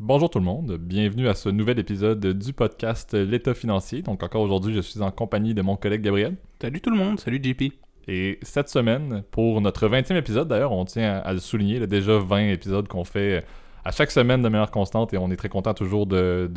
Bonjour 0.00 0.30
tout 0.30 0.38
le 0.38 0.44
monde, 0.44 0.76
bienvenue 0.76 1.26
à 1.26 1.34
ce 1.34 1.48
nouvel 1.48 1.80
épisode 1.80 2.24
du 2.24 2.52
podcast 2.52 3.14
L'État 3.14 3.52
financier. 3.52 4.00
Donc 4.00 4.22
encore 4.22 4.42
aujourd'hui, 4.42 4.72
je 4.72 4.80
suis 4.80 5.02
en 5.02 5.10
compagnie 5.10 5.54
de 5.54 5.62
mon 5.62 5.74
collègue 5.74 6.02
Gabriel. 6.02 6.36
Salut 6.62 6.80
tout 6.80 6.90
le 6.90 6.96
monde, 6.96 7.18
salut 7.18 7.40
JP. 7.42 7.72
Et 8.06 8.38
cette 8.42 8.68
semaine, 8.68 9.24
pour 9.32 9.60
notre 9.60 9.88
20e 9.88 10.14
épisode 10.14 10.46
d'ailleurs, 10.46 10.70
on 10.70 10.84
tient 10.84 11.14
à 11.16 11.32
le 11.32 11.40
souligner, 11.40 11.82
a 11.82 11.86
déjà 11.88 12.16
20 12.16 12.50
épisodes 12.50 12.86
qu'on 12.86 13.02
fait 13.02 13.44
à 13.84 13.90
chaque 13.90 14.12
semaine 14.12 14.40
de 14.40 14.48
manière 14.48 14.70
constante 14.70 15.12
et 15.14 15.18
on 15.18 15.32
est 15.32 15.36
très 15.36 15.48
content 15.48 15.74
toujours 15.74 16.06
de, 16.06 16.48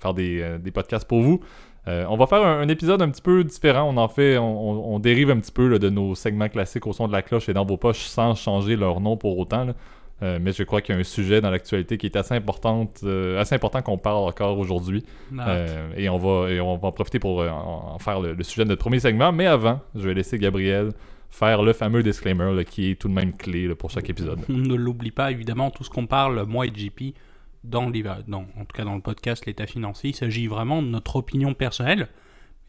faire 0.00 0.14
euh, 0.18 0.58
des, 0.58 0.70
podcasts 0.70 1.06
pour 1.06 1.20
vous. 1.20 1.40
Euh, 1.88 2.06
on 2.08 2.16
va 2.16 2.26
faire 2.26 2.42
un, 2.42 2.68
épisode 2.68 3.02
un 3.02 3.10
petit 3.10 3.20
peu 3.22 3.44
différent. 3.44 3.86
On 3.92 3.98
en 3.98 4.08
fait, 4.08 4.38
on, 4.38 4.98
dérive 4.98 5.30
un 5.30 5.40
petit 5.40 5.52
peu 5.52 5.78
de 5.78 5.90
nos 5.90 6.14
segments 6.14 6.48
classiques 6.48 6.86
au 6.86 6.94
son 6.94 7.06
de 7.06 7.12
la 7.12 7.20
cloche 7.20 7.50
et 7.50 7.52
dans 7.52 7.66
vos 7.66 7.76
poches 7.76 8.06
sans 8.06 8.34
changer 8.34 8.76
leur 8.76 9.00
nom 9.00 9.18
pour 9.18 9.36
autant. 9.38 9.74
Euh, 10.22 10.38
mais 10.40 10.52
je 10.52 10.62
crois 10.62 10.80
qu'il 10.80 10.94
y 10.94 10.98
a 10.98 11.00
un 11.00 11.04
sujet 11.04 11.40
dans 11.40 11.50
l'actualité 11.50 11.98
qui 11.98 12.06
est 12.06 12.16
assez, 12.16 12.34
importante, 12.34 13.00
euh, 13.04 13.38
assez 13.38 13.54
important 13.54 13.82
qu'on 13.82 13.98
parle 13.98 14.28
encore 14.28 14.58
aujourd'hui. 14.58 15.04
Euh, 15.38 15.90
et, 15.96 16.08
on 16.08 16.16
va, 16.16 16.50
et 16.50 16.60
on 16.60 16.76
va 16.78 16.88
en 16.88 16.92
profiter 16.92 17.18
pour 17.18 17.40
en, 17.40 17.98
faire 17.98 18.20
le, 18.20 18.42
sujet 18.42 18.64
de 18.64 18.70
notre 18.70 18.80
premier 18.80 19.00
segment. 19.00 19.32
Mais 19.32 19.46
avant, 19.46 19.80
je 19.94 20.08
vais 20.08 20.14
laisser 20.14 20.38
Gabriel 20.38 20.92
faire 21.30 21.62
le 21.62 21.74
fameux 21.74 22.02
disclaimer 22.02 22.64
qui 22.64 22.92
est 22.92 22.94
tout 22.94 23.08
de 23.08 23.12
même 23.12 23.36
clé 23.36 23.74
pour 23.74 23.90
chaque 23.90 24.08
épisode. 24.08 24.40
On 24.48 24.52
ne 24.56 24.74
l'oublie 24.74 25.10
pas, 25.10 25.30
évidemment, 25.30 25.70
tout 25.70 25.84
ce 25.84 25.90
qu'on 25.90 26.06
parle, 26.06 26.44
moi 26.46 26.66
et 26.66 26.72
JP, 26.74 27.14
dans, 27.62 27.90
dans, 28.26 28.46
en 28.56 28.64
tout 28.64 28.74
cas 28.74 28.84
dans 28.84 28.94
le 28.94 29.02
podcast 29.02 29.44
L'État 29.44 29.66
financier, 29.66 30.10
il 30.10 30.16
s'agit 30.16 30.46
vraiment 30.46 30.82
de 30.82 30.88
notre 30.88 31.16
opinion 31.16 31.52
personnelle. 31.52 32.08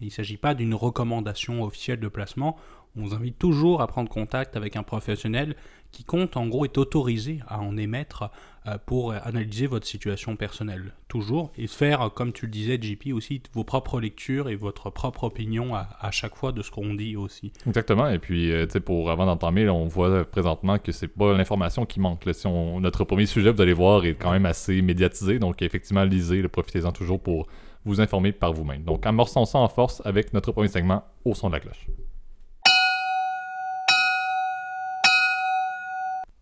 Il 0.02 0.08
ne 0.08 0.12
s'agit 0.12 0.38
pas 0.38 0.54
d'une 0.54 0.76
recommandation 0.76 1.64
officielle 1.64 2.00
de 2.00 2.08
placement. 2.08 2.58
On 2.96 3.04
vous 3.04 3.14
invite 3.14 3.38
toujours 3.38 3.82
à 3.82 3.88
prendre 3.88 4.10
contact 4.10 4.56
avec 4.56 4.76
un 4.76 4.84
professionnel 4.84 5.56
qui 5.92 6.04
compte, 6.04 6.38
en 6.38 6.48
gros, 6.48 6.66
est 6.66 6.78
autorisé 6.78 7.40
à 7.48 7.60
en 7.60 7.78
émettre 7.78 8.30
euh, 8.68 8.78
pour 8.86 9.14
analyser 9.14 9.68
votre 9.68 9.86
situation 9.86 10.36
personnelle, 10.36 10.94
toujours, 11.08 11.52
et 11.58 11.68
faire, 11.68 12.12
comme 12.14 12.34
tu 12.34 12.46
le 12.46 12.52
disais, 12.52 12.78
JP, 12.82 13.14
aussi 13.14 13.42
vos 13.54 13.64
propres 13.64 14.00
lectures 14.00 14.50
et 14.50 14.56
votre 14.56 14.90
propre 14.90 15.24
opinion 15.24 15.74
à, 15.76 16.12
chaque 16.12 16.36
fois 16.36 16.52
de 16.52 16.62
ce 16.62 16.72
qu'on 16.72 16.94
dit 16.94 17.16
aussi. 17.16 17.52
Exactement, 17.66 18.10
et 18.10 18.20
puis, 18.20 18.52
euh, 18.52 18.66
tu 18.66 18.74
sais, 18.74 18.80
pour 18.80 19.10
avant 19.10 19.26
d'entamer, 19.26 19.70
on 19.70 19.86
voit 19.86 20.26
présentement 20.26 20.80
que 20.80 20.92
c'est 20.92 21.08
pas 21.08 21.36
l'information 21.36 21.86
qui 21.86 22.00
manque. 22.00 22.24
Si 22.34 22.48
notre 22.48 23.04
premier 23.04 23.26
sujet, 23.26 23.52
vous 23.52 23.62
allez 23.62 23.74
voir, 23.74 24.06
est 24.06 24.16
quand 24.16 24.32
même 24.32 24.46
assez 24.46 24.82
médiatisé, 24.82 25.40
donc 25.40 25.62
effectivement, 25.62 26.04
lisez, 26.04 26.46
profitez-en 26.48 26.92
toujours 26.92 27.20
pour 27.20 27.48
vous 27.86 28.02
informer 28.02 28.32
par 28.34 28.54
vous-même. 28.54 28.84
Donc, 28.84 29.06
amorçons 29.06 29.46
ça 29.46 29.60
en 29.60 29.70
force 29.70 30.02
avec 30.06 30.34
notre 30.34 30.52
premier 30.52 30.68
segment 30.68 31.04
au 31.26 31.34
son 31.34 31.48
de 31.48 31.54
la 31.54 31.60
cloche. 31.60 31.88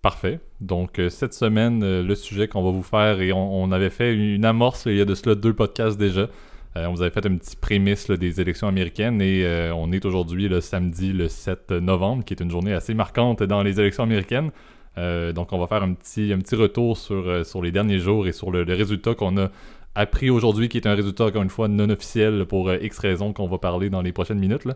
Parfait. 0.06 0.40
Donc, 0.62 1.00
euh, 1.00 1.10
cette 1.10 1.34
semaine, 1.34 1.82
euh, 1.82 2.04
le 2.04 2.14
sujet 2.14 2.48
qu'on 2.48 2.62
va 2.62 2.70
vous 2.70 2.84
faire, 2.84 3.22
et 3.22 3.34
on, 3.34 3.72
avait 3.72 3.90
fait 3.90 4.14
une 4.14 4.46
amorce 4.46 4.86
il 4.86 4.98
y 4.98 5.02
a 5.02 5.06
de 5.06 5.16
cela 5.16 5.34
deux 5.34 5.56
podcasts 5.56 5.98
déjà. 5.98 6.30
Euh, 6.78 6.86
on 6.86 6.94
vous 6.94 7.02
avait 7.02 7.10
fait 7.10 7.26
un 7.26 7.36
petit 7.38 7.56
prémisse 7.56 8.12
des 8.12 8.40
élections 8.40 8.68
américaines 8.68 9.20
et 9.20 9.72
on 9.76 9.92
est 9.92 10.06
aujourd'hui 10.06 10.48
le 10.48 10.62
samedi 10.62 11.12
le 11.12 11.28
7 11.28 11.72
novembre, 11.72 12.24
qui 12.24 12.36
est 12.36 12.40
une 12.40 12.52
journée 12.52 12.72
assez 12.72 12.94
marquante 12.94 13.42
dans 13.42 13.64
les 13.64 13.80
élections 13.80 14.04
américaines. 14.04 14.52
donc, 14.96 15.52
on 15.54 15.58
va 15.58 15.66
faire 15.66 15.82
un 15.82 15.94
petit, 15.94 16.32
un 16.32 16.38
petit 16.38 16.56
retour 16.56 16.98
sur, 16.98 17.44
sur 17.44 17.64
les 17.64 17.72
derniers 17.72 17.98
jours 17.98 18.28
et 18.28 18.32
sur 18.32 18.52
le 18.52 18.62
résultat 18.62 19.16
qu'on 19.16 19.36
a 19.38 19.50
appris 19.96 20.30
aujourd'hui, 20.30 20.68
qui 20.70 20.78
est 20.78 20.88
un 20.88 20.94
résultat, 20.94 21.26
encore 21.26 21.42
une 21.42 21.50
fois, 21.50 21.68
non 21.68 21.90
officiel 21.90 22.46
pour 22.46 22.70
euh, 22.70 22.78
X 22.82 23.00
raisons 23.00 23.34
qu'on 23.34 23.48
va 23.48 23.58
parler 23.58 23.90
dans 23.90 24.02
les 24.02 24.12
prochaines 24.12 24.40
minutes. 24.40 24.68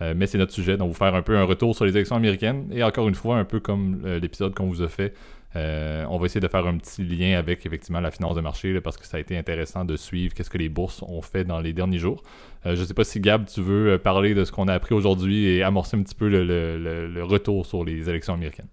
Euh, 0.00 0.14
mais 0.16 0.26
c'est 0.26 0.38
notre 0.38 0.52
sujet, 0.52 0.76
donc 0.76 0.88
vous 0.88 0.94
faire 0.94 1.14
un 1.14 1.22
peu 1.22 1.36
un 1.36 1.44
retour 1.44 1.74
sur 1.74 1.84
les 1.84 1.96
élections 1.96 2.16
américaines. 2.16 2.68
Et 2.72 2.82
encore 2.82 3.08
une 3.08 3.16
fois, 3.16 3.36
un 3.36 3.44
peu 3.44 3.58
comme 3.58 4.02
euh, 4.04 4.20
l'épisode 4.20 4.54
qu'on 4.54 4.66
vous 4.66 4.82
a 4.82 4.88
fait, 4.88 5.14
on 5.54 6.18
va 6.18 6.26
essayer 6.26 6.40
de 6.40 6.46
faire 6.46 6.64
un 6.66 6.76
petit 6.76 7.02
lien 7.02 7.36
avec 7.36 7.66
effectivement 7.66 7.98
la 7.98 8.12
finance 8.12 8.36
de 8.36 8.40
marché, 8.40 8.80
parce 8.80 8.96
que 8.96 9.04
ça 9.04 9.16
a 9.16 9.20
été 9.20 9.36
intéressant 9.36 9.84
de 9.84 9.96
suivre 9.96 10.32
qu'est-ce 10.32 10.50
que 10.50 10.58
les 10.58 10.68
bourses 10.68 11.02
ont 11.02 11.20
fait 11.20 11.44
dans 11.44 11.58
les 11.58 11.72
derniers 11.72 11.98
jours. 11.98 12.22
je 12.64 12.70
ne 12.70 12.84
sais 12.84 12.94
pas 12.94 13.02
si 13.02 13.18
Gab, 13.18 13.46
tu 13.46 13.60
veux 13.60 13.98
parler 13.98 14.34
de 14.34 14.44
ce 14.44 14.52
qu'on 14.52 14.68
a 14.68 14.74
appris 14.74 14.94
aujourd'hui 14.94 15.46
et 15.46 15.64
amorcer 15.64 15.96
un 15.96 16.02
petit 16.04 16.14
peu 16.14 16.28
le 16.28 17.22
retour 17.24 17.66
sur 17.66 17.82
les 17.82 18.08
élections 18.08 18.34
américaines. 18.34 18.68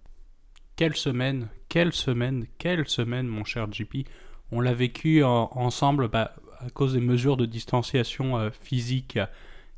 Quelle 0.76 0.96
semaine, 0.96 1.48
quelle 1.70 1.94
semaine, 1.94 2.46
quelle 2.60 2.88
semaine, 2.88 3.26
mon 3.26 3.46
cher 3.46 3.72
JP 3.72 4.06
on 4.52 4.62
l'a 4.62 4.74
vécu 4.74 5.24
ensemble 5.24 6.08
bah, 6.08 6.36
à 6.66 6.70
cause 6.70 6.94
des 6.94 7.00
mesures 7.00 7.38
de 7.38 7.46
distanciation 7.46 8.38
euh, 8.38 8.50
physique 8.50 9.20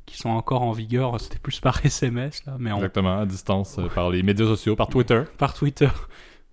qui 0.06 0.16
sont 0.16 0.30
encore 0.30 0.62
en 0.62 0.72
vigueur. 0.72 1.20
C'était 1.20 1.38
plus 1.38 1.60
par 1.60 1.80
SMS. 1.84 2.44
Là, 2.46 2.56
mais 2.58 2.70
Exactement, 2.70 3.18
à 3.18 3.26
distance, 3.26 3.78
euh, 3.78 3.88
par 3.88 4.10
les 4.10 4.22
médias 4.22 4.46
sociaux, 4.46 4.76
par 4.76 4.88
Twitter. 4.88 5.22
Par 5.38 5.54
Twitter. 5.54 5.90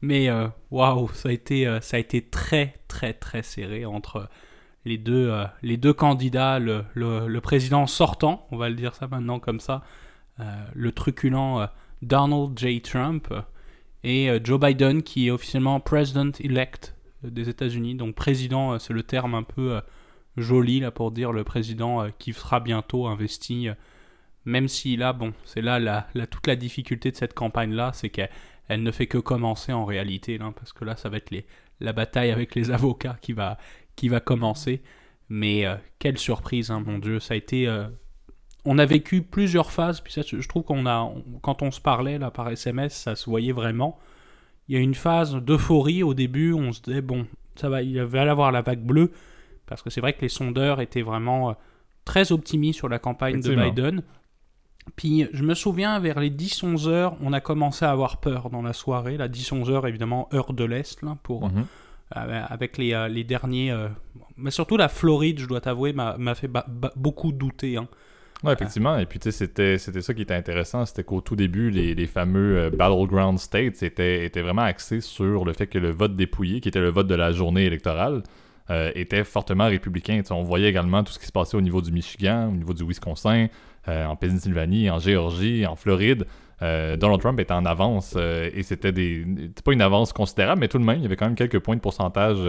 Mais 0.01 0.29
euh, 0.29 0.47
waouh, 0.71 1.09
ça, 1.13 1.29
a 1.29 1.31
été, 1.31 1.79
ça 1.81 1.97
a 1.97 1.99
été 1.99 2.21
très, 2.21 2.75
très, 2.87 3.13
très 3.13 3.41
serré 3.41 3.85
entre 3.85 4.29
les 4.83 4.97
deux, 4.97 5.33
les 5.63 5.77
deux 5.77 5.93
candidats. 5.93 6.59
Le, 6.59 6.85
le, 6.93 7.39
président 7.39 7.87
sortant, 7.87 8.45
on 8.51 8.57
va 8.57 8.69
le 8.69 8.75
dire 8.75 8.93
ça 8.93 9.07
maintenant 9.07 9.39
comme 9.39 9.59
ça, 9.59 9.81
le 10.75 10.91
truculent 10.91 11.69
Donald 12.03 12.59
J. 12.59 12.81
Trump, 12.81 13.33
et 14.03 14.29
Joe 14.43 14.59
Biden 14.59 15.01
qui 15.01 15.27
est 15.27 15.31
officiellement 15.31 15.79
President-elect 15.79 16.94
des 17.31 17.49
États-Unis. 17.49 17.95
Donc 17.95 18.15
président, 18.15 18.73
euh, 18.73 18.79
c'est 18.79 18.93
le 18.93 19.03
terme 19.03 19.35
un 19.35 19.43
peu 19.43 19.75
euh, 19.75 19.81
joli 20.37 20.79
là 20.79 20.91
pour 20.91 21.11
dire 21.11 21.31
le 21.31 21.43
président 21.43 22.03
euh, 22.03 22.09
qui 22.17 22.33
sera 22.33 22.59
bientôt 22.59 23.07
investi. 23.07 23.67
Même 24.45 24.67
si 24.67 24.95
là, 24.95 25.13
bon, 25.13 25.33
c'est 25.43 25.61
là 25.61 26.07
toute 26.29 26.47
la 26.47 26.55
difficulté 26.55 27.11
de 27.11 27.15
cette 27.15 27.33
campagne-là, 27.33 27.91
c'est 27.93 28.09
qu'elle 28.09 28.29
elle 28.67 28.83
ne 28.83 28.91
fait 28.91 29.07
que 29.07 29.17
commencer 29.17 29.73
en 29.73 29.85
réalité, 29.85 30.39
parce 30.55 30.73
que 30.73 30.85
là, 30.85 30.95
ça 30.95 31.09
va 31.09 31.17
être 31.17 31.33
la 31.79 31.93
bataille 31.93 32.31
avec 32.31 32.53
les 32.53 32.69
avocats 32.71 33.17
qui 33.21 33.33
va, 33.33 33.57
qui 33.95 34.07
va 34.07 34.19
commencer. 34.19 34.83
Mais 35.29 35.65
quelle 35.97 36.19
surprise, 36.19 36.69
hein, 36.69 36.83
mon 36.85 36.99
Dieu, 36.99 37.19
ça 37.19 37.33
a 37.33 37.37
été... 37.37 37.67
on 38.65 38.77
a 38.77 38.85
vécu 38.85 39.23
plusieurs 39.23 39.71
phases, 39.71 40.01
puis 40.01 40.13
je 40.13 40.47
trouve 40.47 40.61
qu'on 40.61 40.85
a, 40.85 41.11
quand 41.41 41.63
on 41.63 41.71
se 41.71 41.81
parlait 41.81 42.19
là 42.19 42.29
par 42.29 42.49
SMS, 42.49 42.93
ça 42.93 43.15
se 43.15 43.27
voyait 43.27 43.51
vraiment 43.51 43.99
il 44.67 44.75
y 44.75 44.77
a 44.77 44.81
une 44.81 44.95
phase 44.95 45.35
d'euphorie 45.35 46.03
au 46.03 46.13
début, 46.13 46.53
on 46.53 46.71
se 46.71 46.81
disait, 46.81 47.01
bon, 47.01 47.27
ça 47.55 47.69
va, 47.69 47.81
il 47.81 48.01
va 48.01 48.25
y 48.25 48.29
avoir 48.29 48.51
la 48.51 48.61
vague 48.61 48.83
bleue, 48.83 49.11
parce 49.65 49.81
que 49.81 49.89
c'est 49.89 50.01
vrai 50.01 50.13
que 50.13 50.21
les 50.21 50.29
sondeurs 50.29 50.81
étaient 50.81 51.01
vraiment 51.01 51.51
euh, 51.51 51.53
très 52.03 52.31
optimistes 52.31 52.79
sur 52.79 52.89
la 52.89 52.99
campagne 52.99 53.41
de 53.41 53.55
Biden. 53.55 54.01
Puis 54.95 55.27
je 55.33 55.43
me 55.43 55.55
souviens, 55.55 55.99
vers 55.99 56.19
les 56.19 56.29
10-11 56.29 56.87
heures, 56.87 57.17
on 57.21 57.33
a 57.33 57.41
commencé 57.41 57.85
à 57.85 57.91
avoir 57.91 58.17
peur 58.17 58.51
dans 58.51 58.61
la 58.61 58.73
soirée. 58.73 59.17
La 59.17 59.27
10-11 59.27 59.71
heures, 59.71 59.87
évidemment, 59.87 60.29
heure 60.33 60.53
de 60.53 60.63
l'Est, 60.63 61.01
là, 61.01 61.17
pour, 61.23 61.47
mhm. 61.47 61.65
euh, 62.17 62.45
avec 62.47 62.77
les, 62.77 62.93
euh, 62.93 63.07
les 63.07 63.23
derniers. 63.23 63.75
mais 64.37 64.51
surtout 64.51 64.77
la 64.77 64.89
Floride, 64.89 65.39
je 65.39 65.47
dois 65.47 65.61
t'avouer, 65.61 65.93
m'a 65.93 66.35
fait 66.35 66.51
beaucoup 66.95 67.31
douter. 67.31 67.77
Hein. 67.77 67.87
Oui, 68.43 68.51
effectivement. 68.51 68.97
Et 68.97 69.05
puis, 69.05 69.19
tu 69.19 69.31
sais, 69.31 69.77
c'était, 69.77 70.01
ça 70.01 70.13
qui 70.13 70.21
était 70.21 70.33
intéressant. 70.33 70.85
C'était 70.85 71.03
qu'au 71.03 71.21
tout 71.21 71.35
début, 71.35 71.69
les, 71.69 72.07
fameux 72.07 72.57
euh, 72.57 72.69
Battleground 72.69 73.39
States 73.39 73.81
étaient, 73.81 74.25
étaient 74.25 74.41
vraiment 74.41 74.63
axés 74.63 75.01
sur 75.01 75.45
le 75.45 75.53
fait 75.53 75.67
que 75.67 75.79
le 75.79 75.91
vote 75.91 76.15
dépouillé, 76.15 76.59
qui 76.59 76.69
était 76.69 76.81
le 76.81 76.89
vote 76.89 77.07
de 77.07 77.15
la 77.15 77.31
journée 77.31 77.65
électorale, 77.65 78.23
euh, 78.69 78.91
était 78.95 79.23
fortement 79.23 79.65
républicain. 79.65 80.21
on 80.31 80.43
voyait 80.43 80.69
également 80.69 81.03
tout 81.03 81.13
ce 81.13 81.19
qui 81.19 81.27
se 81.27 81.31
passait 81.31 81.55
au 81.55 81.61
niveau 81.61 81.81
du 81.81 81.91
Michigan, 81.91 82.49
au 82.49 82.55
niveau 82.55 82.73
du 82.73 82.83
Wisconsin, 82.83 83.47
euh, 83.87 84.05
en 84.05 84.15
Pennsylvanie, 84.15 84.89
en 84.89 84.99
Géorgie, 84.99 85.65
en 85.65 85.75
Floride. 85.75 86.25
Donald 86.61 87.19
Trump 87.19 87.39
était 87.39 87.53
en 87.53 87.65
avance 87.65 88.15
et 88.15 88.63
c'était 88.63 88.91
des. 88.91 89.23
pas 89.63 89.73
une 89.73 89.83
avance 89.83 90.13
considérable, 90.13 90.61
mais 90.61 90.67
tout 90.67 90.79
de 90.79 90.83
même, 90.83 90.97
il 90.97 91.03
y 91.03 91.05
avait 91.05 91.17
quand 91.17 91.27
même 91.27 91.35
quelques 91.35 91.59
points 91.59 91.75
de 91.75 91.81
pourcentage 91.81 92.39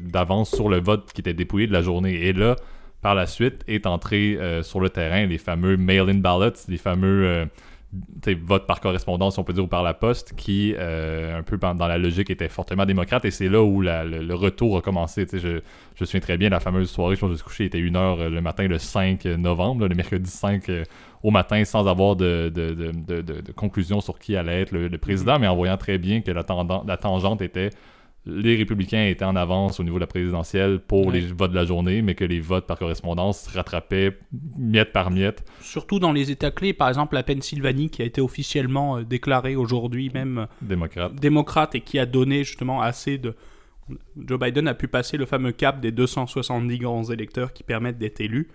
d'avance 0.00 0.54
sur 0.54 0.70
le 0.70 0.80
vote 0.80 1.12
qui 1.12 1.20
était 1.20 1.34
dépouillé 1.34 1.66
de 1.66 1.74
la 1.74 1.82
journée. 1.82 2.14
Et 2.14 2.32
là, 2.32 2.56
par 3.06 3.14
la 3.14 3.26
suite, 3.28 3.62
est 3.68 3.86
entré 3.86 4.34
euh, 4.34 4.64
sur 4.64 4.80
le 4.80 4.90
terrain 4.90 5.26
les 5.26 5.38
fameux 5.38 5.76
mail-in 5.76 6.16
ballots, 6.16 6.50
les 6.66 6.76
fameux 6.76 7.24
euh, 7.24 8.34
votes 8.44 8.66
par 8.66 8.80
correspondance, 8.80 9.38
on 9.38 9.44
peut 9.44 9.52
dire, 9.52 9.62
ou 9.62 9.68
par 9.68 9.84
la 9.84 9.94
poste, 9.94 10.34
qui, 10.34 10.74
euh, 10.76 11.38
un 11.38 11.44
peu 11.44 11.56
dans 11.56 11.86
la 11.86 11.98
logique, 11.98 12.30
étaient 12.30 12.48
fortement 12.48 12.84
démocrates. 12.84 13.24
Et 13.24 13.30
c'est 13.30 13.48
là 13.48 13.62
où 13.62 13.80
le, 13.80 14.34
retour 14.34 14.76
a 14.76 14.80
commencé. 14.80 15.24
Je, 15.32 15.38
je 15.38 15.50
me 16.00 16.04
souviens 16.04 16.18
très 16.18 16.36
bien, 16.36 16.48
la 16.48 16.58
fameuse 16.58 16.90
soirée, 16.90 17.14
je 17.14 17.20
pense 17.20 17.30
que 17.30 17.38
je 17.38 17.44
coucher, 17.44 17.62
il 17.62 17.66
était 17.68 17.78
1h 17.78 18.26
le 18.26 18.40
matin, 18.40 18.66
le 18.66 18.78
5 18.78 19.24
novembre, 19.24 19.86
le 19.86 19.94
mercredi 19.94 20.28
5 20.28 20.68
au 21.22 21.30
matin, 21.30 21.64
sans 21.64 21.86
avoir 21.86 22.16
de, 22.16 22.50
de, 22.52 23.52
conclusion 23.52 24.00
sur 24.00 24.18
qui 24.18 24.34
allait 24.34 24.62
être 24.62 24.72
le, 24.72 24.98
président, 24.98 25.36
mm-hmm. 25.36 25.40
mais 25.42 25.46
en 25.46 25.54
voyant 25.54 25.76
très 25.76 25.98
bien 25.98 26.22
que 26.22 26.32
la, 26.32 26.44
la 26.88 26.96
tangente 26.96 27.40
était 27.40 27.70
les 28.26 28.56
républicains 28.56 29.06
étaient 29.06 29.24
en 29.24 29.36
avance 29.36 29.78
au 29.78 29.84
niveau 29.84 29.96
de 29.96 30.00
la 30.00 30.08
présidentielle 30.08 30.80
pour 30.80 31.12
les 31.12 31.20
votes 31.20 31.52
de 31.52 31.56
la 31.56 31.64
journée, 31.64 32.02
mais 32.02 32.16
que 32.16 32.24
les 32.24 32.40
votes 32.40 32.66
par 32.66 32.76
correspondance 32.76 33.42
se 33.42 33.56
rattrapaient 33.56 34.18
miette 34.58 34.92
par 34.92 35.12
miette. 35.12 35.44
Surtout 35.60 36.00
dans 36.00 36.12
les 36.12 36.32
États 36.32 36.50
clés, 36.50 36.72
par 36.72 36.88
exemple 36.88 37.14
la 37.14 37.22
Pennsylvanie 37.22 37.88
qui 37.88 38.02
a 38.02 38.04
été 38.04 38.20
officiellement 38.20 38.98
euh, 38.98 39.04
déclarée 39.04 39.54
aujourd'hui 39.54 40.10
même 40.12 40.38
euh, 40.38 40.46
démocrate. 40.60 41.14
démocrate 41.14 41.74
et 41.76 41.80
qui 41.80 42.00
a 42.00 42.06
donné 42.06 42.42
justement 42.42 42.82
assez 42.82 43.16
de... 43.16 43.34
Joe 44.16 44.40
Biden 44.40 44.66
a 44.66 44.74
pu 44.74 44.88
passer 44.88 45.16
le 45.16 45.26
fameux 45.26 45.52
cap 45.52 45.80
des 45.80 45.92
270 45.92 46.78
grands 46.78 47.04
électeurs 47.04 47.52
qui 47.52 47.62
permettent 47.62 47.98
d'être 47.98 48.20
élus. 48.20 48.48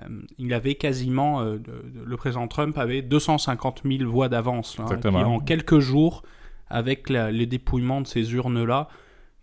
Euh, 0.00 0.20
il 0.38 0.54
avait 0.54 0.76
quasiment, 0.76 1.42
le 1.42 2.16
président 2.16 2.46
Trump 2.46 2.78
avait 2.78 3.02
250 3.02 3.82
000 3.84 4.08
voix 4.08 4.28
d'avance. 4.28 4.78
Hein, 4.78 5.00
en 5.14 5.40
quelques 5.40 5.80
jours, 5.80 6.22
avec 6.70 7.10
le 7.10 7.44
dépouillement 7.46 8.00
de 8.00 8.06
ces 8.06 8.32
urnes-là, 8.34 8.88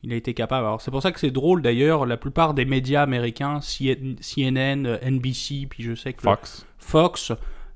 il 0.05 0.13
a 0.13 0.15
été 0.15 0.33
capable. 0.35 0.67
Alors 0.67 0.81
c'est 0.81 0.91
pour 0.91 1.01
ça 1.01 1.11
que 1.11 1.19
c'est 1.19 1.31
drôle 1.31 1.61
d'ailleurs, 1.63 2.05
la 2.05 2.15
plupart 2.15 2.53
des 2.53 2.63
médias 2.65 3.01
américains, 3.01 3.59
CNN, 3.59 4.99
NBC, 5.01 5.65
puis 5.67 5.83
je 5.83 5.95
sais 5.95 6.13
que 6.13 6.21
Fox, 6.21 6.65
Fox 6.77 7.31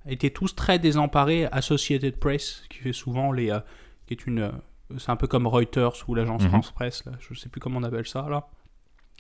étaient 0.08 0.30
tous 0.30 0.56
très 0.56 0.78
désemparés. 0.80 1.48
Associated 1.52 2.18
Press, 2.18 2.64
qui 2.70 2.80
fait 2.80 2.94
souvent 2.94 3.32
les, 3.32 3.50
euh, 3.50 3.60
qui 4.06 4.14
est 4.14 4.28
une, 4.28 4.40
euh, 4.40 4.52
c'est 4.98 5.10
un 5.10 5.16
peu 5.16 5.28
comme 5.28 5.48
Reuters 5.48 6.04
ou 6.08 6.14
l'agence 6.16 6.44
Mhm. 6.44 6.50
France 6.50 6.72
Presse, 6.72 7.04
là, 7.06 7.14
je 7.20 7.34
sais 7.34 7.50
plus 7.50 7.60
comment 7.60 7.80
on 7.80 7.84
appelle 7.84 8.08
ça 8.08 8.28
là, 8.30 8.48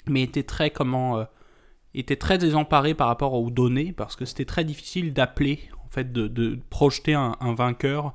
mais 0.08 0.22
était 0.22 0.44
très 0.44 0.70
comment, 0.70 1.18
euh, 1.18 1.24
était 1.96 2.16
très 2.16 2.38
désemparés 2.38 2.94
par 2.94 3.08
rapport 3.08 3.34
aux 3.34 3.50
données 3.50 3.92
parce 3.92 4.16
que 4.16 4.26
c'était 4.26 4.46
très 4.46 4.64
difficile 4.64 5.14
d'appeler, 5.14 5.60
en 5.84 5.90
fait, 5.90 6.12
de, 6.14 6.28
de 6.28 6.60
projeter 6.70 7.16
un, 7.16 7.36
un 7.40 7.56
vainqueur 7.56 8.14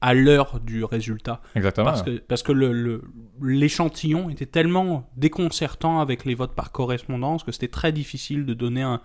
à 0.00 0.14
l'heure 0.14 0.60
du 0.60 0.82
résultat. 0.84 1.42
exactement. 1.54 1.84
Parce 1.86 2.02
que, 2.02 2.18
parce 2.18 2.42
que 2.42 2.52
le- 2.52 2.72
le- 2.72 3.02
l'échantillon 3.42 4.30
était 4.30 4.46
tellement 4.46 5.10
déconcertant 5.16 6.00
avec 6.00 6.24
les 6.24 6.34
votes 6.34 6.54
par 6.54 6.72
correspondance 6.72 7.44
que 7.44 7.52
c'était 7.52 7.68
très 7.68 7.92
difficile 7.92 8.46
de 8.46 8.54
donner 8.54 8.82
un, 8.82 9.00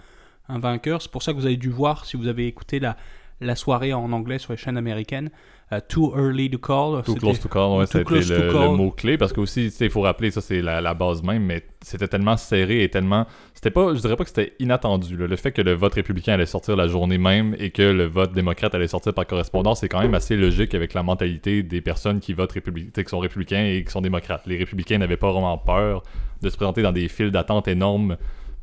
un 0.47 0.59
vainqueur. 0.59 1.01
C'est 1.01 1.11
pour 1.11 1.23
ça 1.23 1.33
que 1.33 1.37
vous 1.37 1.45
avez 1.45 1.57
dû 1.57 1.69
voir, 1.69 2.05
si 2.05 2.15
vous 2.17 2.27
avez 2.27 2.47
écouté 2.47 2.79
la, 2.79 2.95
la 3.41 3.55
soirée 3.55 3.93
en 3.93 4.11
anglais 4.11 4.37
sur 4.37 4.53
les 4.53 4.57
chaînes 4.57 4.77
américaines, 4.77 5.29
euh, 5.73 5.79
Too 5.89 6.13
Early 6.15 6.49
to 6.49 6.57
Call. 6.57 7.01
Too 7.03 7.13
c'était- 7.13 7.19
close 7.19 7.39
to 7.39 7.49
call, 7.49 7.79
ouais, 7.79 7.87
to 7.87 7.97
le, 7.97 8.77
mot-clé, 8.77 9.17
parce 9.17 9.33
que 9.33 9.41
aussi, 9.41 9.67
il 9.67 9.89
faut 9.89 10.01
rappeler, 10.01 10.31
ça 10.31 10.39
c'est 10.41 10.61
la, 10.61 10.79
la 10.79 10.93
base 10.93 11.21
même, 11.23 11.43
mais 11.43 11.63
c'était 11.81 12.07
tellement 12.07 12.37
serré 12.37 12.83
et 12.83 12.89
tellement... 12.89 13.25
C'était 13.53 13.71
pas, 13.71 13.93
je 13.93 13.99
dirais 13.99 14.15
pas 14.15 14.23
que 14.23 14.29
c'était 14.29 14.53
inattendu, 14.59 15.17
là. 15.17 15.27
le 15.27 15.35
fait 15.35 15.51
que 15.51 15.61
le 15.61 15.73
vote 15.73 15.95
républicain 15.95 16.33
allait 16.33 16.45
sortir 16.45 16.75
la 16.75 16.87
journée 16.87 17.17
même 17.17 17.55
et 17.59 17.71
que 17.71 17.81
le 17.81 18.05
vote 18.05 18.31
démocrate 18.31 18.73
allait 18.75 18.87
sortir 18.87 19.13
par 19.13 19.25
correspondance, 19.27 19.79
c'est 19.81 19.89
quand 19.89 20.01
même 20.01 20.13
assez 20.13 20.37
logique 20.37 20.73
avec 20.75 20.93
la 20.93 21.03
mentalité 21.03 21.63
des 21.63 21.81
personnes 21.81 22.19
qui 22.19 22.33
votent 22.33 22.53
républi- 22.53 22.85
tu 22.85 22.91
sais, 22.95 23.03
qui 23.03 23.09
sont 23.09 23.19
républicains 23.19 23.65
et 23.65 23.83
qui 23.83 23.91
sont 23.91 24.01
démocrates. 24.01 24.45
Les 24.45 24.57
républicains 24.57 24.97
n'avaient 24.99 25.17
pas 25.17 25.31
vraiment 25.31 25.57
peur 25.57 26.03
de 26.41 26.49
se 26.49 26.55
présenter 26.55 26.83
dans 26.83 26.91
des 26.91 27.07
files 27.07 27.31
d'attente 27.31 27.67
énormes 27.67 28.17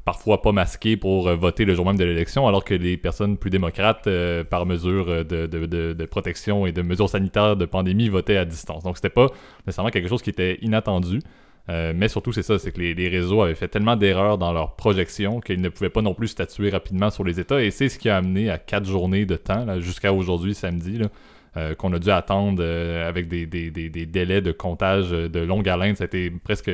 parfois 0.04 0.42
pas 0.42 0.52
masqués 0.52 0.96
pour 0.96 1.28
euh, 1.28 1.36
voter 1.36 1.64
le 1.64 1.74
jour 1.74 1.86
même 1.86 1.96
de 1.96 2.04
l'élection, 2.04 2.46
alors 2.48 2.64
que 2.64 2.74
les 2.74 2.96
personnes 2.96 3.36
plus 3.36 3.50
démocrates, 3.50 4.06
euh, 4.06 4.42
par 4.44 4.66
mesure 4.66 5.08
euh, 5.08 5.24
de, 5.24 5.46
de- 5.46 5.66
de- 5.92 6.04
protection 6.06 6.66
et 6.66 6.72
de 6.72 6.82
mesures 6.82 7.08
sanitaires 7.08 7.56
de 7.56 7.64
pandémie, 7.64 8.08
votaient 8.08 8.36
à 8.36 8.44
distance. 8.44 8.82
Donc 8.84 8.96
c'était 8.96 9.08
pas 9.08 9.28
nécessairement 9.66 9.90
quelque 9.90 10.08
chose 10.08 10.22
qui 10.22 10.30
était 10.30 10.58
inattendu. 10.62 11.20
Mais 11.68 12.08
surtout, 12.08 12.32
c'est 12.32 12.42
ça, 12.42 12.58
c'est 12.58 12.72
que 12.72 12.80
les, 12.80 12.92
les 12.92 13.08
réseaux 13.08 13.40
avaient 13.40 13.54
fait 13.54 13.68
tellement 13.68 13.94
d'erreurs 13.94 14.36
dans 14.36 14.52
leurs 14.52 14.74
projections 14.74 15.40
qu'ils 15.40 15.60
ne 15.60 15.68
pouvaient 15.68 15.90
pas 15.90 16.02
non 16.02 16.12
plus 16.12 16.26
statuer 16.26 16.70
rapidement 16.70 17.08
sur 17.08 17.22
les 17.22 17.38
États. 17.38 17.62
Et 17.62 17.70
c'est 17.70 17.88
ce 17.88 18.00
qui 18.00 18.08
a 18.08 18.16
amené 18.16 18.50
à 18.50 18.58
quatre 18.58 18.84
journées 18.84 19.26
de 19.26 19.36
temps, 19.36 19.78
jusqu'à 19.78 20.12
aujourd'hui, 20.12 20.54
samedi, 20.54 20.98
là, 20.98 21.74
qu'on 21.76 21.92
a 21.92 22.00
dû 22.00 22.10
attendre 22.10 22.64
avec 22.64 23.28
des, 23.28 23.46
des- 23.46 23.70
des- 23.70 23.88
des 23.90 24.06
délais 24.06 24.40
de 24.40 24.50
comptage 24.50 25.10
de 25.10 25.40
longue 25.40 25.68
haleine. 25.68 25.94
Été 26.00 26.30
presque 26.30 26.70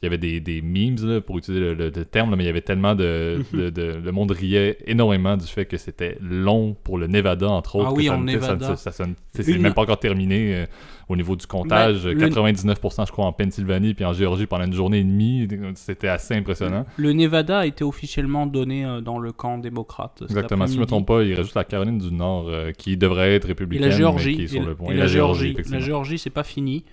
il 0.00 0.04
y 0.04 0.06
avait 0.06 0.18
des, 0.18 0.38
des 0.38 0.62
memes, 0.62 0.94
là, 1.04 1.20
pour 1.20 1.38
utiliser 1.38 1.60
le, 1.60 1.74
le- 1.74 1.90
le 1.94 2.04
terme, 2.04 2.30
là, 2.30 2.36
mais 2.36 2.44
il 2.44 2.46
y 2.46 2.50
avait 2.50 2.60
tellement 2.60 2.94
de, 2.94 3.42
de- 3.52 3.70
de- 3.70 4.00
Le 4.04 4.12
monde 4.12 4.30
riait 4.30 4.78
énormément 4.86 5.36
du 5.36 5.46
fait 5.46 5.64
que 5.66 5.76
c'était 5.76 6.16
long 6.20 6.76
pour 6.84 6.98
le 6.98 7.08
Nevada, 7.08 7.48
entre 7.48 7.76
autres. 7.76 7.88
Ah 7.90 7.94
oui, 7.94 8.08
en 8.08 8.18
ne- 8.18 8.32
Nevada. 8.32 8.66
ça- 8.68 8.76
ça- 8.76 8.92
ça 8.92 9.06
ne- 9.06 9.14
c'est 9.34 9.46
Une- 9.50 9.60
même 9.62 9.74
pas 9.74 9.82
encore 9.82 9.98
terminé 9.98 10.54
euh, 10.54 10.66
au 11.08 11.16
niveau 11.16 11.34
du 11.34 11.46
comptage. 11.46 12.04
Ben, 12.04 12.12
le- 12.16 12.28
99%, 12.28 13.06
je 13.06 13.12
crois, 13.12 13.24
en 13.26 13.32
Pennsylvanie 13.32 13.94
puis 13.94 14.04
en 14.04 14.12
Géorgie 14.12 14.46
pendant 14.46 14.66
une 14.66 14.72
journée 14.72 14.98
et 15.00 15.04
demie. 15.04 15.48
C'était 15.74 16.06
assez 16.08 16.34
impressionnant. 16.34 16.86
Le 16.96 17.12
Nevada 17.12 17.58
a 17.60 17.66
été 17.66 17.82
officiellement 17.82 18.46
donné 18.46 18.84
euh, 18.84 19.00
dans 19.00 19.18
le 19.18 19.32
camp 19.32 19.58
démocrate. 19.58 20.22
Exactement. 20.22 20.66
Si 20.68 20.74
je 20.74 20.78
me 20.78 20.84
après-midi. 20.84 20.86
trompe 20.86 21.06
pas, 21.08 21.22
il 21.24 21.30
reste 21.30 21.42
juste 21.44 21.56
la 21.56 21.64
Caroline 21.64 21.98
du 21.98 22.12
Nord 22.12 22.46
euh, 22.48 22.70
qui 22.70 22.96
devrait 22.96 23.34
être 23.34 23.46
Et 23.46 23.48
républicaine, 23.48 23.88
la 23.88 23.96
Géorgie. 23.96 24.30
mais 24.30 24.34
qui 24.36 24.42
est 24.44 24.46
sur 24.48 24.62
et, 24.62 24.66
le 24.66 24.74
point. 24.76 24.92
et 24.92 24.96
la 24.96 25.06
Géorgie. 25.08 25.56
La 25.70 25.80
Géorgie, 25.80 26.18
c'est 26.18 26.30
pas 26.30 26.44
fini. 26.44 26.84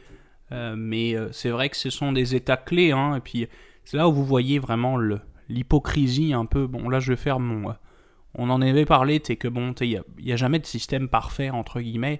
Euh, 0.52 0.76
mais 0.78 1.16
euh, 1.16 1.32
c'est 1.32 1.50
vrai 1.50 1.70
que 1.70 1.78
ce 1.78 1.90
sont 1.90 2.12
des 2.12 2.36
états 2.36 2.58
clés. 2.58 2.92
Hein, 2.92 3.16
et 3.16 3.20
puis, 3.20 3.48
c'est 3.84 3.98
là 3.98 4.08
où 4.08 4.14
vous 4.14 4.26
voyez 4.26 4.60
vraiment 4.60 4.98
l'hypocrisie 5.50 6.34
un 6.34 6.46
peu. 6.46 6.68
Bon, 6.68 6.90
là, 6.90 7.00
je 7.00 7.12
vais 7.12 7.18
faire 7.18 7.40
mon. 7.40 7.70
euh, 7.70 7.74
on 8.38 8.50
en 8.50 8.62
avait 8.62 8.86
parlé, 8.86 9.22
c'est 9.24 9.38
que 9.38 9.48
bon, 9.48 9.74
il 9.82 10.02
n'y 10.20 10.32
a, 10.34 10.36
jamais 10.36 10.60
de 10.60 10.66
système 10.66 11.08
parfait, 11.08 11.50
entre 11.50 11.80
guillemets. 11.80 12.20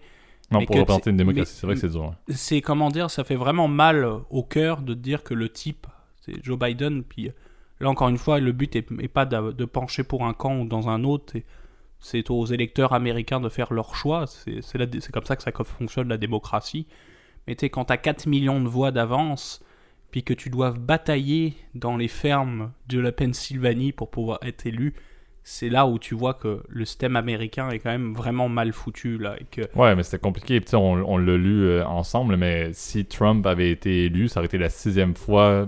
Non, 0.52 0.60
mais 0.60 0.66
pour 0.66 0.76
représenter 0.78 1.10
une 1.10 1.18
démocratie, 1.18 1.54
c'est 1.56 1.66
vrai 1.66 1.76
que 1.76 1.82
c'est 1.82 1.90
dur. 1.90 2.14
C'est 2.30 2.62
comment 2.62 2.90
dire, 2.90 3.10
ça 3.12 3.24
fait 3.24 3.36
vraiment 3.36 3.68
mal 3.68 4.08
au 4.30 4.44
cœur 4.44 4.82
de 4.82 4.94
dire 4.94 5.24
que 5.24 5.34
le 5.34 5.50
type, 5.50 5.88
c'est 6.22 6.42
Joe 6.44 6.58
Biden. 6.58 7.04
Puis 7.04 7.32
là, 7.80 7.90
encore 7.90 8.08
une 8.10 8.18
fois, 8.18 8.40
le 8.40 8.52
but 8.54 8.76
est, 8.76 8.88
est 9.02 9.08
pas 9.08 9.26
de, 9.26 9.52
de 9.52 9.66
pencher 9.66 10.04
pour 10.04 10.24
un 10.26 10.34
camp 10.34 10.58
ou 10.60 10.66
dans 10.66 10.88
un 10.90 11.04
autre. 11.04 11.34
c'est- 12.00 12.30
aux 12.30 12.46
électeurs 12.46 12.94
américains 12.94 13.40
de 13.42 13.50
faire 13.50 13.74
leur 13.74 13.96
choix. 13.96 14.26
C'est 14.28 15.12
comme 15.12 15.26
ça 15.26 15.36
que 15.36 15.44
ça 15.44 15.52
fonctionne 15.64 16.08
la 16.08 16.18
démocratie. 16.18 16.86
Mais 17.48 17.56
tu 17.56 17.66
quand 17.70 17.86
tu 17.86 17.94
as 17.94 17.98
4 17.98 18.28
millions 18.28 18.62
de 18.62 18.68
voix 18.68 18.92
d'avance, 18.92 19.64
puis 20.12 20.24
que 20.24 20.34
tu 20.34 20.50
dois 20.50 20.72
batailler 20.72 21.56
dans 21.74 21.98
les 21.98 22.08
fermes 22.08 22.72
de 22.88 23.00
la 23.00 23.12
Pennsylvanie 23.12 23.92
pour 23.92 24.10
pouvoir 24.10 24.40
être 24.44 24.66
élu, 24.66 24.94
c'est 25.48 25.70
là 25.70 25.86
où 25.86 26.00
tu 26.00 26.16
vois 26.16 26.34
que 26.34 26.64
le 26.70 26.86
système 26.86 27.16
américain 27.16 27.70
est 27.70 27.78
quand 27.78 27.92
même 27.92 28.16
vraiment 28.16 28.50
mal 28.50 28.74
foutu. 28.74 29.20
Là, 29.20 29.36
et 29.40 29.46
que 29.46 29.62
Ouais, 29.78 29.96
mais 29.96 30.02
c'était 30.02 30.18
compliqué. 30.18 30.60
On, 30.74 30.78
on 31.06 31.18
l'a 31.18 31.38
lu 31.38 31.66
euh, 31.66 31.86
ensemble, 31.86 32.36
mais 32.36 32.72
si 32.74 33.06
Trump 33.06 33.46
avait 33.46 33.70
été 33.70 34.06
élu, 34.06 34.28
ça 34.28 34.40
aurait 34.40 34.48
été 34.48 34.58
la 34.58 34.70
sixième 34.70 35.16
fois, 35.16 35.68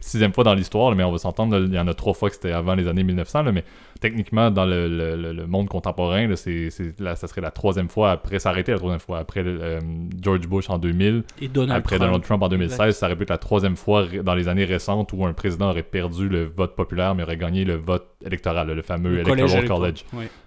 sixième 0.00 0.32
fois 0.32 0.44
dans 0.44 0.54
l'histoire, 0.54 0.94
mais 0.94 1.02
on 1.02 1.10
va 1.10 1.18
s'entendre, 1.18 1.58
il 1.60 1.74
y 1.74 1.78
en 1.78 1.88
a 1.88 1.94
trois 1.94 2.14
fois 2.14 2.28
que 2.28 2.36
c'était 2.36 2.52
avant 2.52 2.76
les 2.76 2.86
années 2.86 3.02
1900, 3.02 3.42
là, 3.42 3.50
mais 3.50 3.64
techniquement, 4.00 4.50
dans 4.52 4.64
le, 4.64 4.88
le- 4.88 5.32
le- 5.32 5.46
monde 5.46 5.68
contemporain, 5.68 6.28
là, 6.28 6.36
c'est, 6.36 6.70
c'est- 6.70 6.98
là, 7.00 7.16
ça 7.16 7.26
serait 7.26 7.40
la 7.40 7.50
troisième 7.50 7.88
fois 7.88 8.12
après, 8.12 8.36
été 8.36 8.70
la 8.70 8.78
troisième 8.78 9.00
fois 9.00 9.18
après 9.18 9.42
euh, 9.44 9.80
George 10.22 10.46
Bush 10.46 10.70
en 10.70 10.78
2000, 10.78 11.24
et 11.42 11.48
Donald 11.48 11.78
après 11.80 11.96
Trump. 11.96 12.08
Donald 12.08 12.24
Trump 12.24 12.42
en 12.44 12.48
2016, 12.48 12.72
Exact. 12.80 12.92
ça 12.92 13.06
aurait 13.06 13.16
pu 13.16 13.24
être 13.24 13.30
la 13.30 13.38
troisième 13.38 13.74
fois 13.76 14.06
dans 14.22 14.34
les 14.34 14.46
années 14.46 14.64
récentes 14.64 15.12
où 15.12 15.26
un 15.26 15.32
président 15.32 15.70
aurait 15.70 15.82
perdu 15.82 16.28
le 16.28 16.44
vote 16.44 16.76
populaire, 16.76 17.14
mais 17.16 17.24
aurait 17.24 17.36
gagné 17.36 17.64
le 17.64 17.74
vote 17.74 18.06
électoral, 18.24 18.70
le 18.70 18.82
fameux 18.82 19.10
Le 19.10 19.20
Electoral. 19.20 19.66
College. 19.66 20.04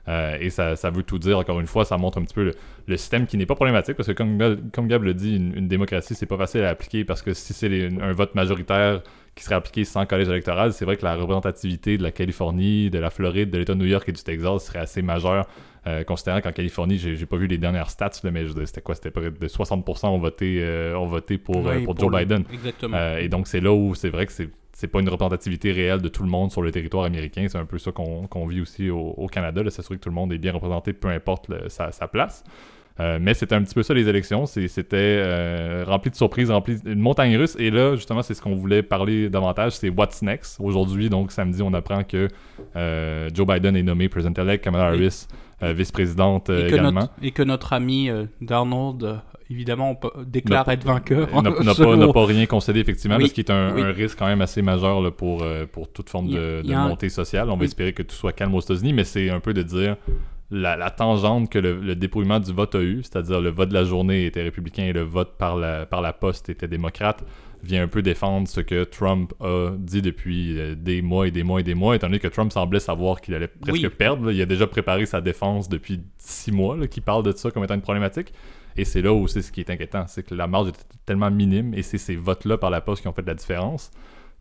Euh, 0.08 0.38
et 0.40 0.50
ça, 0.50 0.76
ça 0.76 0.90
veut 0.90 1.04
tout 1.04 1.18
dire, 1.20 1.38
encore 1.40 1.60
une 1.60 1.68
fois, 1.68 1.86
ça 1.86 1.98
montre 1.98 2.18
un 2.18 2.24
petit 2.24 2.34
peu 2.36 2.44
le, 2.44 2.52
le 2.88 2.98
système 2.98 3.26
qui 3.26 3.38
n'est 3.38 3.46
pas 3.46 3.56
problématique, 3.56 3.96
parce 3.96 4.08
que 4.08 4.14
comme, 4.14 4.38
Gab- 4.38 4.72
comme 4.72 4.88
Gab 4.88 5.04
le 5.04 5.14
dit, 5.14 5.36
une, 5.38 5.56
une 5.56 5.68
démocratie, 5.68 6.14
c'est 6.16 6.26
pas 6.26 6.38
facile 6.38 6.62
à 6.64 6.70
appliquer, 6.70 7.04
parce 7.06 7.22
que 7.22 7.34
si 7.34 7.54
c'est 7.54 7.70
les- 7.70 7.88
un 8.02 8.12
vote 8.12 8.36
majoritaire 8.36 9.02
qui 9.36 9.44
serait 9.44 9.56
appliqué 9.56 9.84
sans 9.86 10.06
collège 10.06 10.30
électoral, 10.30 10.74
c'est 10.74 10.86
vrai 10.86 10.96
que 10.98 11.04
la 11.06 11.16
représentativité 11.16 11.98
de 11.98 12.04
la 12.04 12.12
Californie, 12.12 12.90
de 12.92 13.00
la 13.00 13.10
Floride, 13.10 13.50
de 13.50 13.58
l'État 13.58 13.74
de 13.74 13.80
New 13.80 13.86
York 13.88 14.08
et 14.08 14.12
du 14.12 14.22
Texas 14.22 14.66
serait 14.66 14.80
assez 14.80 15.02
majeure, 15.02 15.48
euh, 15.88 16.04
considérant 16.04 16.40
qu'en 16.42 16.52
Californie, 16.52 16.98
j'ai 16.98 17.16
j'ai 17.16 17.26
pas 17.26 17.36
vu 17.38 17.48
les 17.48 17.58
dernières 17.58 17.90
stats, 17.90 18.12
là, 18.24 18.32
mais 18.32 18.46
je 18.46 18.54
c'était 18.66 18.82
quoi? 18.82 18.96
C'était 18.96 19.12
près 19.12 19.32
de 19.32 19.48
60% 19.48 20.08
ont 20.08 20.18
voté, 20.20 20.60
euh, 20.62 20.96
ont 20.98 21.08
voté 21.08 21.38
pour, 21.38 21.58
Oui, 21.66 21.84
pour 21.84 21.98
Joe 21.98 22.12
le- 22.12 22.20
Biden. 22.20 22.44
Exactement. 22.54 22.98
Et 23.18 23.28
donc, 23.28 23.48
c'est 23.48 23.60
là 23.60 23.74
où 23.74 23.96
c'est 23.96 24.10
vrai 24.10 24.26
que 24.28 24.32
c'est 24.32 24.50
c'est 24.74 24.88
pas 24.88 25.00
une 25.00 25.10
représentativité 25.10 25.72
réelle 25.72 26.02
de 26.02 26.10
tout 26.10 26.24
le 26.24 26.30
monde 26.30 26.52
sur 26.52 26.62
le 26.62 26.72
territoire 26.72 27.06
américain. 27.06 27.46
C'est 27.48 27.58
un 27.60 27.66
peu 27.66 27.78
ça 27.78 27.92
qu'on 27.92 28.48
vit 28.48 28.62
aussi 28.62 28.90
au, 28.90 29.00
au 29.18 29.28
Canada, 29.28 29.64
de 29.64 29.70
s'assurer 29.70 29.98
que 29.98 30.04
tout 30.04 30.10
le 30.10 30.16
monde 30.16 30.34
est 30.34 30.38
bien 30.40 30.52
représenté, 30.52 30.94
peu 30.94 31.10
importe 31.10 31.48
le- 31.50 31.70
sa, 31.70 31.92
sa 31.92 32.08
place. 32.08 32.44
Euh, 33.00 33.18
mais 33.20 33.34
c'était 33.34 33.56
un 33.56 33.64
petit 33.64 33.74
peu 33.74 33.82
ça 33.82 33.94
les 33.96 34.08
élections. 34.08 34.46
C'était 34.46 34.98
euh, 34.98 35.84
rempli 35.88 36.12
de 36.12 36.16
surprises, 36.16 36.52
rempli 36.52 36.78
une 36.86 37.00
montagne 37.00 37.36
russe. 37.38 37.56
Et 37.58 37.72
là, 37.72 37.96
justement, 37.96 38.22
c'est 38.22 38.36
ce 38.36 38.42
qu'on 38.42 38.56
voulait 38.56 38.84
parler 38.84 39.30
davantage. 39.30 39.72
C'est 39.74 39.90
What's 39.90 40.22
Next. 40.22 40.60
Aujourd'hui, 40.60 41.10
donc 41.10 41.32
samedi, 41.32 41.64
on 41.64 41.74
apprend 41.74 42.04
que 42.04 42.28
euh, 42.76 43.30
Joe 43.34 43.48
Biden 43.48 43.76
est 43.76 43.82
nommé 43.84 44.10
President-elect, 44.10 44.64
Kamala. 44.64 44.86
Harris 44.90 45.28
vice-présidente 45.62 46.50
euh, 46.50 46.60
et, 46.66 46.70
que 46.70 46.76
également. 46.76 46.92
notre, 47.02 47.14
et 47.22 47.32
que 47.32 47.44
notre 47.44 47.74
ami 47.74 48.10
euh, 48.10 48.26
Darnold, 48.42 49.04
euh, 49.04 49.16
évidemment, 49.50 49.92
on 49.92 49.96
peut- 49.96 50.12
déclare 50.26 50.68
être 50.70 50.84
vainqueur. 50.86 51.30
n'a 51.42 51.50
n'a 51.52 51.74
pas, 52.14 52.26
rien 52.26 52.46
concédé, 52.46 52.80
effectivement, 52.80 53.16
Oui, 53.18 53.24
parce 53.24 53.34
qu'il 53.34 53.46
est 53.46 53.52
un, 53.52 53.74
oui. 53.76 53.82
un 53.82 53.92
risque 53.92 54.18
quand 54.20 54.28
même 54.28 54.42
assez 54.42 54.62
majeur 54.62 55.02
là, 55.02 55.12
pour, 55.12 55.44
euh, 55.44 55.66
pour 55.72 55.92
toute 55.92 56.10
forme 56.10 56.28
Il 56.28 56.36
de, 56.36 56.74
un- 56.74 56.88
montée 56.88 57.10
sociale. 57.10 57.50
On 57.50 57.54
va 57.56 57.60
Oui. 57.60 57.66
espérer 57.66 57.94
que 57.94 58.04
tout 58.04 58.16
soit 58.16 58.34
calme 58.34 58.54
aux 58.56 58.62
États-Unis, 58.62 58.94
mais 58.94 59.04
c'est 59.04 59.30
un 59.30 59.40
peu 59.40 59.54
de 59.54 59.62
dire 59.64 59.96
la, 60.52 60.76
la 60.76 60.92
tangente 60.92 61.50
que 61.50 61.58
le, 61.60 61.80
le 61.80 61.96
dépouillement 61.96 62.40
du 62.40 62.52
vote 62.52 62.76
a 62.76 62.82
eu, 62.82 63.02
c'est-à-dire 63.04 63.42
le 63.42 63.50
vote 63.50 63.70
de 63.70 63.74
la 63.74 63.86
journée 63.86 64.26
était 64.26 64.44
républicain 64.44 64.84
et 64.84 64.94
le 64.94 65.02
vote 65.02 65.34
par 65.38 65.56
la, 65.56 65.86
par 65.86 66.02
la 66.02 66.14
poste 66.14 66.50
était 66.50 66.68
démocrate, 66.68 67.24
vient 67.64 67.82
un 67.84 67.88
peu 67.88 68.02
défendre 68.02 68.48
ce 68.48 68.60
que 68.62 68.84
Trump 68.84 69.34
a 69.40 69.72
dit 69.78 70.02
depuis 70.02 70.60
euh, 70.60 70.76
des 70.76 71.02
mois 71.02 71.28
et 71.28 71.32
des 71.32 71.44
mois 71.44 71.62
et 71.62 71.64
des 71.64 71.76
mois, 71.76 71.96
étant 71.96 72.08
donné 72.08 72.20
que 72.20 72.28
Trump 72.28 72.52
semblait 72.52 72.80
savoir 72.82 73.22
qu'il 73.22 73.34
allait 73.36 73.48
presque 73.48 73.82
Oui. 73.84 73.90
perdre. 73.90 74.26
là. 74.26 74.32
Il 74.34 74.42
a 74.42 74.46
déjà 74.46 74.68
préparé 74.68 75.06
sa 75.06 75.22
défense 75.22 75.70
depuis 75.70 76.02
six 76.18 76.52
mois, 76.52 76.76
là, 76.76 76.88
qu'il 76.88 77.04
parle 77.04 77.24
de 77.24 77.32
ça 77.32 77.52
comme 77.52 77.64
étant 77.64 77.76
une 77.76 77.82
problématique. 77.82 78.34
Et 78.76 78.86
c'est 78.86 79.02
là 79.02 79.14
où 79.14 79.28
c'est 79.28 79.42
ce 79.42 79.52
qui 79.52 79.60
est 79.62 79.70
inquiétant, 79.70 80.06
c'est 80.08 80.24
que 80.24 80.34
la 80.36 80.48
marge 80.48 80.70
est 80.70 80.86
tellement 81.06 81.30
minime 81.32 81.74
et 81.74 81.84
c'est 81.84 81.98
ces 82.00 82.16
votes-là 82.16 82.58
par 82.58 82.70
la 82.70 82.82
poste 82.82 83.02
qui 83.04 83.08
ont 83.08 83.14
fait 83.14 83.26
la 83.26 83.36
différence 83.36 83.92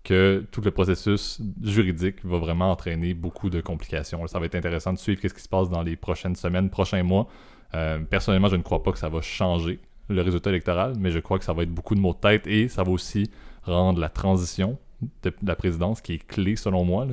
que 0.04 0.44
tout 0.50 0.62
le 0.62 0.72
processus 0.72 1.40
juridique 1.62 2.24
va 2.24 2.38
vraiment 2.38 2.72
entraîner 2.72 3.14
beaucoup 3.14 3.50
de 3.50 3.60
complications. 3.60 4.26
Ça 4.26 4.40
va 4.40 4.46
être 4.46 4.56
intéressant 4.56 4.92
de 4.92 4.98
suivre 4.98 5.20
ce 5.22 5.28
qui 5.32 5.42
se 5.42 5.48
passe 5.48 5.68
dans 5.68 5.82
les 5.82 5.94
prochaines 5.96 6.34
semaines, 6.34 6.70
prochains 6.70 7.04
mois. 7.04 7.28
Euh, 7.74 8.00
personnellement, 8.00 8.48
je 8.48 8.56
ne 8.56 8.62
crois 8.62 8.82
pas 8.82 8.90
que 8.90 8.98
ça 8.98 9.08
va 9.08 9.20
changer 9.20 9.78
le 10.08 10.22
résultat 10.22 10.50
électoral, 10.50 10.94
mais 10.98 11.10
je 11.10 11.18
crois 11.18 11.38
que 11.38 11.44
ça 11.44 11.52
va 11.52 11.62
être 11.62 11.72
beaucoup 11.72 11.94
de 11.94 12.00
mots 12.00 12.12
de 12.14 12.18
tête 12.18 12.46
et 12.46 12.68
ça 12.68 12.82
va 12.82 12.90
aussi 12.90 13.30
rendre 13.62 14.00
la 14.00 14.08
transition 14.08 14.78
de, 15.22 15.32
la 15.42 15.56
présidence, 15.56 16.00
qui 16.00 16.14
est 16.14 16.26
clé 16.26 16.56
selon 16.56 16.84
moi, 16.84 17.06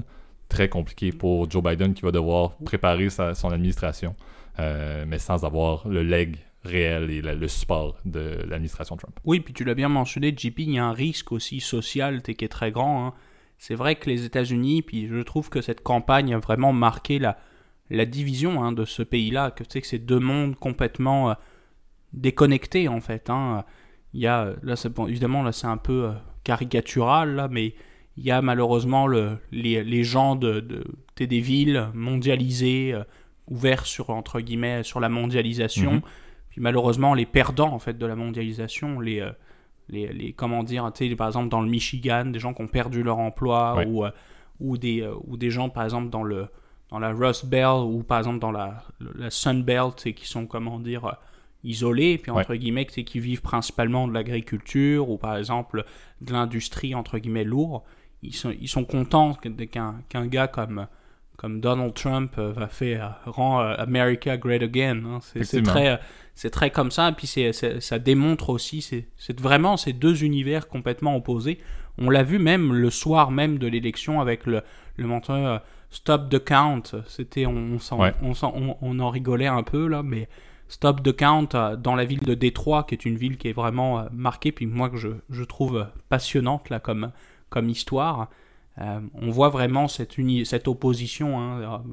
très 0.48 0.70
compliquée 0.70 1.12
pour 1.12 1.50
Joe 1.50 1.64
Biden 1.64 1.94
qui 1.94 2.02
va 2.02 2.12
devoir 2.12 2.56
préparer 2.58 3.10
son 3.10 3.50
administration, 3.50 4.16
euh, 4.60 5.06
mais 5.08 5.20
sans 5.20 5.46
avoir 5.46 5.88
le 5.88 6.04
leg 6.04 6.38
réel 6.64 7.10
et 7.10 7.22
le 7.22 7.48
support 7.48 7.98
de 8.04 8.44
l'administration 8.48 8.98
Trump. 8.98 9.18
Oui, 9.24 9.40
puis 9.40 9.54
tu 9.54 9.64
l'as 9.64 9.76
bien 9.76 9.90
mentionné, 9.90 10.34
JP, 10.36 10.60
il 10.60 10.72
y 10.72 10.80
a 10.80 10.86
un 10.86 10.94
risque 10.94 11.32
aussi 11.32 11.60
social 11.62 12.22
qui 12.22 12.32
est 12.32 12.50
très 12.50 12.72
grand. 12.72 13.08
Hein. 13.08 13.14
C'est 13.58 13.76
vrai 13.76 13.96
que 13.96 14.10
les 14.10 14.26
États-Unis, 14.26 14.82
puis 14.82 15.08
je 15.08 15.22
trouve 15.22 15.50
que 15.50 15.62
cette 15.62 15.82
campagne 15.82 16.34
a 16.34 16.40
vraiment 16.40 16.74
marqué 16.74 17.18
la, 17.20 17.38
la 17.90 18.06
division 18.06 18.64
hein, 18.64 18.72
de 18.72 18.86
ce 18.86 19.04
pays-là, 19.04 19.52
que 19.52 19.64
tu 19.64 19.72
sais 19.72 19.82
que 19.82 19.88
c'est 19.88 20.00
deux 20.00 20.20
mondes 20.20 20.56
complètement 20.56 21.32
euh, 21.32 21.34
déconnectés 22.14 22.88
en 22.88 23.02
fait. 23.02 23.30
Hein. 23.30 23.64
Il 24.14 24.22
y 24.22 24.28
a, 24.28 24.54
là, 24.64 24.76
évidemment, 25.08 25.44
là 25.44 25.52
c'est 25.52 25.68
un 25.68 25.78
peu 25.78 26.06
euh, 26.06 26.12
caricatural, 26.44 27.36
là, 27.36 27.48
mais 27.50 27.74
il 28.18 28.24
y 28.24 28.32
a 28.32 28.42
malheureusement 28.42 29.08
le, 29.08 29.38
les, 29.52 29.84
les, 29.84 30.04
gens 30.04 30.36
de, 30.36 30.60
de, 30.60 30.84
des 31.18 31.40
villes 31.40 31.88
mondialisées, 31.94 32.94
euh, 32.94 33.04
ouverts 33.48 33.86
sur, 33.86 34.10
entre 34.10 34.42
guillemets, 34.42 34.84
sur 34.84 35.00
la 35.00 35.10
mondialisation. 35.10 35.94
Mhm. 35.94 36.02
Puis 36.50 36.62
malheureusement, 36.62 37.14
les 37.14 37.26
perdants 37.26 37.74
en 37.74 37.80
fait, 37.80 37.98
de 37.98 38.06
la 38.06 38.16
mondialisation, 38.16 39.00
les, 39.00 39.28
les, 39.88 40.12
les 40.12 40.34
comment 40.34 40.64
dire, 40.64 40.92
par 41.18 41.28
exemple 41.28 41.50
dans 41.50 41.62
le 41.62 41.70
Michigan, 41.70 42.26
des 42.26 42.40
gens 42.40 42.54
qui 42.54 42.62
ont 42.62 42.68
perdu 42.68 43.04
leur 43.04 43.20
emploi, 43.20 43.84
ou, 43.88 44.04
ou, 44.60 44.78
des, 44.78 45.08
ou 45.26 45.38
des 45.38 45.52
gens, 45.52 45.70
par 45.70 45.84
exemple, 45.84 46.10
dans 46.10 46.24
le 46.24 46.48
dans 46.90 47.00
la 47.00 47.12
Rust 47.12 47.46
Belt 47.46 47.86
ou 47.86 48.04
par 48.04 48.18
exemple 48.18 48.40
dans 48.40 48.52
la, 48.52 48.84
la 49.00 49.30
Sun 49.30 49.64
Belt, 49.64 50.06
et 50.06 50.14
qui 50.14 50.28
sont, 50.28 50.46
comment 50.46 50.80
dire, 50.80 51.06
euh, 51.06 51.12
isolés, 51.64 52.18
puis 52.18 52.32
entre 52.32 52.56
guillemets, 52.56 52.86
qui 52.86 53.20
vivent 53.20 53.42
principalement 53.42 54.08
de 54.08 54.14
l'agriculture 54.14 55.10
ou 55.10 55.18
par 55.18 55.38
exemple 55.38 55.84
de 56.22 56.34
l'industrie, 56.34 56.96
entre 56.96 57.18
guillemets, 57.20 57.44
lourde, 57.44 57.84
ils 58.22 58.34
sont, 58.34 58.54
ils 58.60 58.68
sont 58.68 58.86
contents 58.86 59.34
qu'un 59.34 59.96
qu'un 60.10 60.28
gars 60.28 60.48
comme, 60.48 60.88
comme 61.38 61.62
Donald 61.62 61.94
Trump 61.94 62.34
euh, 62.38 62.52
va 62.52 62.68
faire 62.68 63.20
euh, 63.26 63.32
rend 63.32 63.60
America 63.60 64.38
great 64.38 64.62
again. 64.62 65.04
Hein. 65.06 65.20
C'est 65.22 65.64
très, 65.64 66.00
c'est 66.36 66.50
très 66.50 66.70
comme 66.70 66.92
ça, 66.92 67.10
et 67.10 67.14
puis 67.14 67.28
ça 67.28 68.00
démontre 68.00 68.50
aussi, 68.50 68.82
c'est 68.82 69.40
vraiment 69.40 69.78
ces 69.78 69.94
deux 69.94 70.24
univers 70.24 70.68
complètement 70.68 71.16
opposés. 71.16 71.60
On 71.98 72.10
l'a 72.10 72.24
vu 72.24 72.40
même 72.40 72.74
le 72.74 72.90
soir 72.90 73.32
même 73.32 73.58
de 73.58 73.68
l'élection 73.68 74.22
avec 74.22 74.46
le, 74.46 74.62
le 74.96 75.08
menteur 75.08 75.62
Stop 75.90 76.30
the 76.30 76.40
Count. 76.40 76.84
C'était, 77.08 77.46
on, 77.46 77.78
on, 77.92 78.78
on, 78.82 79.00
en 79.00 79.10
rigolait 79.10 79.48
un 79.48 79.64
peu 79.64 79.88
là, 79.88 80.04
mais 80.04 80.30
Stop 80.70 81.02
the 81.02 81.16
Count 81.16 81.50
euh, 81.56 81.76
dans 81.76 81.96
la 81.96 82.06
ville 82.06 82.22
de 82.22 82.36
Détroit, 82.36 82.84
qui 82.84 82.94
est 82.94 83.04
une 83.04 83.18
ville 83.18 83.38
qui 83.38 83.50
est 83.50 83.54
vraiment 83.54 84.00
euh, 84.00 84.04
marquée, 84.14 84.52
puis 84.52 84.68
moi 84.68 84.90
que 84.90 84.98
je, 84.98 85.44
trouve 85.44 85.88
passionnante 86.10 86.70
là 86.70 86.80
comme, 86.80 87.12
comme 87.50 87.70
histoire. 87.70 88.30
Euh, 88.78 89.02
on 89.16 89.32
voit 89.32 89.50
vraiment 89.50 89.88
cette, 89.88 90.16
cette 90.46 90.68
opposition, 90.68 91.42
hein, 91.42 91.84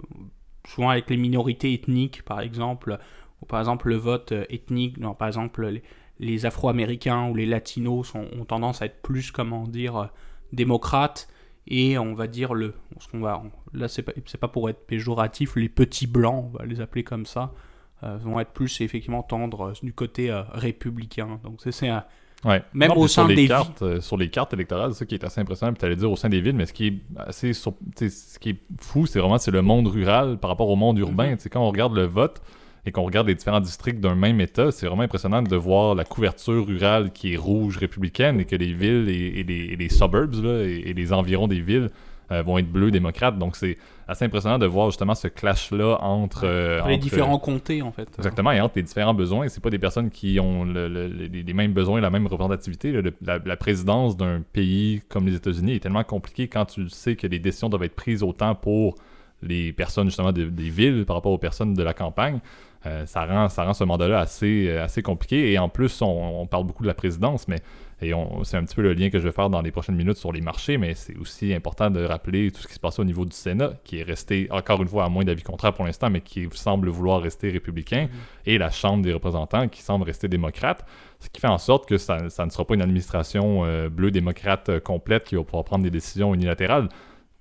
souvent 0.69 0.91
avec 0.91 1.09
les 1.09 1.17
minorités 1.17 1.73
ethniques 1.73 2.23
par 2.23 2.41
exemple, 2.41 2.99
ou 3.41 3.47
par 3.47 3.61
exemple 3.61 3.89
le 3.89 3.97
vote 3.97 4.33
ethnique, 4.51 4.99
non, 4.99 5.15
par 5.15 5.29
exemple 5.29 5.81
les, 6.21 6.47
Afro-Américains 6.47 7.29
ou 7.29 7.35
les 7.35 7.47
Latinos 7.47 8.15
ont 8.15 8.45
tendance 8.45 8.83
à 8.83 8.87
être 8.87 9.01
plus, 9.01 9.33
comment 9.33 9.67
dire, 9.67 10.11
démocrates 10.53 11.29
et 11.67 11.99
on 11.99 12.15
va 12.15 12.27
dire 12.27 12.55
le 12.55 12.75
ce 13.01 13.09
qu'on 13.09 13.21
va 13.21 13.43
là 13.73 13.89
c'est 13.89 14.03
pas 14.03 14.13
pas 14.41 14.49
pour 14.49 14.71
être 14.71 14.87
péjoratif 14.87 15.57
les 15.57 15.69
petits 15.69 16.07
blancs 16.07 16.45
on 16.47 16.59
va 16.59 16.65
les 16.65 16.81
appeler 16.81 17.03
comme 17.03 17.27
ça 17.27 17.53
euh, 17.53 17.66
vont 18.03 18.41
être 18.41 18.53
plus 18.53 18.81
effectivement 18.81 19.23
tendre 19.23 19.69
euh, 19.69 19.73
du 19.83 19.93
côté 19.93 20.31
euh, 20.31 20.43
républicain 20.53 21.41
donc 21.43 21.61
c'est 21.61 21.91
ouais. 22.45 22.63
même 22.75 22.93
au 22.93 23.09
sein 23.09 23.27
des 23.27 23.49
cartes 23.49 24.01
sur 24.01 24.17
les 24.17 24.29
cartes 24.29 24.53
électorales 24.55 24.93
c'est 24.93 25.01
ça 25.01 25.07
qui 25.07 25.15
est 25.15 25.25
assez 25.25 25.41
impressionnant 25.41 25.75
tu 25.75 25.85
allais 25.85 25.97
dire 25.97 26.11
au 26.11 26.17
sein 26.17 26.29
des 26.29 26.41
villes 26.41 26.57
mais 26.57 26.67
ce 26.67 26.73
qui 26.73 26.87
est 26.89 26.99
assez 27.17 27.53
ce 27.53 28.39
qui 28.39 28.51
est 28.51 28.61
fou 28.81 29.07
c'est 29.07 29.19
vraiment 29.19 29.39
c'est 29.39 29.51
le 29.51 29.63
monde 29.63 29.87
rural 29.89 30.39
par 30.39 30.51
rapport 30.51 30.69
au 30.69 30.77
monde 30.77 30.99
urbain 30.99 31.35
mm 31.35 31.39
quand 31.51 31.61
on 31.61 31.71
regarde 31.71 31.95
le 31.95 32.07
vote 32.07 32.43
et 32.87 32.93
qu'on 32.93 33.03
regarde 33.03 33.27
les 33.27 33.35
différents 33.35 33.61
districts 33.61 34.01
d'un 34.01 34.15
même 34.15 34.41
État, 34.41 34.71
c'est 34.71 34.87
vraiment 34.87 35.03
impressionnant 35.03 35.43
de 35.43 35.57
voir 35.57 35.97
la 35.97 36.05
couverture 36.05 36.65
rurale 36.65 37.11
qui 37.11 37.35
est 37.35 37.37
rouge 37.37 37.79
républicaine 37.79 38.39
et 38.39 38.45
que 38.45 38.55
les 38.55 38.73
villes 38.73 39.09
et, 39.09 39.43
les, 39.43 39.89
suburbs 39.89 40.45
et, 40.45 40.95
les 40.95 41.13
environs 41.13 41.49
des 41.49 41.61
villes 41.61 41.91
euh, 42.31 42.43
vont 42.43 42.59
être 42.59 42.71
bleus 42.71 42.93
démocrates. 42.93 43.39
Donc 43.39 43.57
c'est 43.57 43.77
assez 44.09 44.25
impressionnant 44.25 44.59
de 44.59 44.67
voir 44.67 44.91
justement 44.91 45.15
ce 45.15 45.29
clash-là 45.29 45.99
entre, 46.01 46.45
euh, 46.45 46.87
Les 46.87 46.99
différents 46.99 47.39
comtés 47.39 47.83
en 47.83 47.93
fait. 47.93 48.09
Exactement, 48.19 48.53
et 48.53 48.61
entre 48.61 48.75
les 48.77 48.83
différents 48.83 49.15
besoins. 49.15 49.49
C'est 49.49 49.63
pas 49.63 49.71
des 49.71 49.79
personnes 49.79 50.11
qui 50.11 50.39
ont 50.41 50.65
les 50.65 51.55
mêmes 51.55 51.73
besoins, 51.73 52.01
la 52.01 52.11
même 52.11 52.27
représentativité. 52.27 53.01
la, 53.23 53.57
présidence 53.57 54.17
d'un 54.17 54.43
pays 54.53 55.03
comme 55.09 55.27
les 55.27 55.35
États-Unis 55.35 55.75
est 55.75 55.81
tellement 55.81 56.05
compliquée 56.05 56.47
quand 56.49 56.67
tu 56.67 56.89
sais 56.89 57.17
que 57.17 57.27
les 57.27 57.39
décisions 57.39 57.69
doivent 57.69 57.85
être 57.85 57.97
prises 57.97 58.23
autant 58.23 58.55
pour 58.55 58.95
les 59.43 59.73
personnes 59.73 60.07
justement 60.07 60.33
des 60.33 60.71
villes 60.71 61.05
par 61.05 61.17
rapport 61.17 61.33
aux 61.33 61.39
personnes 61.39 61.75
de 61.75 61.83
la 61.83 61.95
campagne. 61.95 62.41
Euh, 62.87 63.05
ça, 63.07 63.25
rend, 63.25 63.49
ça 63.49 63.65
rend 63.65 63.75
ce 63.75 63.85
mandat-là 63.85 64.21
assez, 64.21 64.69
euh, 64.69 64.85
assez 64.85 65.03
compliqué. 65.03 65.53
Et 65.53 65.59
en 65.59 65.69
plus, 65.69 66.03
on, 66.03 66.47
parle 66.47 66.65
beaucoup 66.65 66.83
de 66.83 66.89
la 66.89 66.95
présidence, 66.95 67.49
mais 67.49 67.61
et 68.03 68.13
c'est 68.43 68.59
un 68.59 68.65
petit 68.65 68.75
peu 68.75 68.83
le 68.83 68.93
lien 68.93 69.09
que 69.09 69.19
je 69.19 69.25
vais 69.25 69.33
faire 69.33 69.49
dans 69.49 69.63
les 69.63 69.71
prochaines 69.71 69.97
minutes 69.97 70.19
sur 70.19 70.31
les 70.31 70.43
marchés, 70.43 70.77
mais 70.77 70.95
c'est 70.95 71.17
aussi 71.17 71.55
important 71.55 71.91
de 71.91 72.05
rappeler 72.05 72.51
tout 72.51 72.61
ce 72.61 72.69
qui 72.69 72.75
se 72.75 72.81
passe 72.81 72.99
au 72.99 73.05
niveau 73.05 73.25
du 73.25 73.35
Sénat, 73.35 73.73
qui 73.85 74.01
est 74.01 74.03
resté, 74.03 74.49
encore 74.51 74.83
une 74.83 74.89
fois, 74.89 75.05
à 75.05 75.09
moins 75.09 75.25
d'avis 75.25 75.43
contraire 75.43 75.73
pour 75.73 75.87
l'instant, 75.87 76.11
mais 76.11 76.21
qui 76.21 76.47
semble 76.53 76.91
vouloir 76.91 77.23
rester 77.23 77.49
républicain, 77.49 78.05
mm-hmm. 78.05 78.51
et 78.51 78.59
la 78.59 78.71
Chambre 78.71 79.03
des 79.03 79.15
représentants, 79.15 79.69
qui 79.69 79.81
semble 79.81 80.05
rester 80.05 80.29
démocrate, 80.29 80.85
ce 81.21 81.31
qui 81.31 81.41
fait 81.41 81.49
en 81.49 81.57
sorte 81.57 81.89
que 81.89 81.97
ça, 81.97 82.21
ne 82.21 82.51
sera 82.51 82.67
pas 82.67 82.75
une 82.75 82.83
administration 82.83 83.65
euh, 83.65 83.89
bleue-démocrate 83.89 84.81
complète 84.81 85.25
qui 85.25 85.35
va 85.35 85.45
pouvoir 85.45 85.65
prendre 85.65 85.83
des 85.83 85.91
décisions 85.91 86.35
unilatérales 86.35 86.89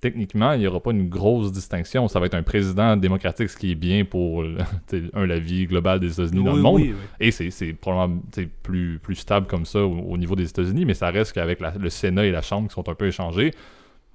techniquement, 0.00 0.52
il 0.52 0.60
n'y 0.60 0.66
aura 0.66 0.80
pas 0.80 0.90
une 0.90 1.08
grosse 1.08 1.52
distinction. 1.52 2.08
Ça 2.08 2.20
va 2.20 2.26
être 2.26 2.34
un 2.34 2.42
président 2.42 2.96
démocratique, 2.96 3.48
ce 3.48 3.56
qui 3.56 3.72
est 3.72 3.76
bien 3.76 4.04
pour 4.04 4.44
un, 5.14 5.26
la 5.26 5.38
vie 5.38 5.66
globale 5.66 6.00
des 6.00 6.12
États-Unis 6.12 6.44
dans 6.44 6.54
le 6.54 6.62
monde. 6.62 6.82
Et 7.20 7.30
c'est 7.30 7.72
probablement 7.74 8.20
plus, 8.62 8.98
plus 8.98 9.14
stable 9.16 9.46
comme 9.46 9.64
ça 9.64 9.84
au, 9.84 10.16
niveau 10.16 10.36
des 10.36 10.48
États-Unis, 10.48 10.84
mais 10.84 10.94
ça 10.94 11.10
reste 11.10 11.32
qu'avec 11.32 11.60
le 11.60 11.90
Sénat 11.90 12.26
et 12.26 12.30
la 12.30 12.42
Chambre 12.42 12.68
qui 12.68 12.74
sont 12.74 12.88
un 12.88 12.94
peu 12.94 13.06
échangés, 13.06 13.52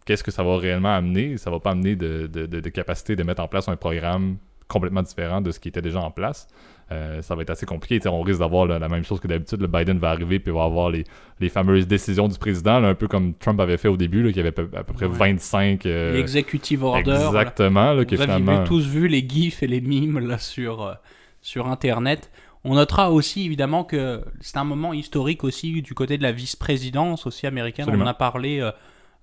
qu'est-ce 0.05 0.23
que 0.23 0.31
ça 0.31 0.43
va 0.43 0.57
réellement 0.57 0.93
amener? 0.93 1.37
Ça 1.37 1.51
va 1.51 1.59
pas 1.59 1.71
amener 1.71 1.95
de, 1.95 2.27
de, 2.27 2.45
de, 2.45 2.59
de 2.59 2.69
capacité 2.69 3.15
de 3.15 3.23
mettre 3.23 3.41
en 3.41 3.47
place 3.47 3.67
un 3.67 3.75
programme 3.75 4.37
complètement 4.67 5.01
différent 5.01 5.41
de 5.41 5.51
ce 5.51 5.59
qui 5.59 5.67
était 5.67 5.81
déjà 5.81 5.99
en 5.99 6.11
place. 6.11 6.47
Euh, 6.91 7.21
ça 7.21 7.35
va 7.35 7.43
être 7.43 7.49
assez 7.49 7.65
compliqué. 7.65 8.05
on 8.07 8.21
risque 8.21 8.39
d'avoir 8.39 8.65
la 8.65 8.89
même 8.89 9.03
chose 9.03 9.19
que 9.19 9.27
d'habitude. 9.27 9.61
Le 9.61 9.67
Biden 9.67 9.97
va 9.97 10.09
arriver 10.09 10.39
puis 10.39 10.51
va 10.51 10.63
avoir 10.63 10.89
les, 10.89 11.05
les 11.39 11.49
fameuses 11.49 11.87
décisions 11.87 12.27
du 12.27 12.37
président, 12.37 12.83
un 12.83 12.95
peu 12.95 13.07
comme 13.07 13.33
Trump 13.35 13.59
avait 13.59 13.77
fait 13.77 13.87
au 13.87 13.97
début, 13.97 14.31
qui 14.33 14.39
avait 14.39 14.49
à 14.49 14.83
peu, 14.83 14.93
près 14.93 15.07
25. 15.07 15.85
Euh, 15.85 16.19
Executive 16.19 16.83
order. 16.83 17.11
Exactement. 17.11 17.93
Là, 17.93 18.03
Vous 18.03 18.21
avez 18.21 18.63
tous 18.65 18.85
vu 18.85 19.07
les 19.07 19.25
gifs 19.27 19.63
et 19.63 19.67
les 19.67 19.79
mimes 19.79 20.19
là, 20.19 20.37
sur, 20.37 20.81
euh, 20.81 20.93
sur 21.41 21.67
Internet. 21.67 22.29
On 22.63 22.75
notera 22.75 23.11
aussi 23.11 23.45
évidemment 23.45 23.83
que 23.83 24.23
c'est 24.39 24.57
un 24.57 24.63
moment 24.63 24.93
historique 24.93 25.43
aussi 25.43 25.81
du 25.81 25.93
côté 25.93 26.17
de 26.17 26.23
la 26.23 26.31
vice-présidence 26.31 27.25
aussi 27.25 27.47
américaine. 27.47 27.87
On 27.89 28.01
en 28.01 28.05
a 28.05 28.13
parlé 28.13 28.61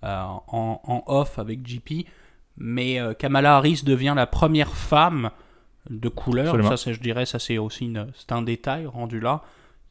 en, 0.02 0.42
en, 0.48 1.04
off 1.06 1.38
avec 1.38 1.64
JP. 1.64 2.06
Mais 2.56 2.98
Kamala 3.20 3.56
Harris 3.56 3.82
devient 3.84 4.14
la 4.16 4.26
première 4.26 4.75
femme 4.75 5.30
de 5.90 6.09
couleur. 6.09 6.78
Ça, 6.78 6.92
je 6.92 7.00
dirais, 7.00 7.26
ça 7.26 7.38
c'est 7.38 7.59
aussi 7.59 7.92
c'est 8.14 8.33
un 8.33 8.42
détail 8.42 8.87
rendu 8.87 9.21
là 9.21 9.42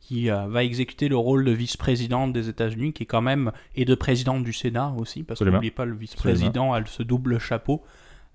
qui 0.07 0.29
euh, 0.29 0.47
va 0.47 0.63
exécuter 0.63 1.09
le 1.09 1.17
rôle 1.17 1.43
de 1.43 1.51
vice-présidente 1.51 2.31
des 2.31 2.47
États-Unis, 2.47 2.93
qui 2.93 3.03
est 3.03 3.07
quand 3.07 3.21
même 3.21 3.51
et 3.75 3.83
de 3.83 3.93
présidente 3.93 4.43
du 4.43 4.53
Sénat 4.53 4.93
aussi, 4.97 5.23
parce 5.23 5.41
que 5.41 5.45
n'oubliez 5.45 5.71
pas 5.71 5.83
le 5.83 5.95
vice-président 5.95 6.73
a 6.73 6.85
ce 6.85 7.03
double 7.03 7.39
chapeau. 7.39 7.83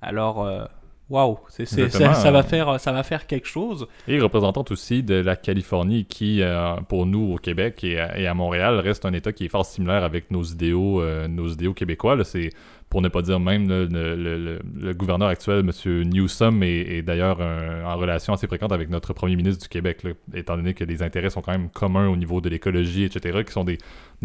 Alors 0.03 0.45
euh, 0.45 0.65
waouh, 1.09 1.31
wow, 1.31 1.39
ça, 1.49 2.31
va 2.31 2.43
faire, 2.43 2.79
ça 2.79 2.93
va 2.93 3.03
faire 3.03 3.27
quelque 3.27 3.47
chose. 3.47 3.87
Et 4.07 4.21
représentante 4.21 4.71
aussi 4.71 5.03
de 5.03 5.15
la 5.15 5.35
Californie, 5.35 6.05
qui, 6.05 6.43
euh, 6.43 6.77
pour 6.89 7.07
nous 7.07 7.33
au 7.33 7.37
Québec 7.37 7.83
et 7.85 7.99
à, 7.99 8.35
Montréal, 8.35 8.79
reste 8.81 9.07
un 9.07 9.13
État 9.15 9.33
qui 9.33 9.47
est 9.47 9.49
fort 9.49 9.65
similaire 9.65 10.05
avec 10.05 10.31
nos 10.31 10.43
idéaux, 10.43 11.03
nos 11.29 11.49
idéaux 11.49 11.73
québécois. 11.73 12.23
C'est 12.25 12.51
pour 12.93 13.01
ne 13.01 13.09
pas 13.09 13.23
dire 13.23 13.41
même 13.41 13.69
le, 13.71 14.93
gouverneur 14.93 15.29
actuel, 15.29 15.61
M. 15.61 16.03
Newsom, 16.11 16.63
est, 16.63 17.01
d'ailleurs 17.01 17.41
en 17.41 17.97
relation 17.97 18.35
assez 18.35 18.47
fréquente 18.47 18.71
avec 18.71 18.91
notre 18.91 19.15
premier 19.15 19.35
ministre 19.35 19.63
du 19.63 19.69
Québec, 19.71 20.03
étant 20.35 20.57
donné 20.57 20.75
que 20.75 20.85
les 20.85 21.03
intérêts 21.03 21.31
sont 21.31 21.41
quand 21.41 21.53
même 21.53 21.71
communs 21.71 22.09
au 22.09 22.17
niveau 22.17 22.43
de 22.43 22.51
l'écologie, 22.51 23.05
etc., 23.05 23.45
qui 23.45 23.53
sont 23.53 23.65
des, 23.65 23.79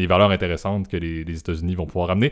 valeurs 0.05 0.31
intéressantes 0.31 0.89
que 0.89 0.97
les, 0.97 1.21
États-Unis 1.21 1.75
vont 1.75 1.85
pouvoir 1.85 2.09
amener. 2.09 2.29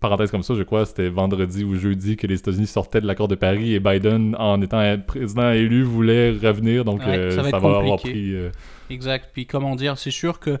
Parenthèse 0.00 0.30
comme 0.30 0.42
ça, 0.42 0.54
je 0.54 0.62
crois, 0.64 0.84
c'était 0.84 1.08
vendredi 1.08 1.64
ou 1.64 1.74
jeudi 1.76 2.18
que 2.18 2.26
les 2.26 2.38
États-Unis 2.38 2.66
sortaient 2.66 3.00
de 3.00 3.06
l'accord 3.06 3.28
de 3.28 3.34
Paris 3.34 3.72
et 3.72 3.80
Biden, 3.80 4.36
en 4.38 4.60
étant 4.60 4.98
président 5.06 5.50
élu, 5.50 5.82
voulait 5.82 6.32
revenir, 6.32 6.84
donc 6.84 7.00
euh, 7.06 7.30
ça, 7.30 7.40
va, 7.40 7.56
avoir 7.56 7.96
pris... 7.96 8.34
Euh, 8.34 8.50
exact, 8.90 9.30
puis 9.32 9.46
comment 9.46 9.76
dire, 9.76 9.96
c'est 9.96 10.10
sûr 10.10 10.40
que 10.40 10.58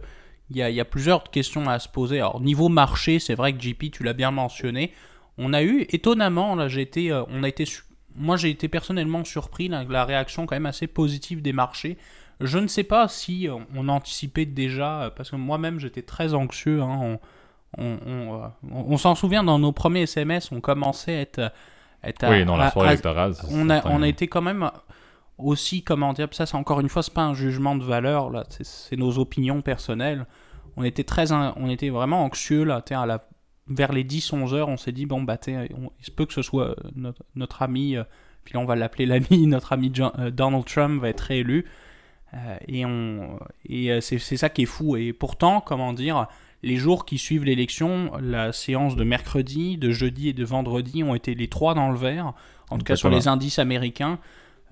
il 0.50 0.56
y, 0.56 0.62
a, 0.62 0.70
y, 0.70 0.80
a, 0.80 0.84
plusieurs 0.84 1.30
questions 1.30 1.68
à 1.68 1.78
se 1.78 1.88
poser. 1.88 2.18
Alors, 2.18 2.40
niveau 2.40 2.68
marché, 2.68 3.18
c'est 3.18 3.34
vrai 3.34 3.52
que 3.52 3.60
JP, 3.62 3.90
tu 3.92 4.02
l'as 4.02 4.12
bien 4.12 4.30
mentionné 4.30 4.92
on 5.40 5.54
a 5.54 5.62
eu, 5.62 5.86
étonnamment, 5.88 6.54
là, 6.54 6.68
j'ai 6.68 6.82
été, 6.82 7.10
euh, 7.10 7.22
on 7.30 7.42
a 7.42 7.48
été, 7.48 7.64
moi 8.14 8.36
j'ai 8.36 8.50
été 8.50 8.68
personnellement 8.68 9.24
surpris 9.24 9.68
là, 9.68 9.84
la 9.88 10.04
réaction 10.04 10.44
quand 10.46 10.54
même 10.54 10.66
assez 10.66 10.86
positive 10.86 11.40
des 11.40 11.54
marchés. 11.54 11.96
Je 12.40 12.58
ne 12.58 12.66
sais 12.66 12.84
pas 12.84 13.08
si 13.08 13.48
euh, 13.48 13.56
on, 13.74 13.88
anticipait 13.88 14.44
déjà, 14.44 15.02
euh, 15.02 15.10
parce 15.10 15.30
que 15.30 15.36
moi-même 15.36 15.80
j'étais 15.80 16.02
très 16.02 16.34
anxieux. 16.34 16.82
Hein, 16.82 17.18
on, 17.78 18.96
s'en 18.98 19.14
souvient 19.14 19.44
dans 19.44 19.58
nos 19.58 19.72
premiers 19.72 20.02
SMS, 20.02 20.52
on 20.52 20.60
commençait 20.60 21.16
à 21.16 21.20
être, 22.08 22.30
oui, 22.30 22.44
dans 22.44 22.56
la 22.56 22.70
soirée 22.70 22.88
électorale. 22.88 23.34
On 23.50 23.70
a, 23.70 23.86
on 23.86 24.02
a 24.02 24.08
été 24.08 24.26
quand 24.28 24.42
même 24.42 24.70
aussi, 25.44 25.82
comment 25.82 26.12
dire, 26.12 26.28
ça 26.32 26.46
c'est 26.46 26.56
encore 26.56 26.80
une 26.80 26.88
fois, 26.88 27.02
c'est 27.02 27.14
pas 27.14 27.24
un 27.24 27.34
jugement 27.34 27.76
de 27.76 27.84
valeur, 27.84 28.30
là, 28.30 28.44
c'est 28.48 28.96
nos 28.96 29.18
opinions 29.18 29.62
personnelles. 29.62 30.26
On 30.76 30.84
était, 30.84 31.04
très, 31.04 31.32
on 31.32 31.68
était 31.68 31.90
vraiment 31.90 32.24
anxieux, 32.24 32.64
là, 32.64 32.82
à 32.90 33.06
la, 33.06 33.28
vers 33.70 33.92
les 33.92 34.04
10-11 34.04 34.54
heures, 34.54 34.68
on 34.68 34.76
s'est 34.76 34.92
dit, 34.92 35.06
bon, 35.06 35.22
bah, 35.22 35.38
il 35.46 35.68
se 36.00 36.10
peut 36.10 36.26
que 36.26 36.32
ce 36.32 36.42
soit 36.42 36.70
euh, 36.70 37.12
notre, 37.34 37.62
ami, 37.62 37.96
euh, 37.96 38.04
puis 38.44 38.54
là 38.54 38.60
on 38.60 38.64
va 38.64 38.76
l'appeler 38.76 39.06
l'ami, 39.06 39.46
notre 39.46 39.72
ami 39.72 39.92
euh, 39.98 40.30
Donald 40.30 40.64
Trump 40.64 41.00
va 41.00 41.08
être 41.08 41.20
réélu. 41.20 41.66
et 42.68 42.84
on, 42.84 43.38
et 43.64 44.00
c'est 44.00 44.18
ça 44.18 44.48
qui 44.48 44.62
est 44.62 44.66
fou. 44.66 44.96
Et 44.96 45.12
pourtant, 45.12 45.60
comment 45.60 45.92
dire, 45.92 46.26
les 46.62 46.76
jours 46.76 47.06
qui 47.06 47.18
suivent 47.18 47.44
l'élection, 47.44 48.12
la 48.20 48.52
séance 48.52 48.96
de 48.96 49.04
mercredi, 49.04 49.78
de 49.78 49.90
jeudi 49.90 50.28
et 50.28 50.32
de 50.32 50.44
vendredi 50.44 51.02
ont 51.02 51.14
été 51.14 51.34
les 51.34 51.48
trois 51.48 51.74
dans 51.74 51.90
le 51.90 51.96
vert, 51.96 52.34
en 52.70 52.78
tout 52.78 52.84
cas 52.84 52.96
sur 52.96 53.10
les 53.10 53.28
indices 53.28 53.58
américains. 53.58 54.18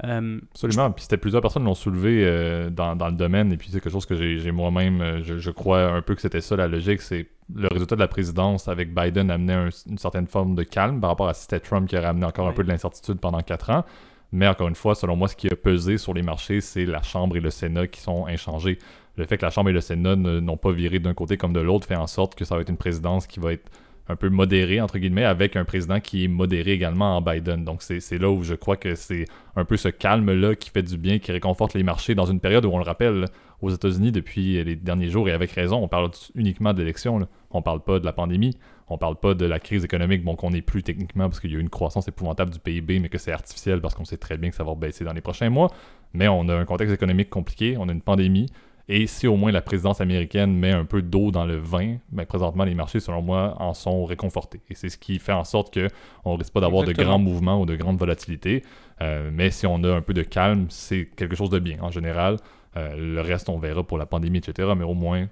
Euh, 0.04 0.38
Absolument. 0.52 0.90
Puis 0.92 1.02
c'était 1.02 1.16
plusieurs 1.16 1.42
personnes 1.42 1.64
l'ont 1.64 1.74
soulevé 1.74 2.22
euh, 2.24 2.70
dans, 2.70 2.94
le 2.94 3.16
domaine. 3.16 3.52
Et 3.52 3.56
puis 3.56 3.68
c'est 3.70 3.80
quelque 3.80 3.92
chose 3.92 4.06
que 4.06 4.14
j'ai 4.14 4.50
moi-même, 4.52 5.00
euh, 5.00 5.22
je, 5.22 5.50
crois 5.50 5.82
un 5.92 6.02
peu 6.02 6.14
que 6.14 6.20
c'était 6.20 6.40
ça 6.40 6.56
la 6.56 6.68
logique. 6.68 7.00
C'est 7.00 7.28
le 7.54 7.68
résultat 7.68 7.96
de 7.96 8.00
la 8.00 8.08
présidence 8.08 8.68
avec 8.68 8.94
Biden 8.94 9.30
amenait 9.30 9.70
une 9.88 9.98
certaine 9.98 10.26
forme 10.26 10.54
de 10.54 10.62
calme 10.62 11.00
par 11.00 11.10
rapport 11.10 11.28
à 11.28 11.34
si 11.34 11.42
c'était 11.42 11.60
Trump 11.60 11.88
qui 11.88 11.96
aurait 11.96 12.06
amené 12.06 12.26
encore 12.26 12.46
un 12.46 12.52
peu 12.52 12.62
de 12.62 12.68
l'incertitude 12.68 13.18
pendant 13.18 13.40
quatre 13.40 13.70
ans. 13.70 13.84
Mais 14.30 14.46
encore 14.46 14.68
une 14.68 14.74
fois, 14.74 14.94
selon 14.94 15.16
moi, 15.16 15.26
ce 15.26 15.36
qui 15.36 15.50
a 15.50 15.56
pesé 15.56 15.96
sur 15.96 16.12
les 16.12 16.22
marchés, 16.22 16.60
c'est 16.60 16.84
la 16.84 17.02
Chambre 17.02 17.36
et 17.36 17.40
le 17.40 17.50
Sénat 17.50 17.86
qui 17.86 18.00
sont 18.00 18.26
inchangés. 18.26 18.78
Le 19.16 19.24
fait 19.24 19.38
que 19.38 19.46
la 19.46 19.50
Chambre 19.50 19.70
et 19.70 19.72
le 19.72 19.80
Sénat 19.80 20.16
n'ont 20.16 20.58
pas 20.58 20.70
viré 20.70 20.98
d'un 20.98 21.14
côté 21.14 21.38
comme 21.38 21.54
de 21.54 21.60
l'autre 21.60 21.86
fait 21.86 21.96
en 21.96 22.06
sorte 22.06 22.34
que 22.34 22.44
ça 22.44 22.54
va 22.54 22.60
être 22.60 22.68
une 22.68 22.76
présidence 22.76 23.26
qui 23.26 23.40
va 23.40 23.54
être 23.54 23.70
un 24.08 24.16
peu 24.16 24.28
modéré, 24.28 24.80
entre 24.80 24.98
guillemets, 24.98 25.24
avec 25.24 25.56
un 25.56 25.64
président 25.64 26.00
qui 26.00 26.24
est 26.24 26.28
modéré 26.28 26.72
également 26.72 27.16
en 27.16 27.20
Biden. 27.20 27.64
Donc 27.64 27.82
c'est 27.82 28.18
là 28.18 28.30
où 28.30 28.42
je 28.42 28.54
crois 28.54 28.76
que 28.76 28.94
c'est 28.94 29.26
un 29.56 29.64
peu 29.64 29.76
ce 29.76 29.88
calme-là 29.88 30.54
qui 30.54 30.70
fait 30.70 30.82
du 30.82 30.96
bien, 30.96 31.18
qui 31.18 31.32
réconforte 31.32 31.74
les 31.74 31.82
marchés 31.82 32.14
dans 32.14 32.26
une 32.26 32.40
période 32.40 32.64
où 32.64 32.70
on 32.70 32.78
le 32.78 32.84
rappelle, 32.84 33.26
aux 33.60 33.70
États-Unis 33.70 34.12
depuis 34.12 34.62
les 34.62 34.76
derniers 34.76 35.08
jours, 35.08 35.28
et 35.28 35.32
avec 35.32 35.50
raison, 35.50 35.82
on 35.82 35.88
parle 35.88 36.10
uniquement 36.36 36.72
d'élections. 36.72 37.26
On 37.50 37.60
parle 37.60 37.82
pas 37.82 37.98
de 37.98 38.04
la 38.04 38.12
pandémie, 38.12 38.56
on 38.88 38.98
parle 38.98 39.16
pas 39.16 39.34
de 39.34 39.44
la 39.44 39.58
crise 39.58 39.84
économique, 39.84 40.22
bon 40.22 40.36
qu'on 40.36 40.50
n'est 40.50 40.62
plus 40.62 40.82
techniquement 40.82 41.28
parce 41.28 41.40
qu'il 41.40 41.50
y 41.50 41.54
a 41.54 41.58
eu 41.58 41.60
une 41.60 41.70
croissance 41.70 42.06
épouvantable 42.08 42.52
du 42.52 42.58
PIB, 42.58 43.00
mais 43.00 43.08
que 43.08 43.18
c'est 43.18 43.32
artificiel 43.32 43.80
parce 43.80 43.94
qu'on 43.94 44.04
sait 44.04 44.16
très 44.16 44.36
bien 44.36 44.50
que 44.50 44.56
ça 44.56 44.64
va 44.64 44.74
baisser 44.74 45.04
dans 45.04 45.12
les 45.12 45.20
prochains 45.20 45.50
mois. 45.50 45.70
Mais 46.12 46.28
on 46.28 46.48
a 46.48 46.54
un 46.54 46.64
contexte 46.64 46.94
économique 46.94 47.30
compliqué, 47.30 47.76
on 47.78 47.88
a 47.88 47.92
une 47.92 48.00
pandémie, 48.00 48.46
et 48.88 49.06
si 49.06 49.26
au 49.26 49.36
moins 49.36 49.52
la 49.52 49.60
présidence 49.60 50.00
américaine 50.00 50.56
met 50.56 50.72
un 50.72 50.86
peu 50.86 51.02
d'eau 51.02 51.30
dans 51.30 51.44
le 51.44 51.58
vin, 51.58 51.96
ben 52.10 52.24
présentement 52.24 52.64
les 52.64 52.74
marchés, 52.74 53.00
selon 53.00 53.20
moi, 53.20 53.54
en 53.58 53.74
sont 53.74 54.06
réconfortés. 54.06 54.60
Et 54.70 54.74
c'est 54.74 54.88
ce 54.88 54.96
qui 54.96 55.18
fait 55.18 55.32
en 55.32 55.44
sorte 55.44 55.74
qu'on 55.74 56.32
ne 56.32 56.38
risque 56.38 56.52
pas 56.52 56.60
d'avoir 56.60 56.84
de 56.84 56.92
grands 56.92 57.18
mouvements 57.18 57.60
ou 57.60 57.66
de 57.66 57.76
grandes 57.76 57.98
volatilités. 57.98 58.62
Euh, 59.02 59.30
mais 59.32 59.50
si 59.50 59.66
on 59.66 59.84
a 59.84 59.94
un 59.94 60.00
peu 60.00 60.14
de 60.14 60.22
calme, 60.22 60.66
c'est 60.70 61.06
quelque 61.16 61.36
chose 61.36 61.50
de 61.50 61.58
bien 61.58 61.76
en 61.82 61.90
général. 61.90 62.38
Euh, 62.76 62.96
le 62.96 63.20
reste, 63.20 63.50
on 63.50 63.58
verra 63.58 63.84
pour 63.84 63.98
la 63.98 64.06
pandémie, 64.06 64.38
etc. 64.38 64.72
Mais 64.76 64.84
au 64.84 64.94
moins, 64.94 65.28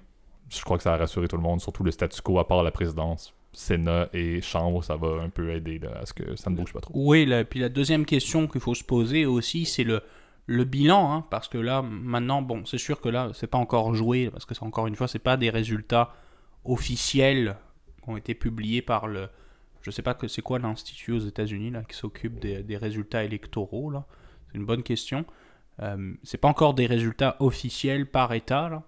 je 0.49 0.61
crois 0.61 0.77
que 0.77 0.83
ça 0.83 0.93
a 0.93 0.97
rassuré 0.97 1.27
tout 1.27 1.37
le 1.37 1.43
monde, 1.43 1.59
surtout 1.59 1.83
le 1.83 1.91
statu 1.91 2.21
quo 2.21 2.37
à 2.37 2.47
part 2.47 2.61
la 2.61 2.71
présidence. 2.71 3.33
Sénat 3.53 4.09
et 4.13 4.39
Chambre, 4.41 4.83
ça 4.83 4.97
va 4.97 5.23
un 5.23 5.29
peu 5.29 5.51
aider 5.51 5.81
à 5.99 6.05
ce 6.05 6.13
que 6.13 6.35
ça 6.35 6.51
ne 6.51 6.55
bouge 6.55 6.73
pas 6.73 6.79
trop. 6.79 6.93
Oui, 6.95 7.27
puis 7.49 7.59
la 7.59 7.69
deuxième 7.69 8.05
question 8.05 8.45
qu'il 8.45 8.61
faut 8.61 8.75
se 8.75 8.83
poser 8.83 9.25
aussi, 9.25 9.65
c'est 9.65 9.83
le, 9.83 10.03
le 10.47 10.63
bilan, 10.63 11.13
hein, 11.13 11.25
parce 11.29 11.49
que 11.49 11.57
là, 11.57 11.81
maintenant, 11.81 12.41
bon, 12.41 12.65
c'est 12.65 12.77
sûr 12.77 13.01
que 13.01 13.09
là, 13.09 13.31
c'est 13.33 13.47
pas 13.47 13.57
encore 13.57 13.93
joué, 13.93 14.29
parce 14.31 14.45
que 14.45 14.55
c'est 14.55 14.63
encore 14.63 14.87
une 14.87 14.95
fois, 14.95 15.07
c'est 15.07 15.19
pas 15.19 15.35
des 15.37 15.49
résultats 15.49 16.13
officiels 16.63 17.57
qui 18.03 18.09
ont 18.09 18.17
été 18.17 18.33
publiés 18.33 18.81
par 18.81 19.07
le. 19.07 19.27
Je 19.81 19.91
sais 19.91 20.01
pas 20.01 20.13
que 20.13 20.27
c'est 20.27 20.41
quoi 20.41 20.59
l'institut 20.59 21.11
aux 21.13 21.19
États-Unis 21.19 21.71
là 21.71 21.83
qui 21.83 21.95
s'occupe 21.95 22.39
des, 22.39 22.77
résultats 22.77 23.23
électoraux 23.23 23.91
là. 23.91 24.05
C'est 24.47 24.57
une 24.57 24.65
bonne 24.65 24.83
question. 24.83 25.25
Euh, 25.81 26.13
c'est 26.23 26.37
pas 26.37 26.47
encore 26.47 26.73
des 26.73 26.87
résultats 26.87 27.37
officiels 27.39 28.09
par 28.09 28.33
État 28.33 28.69
là, 28.69 28.83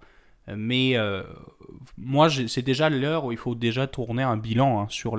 mais 0.54 0.96
euh, 0.96 1.22
moi 1.96 2.28
c'est 2.28 2.62
déjà 2.62 2.90
l'heure 2.90 3.26
où 3.26 3.32
il 3.32 3.38
faut 3.38 3.54
déjà 3.54 3.86
tourner 3.86 4.22
un 4.22 4.36
bilan 4.36 4.80
hein, 4.80 4.86
sur 4.90 5.16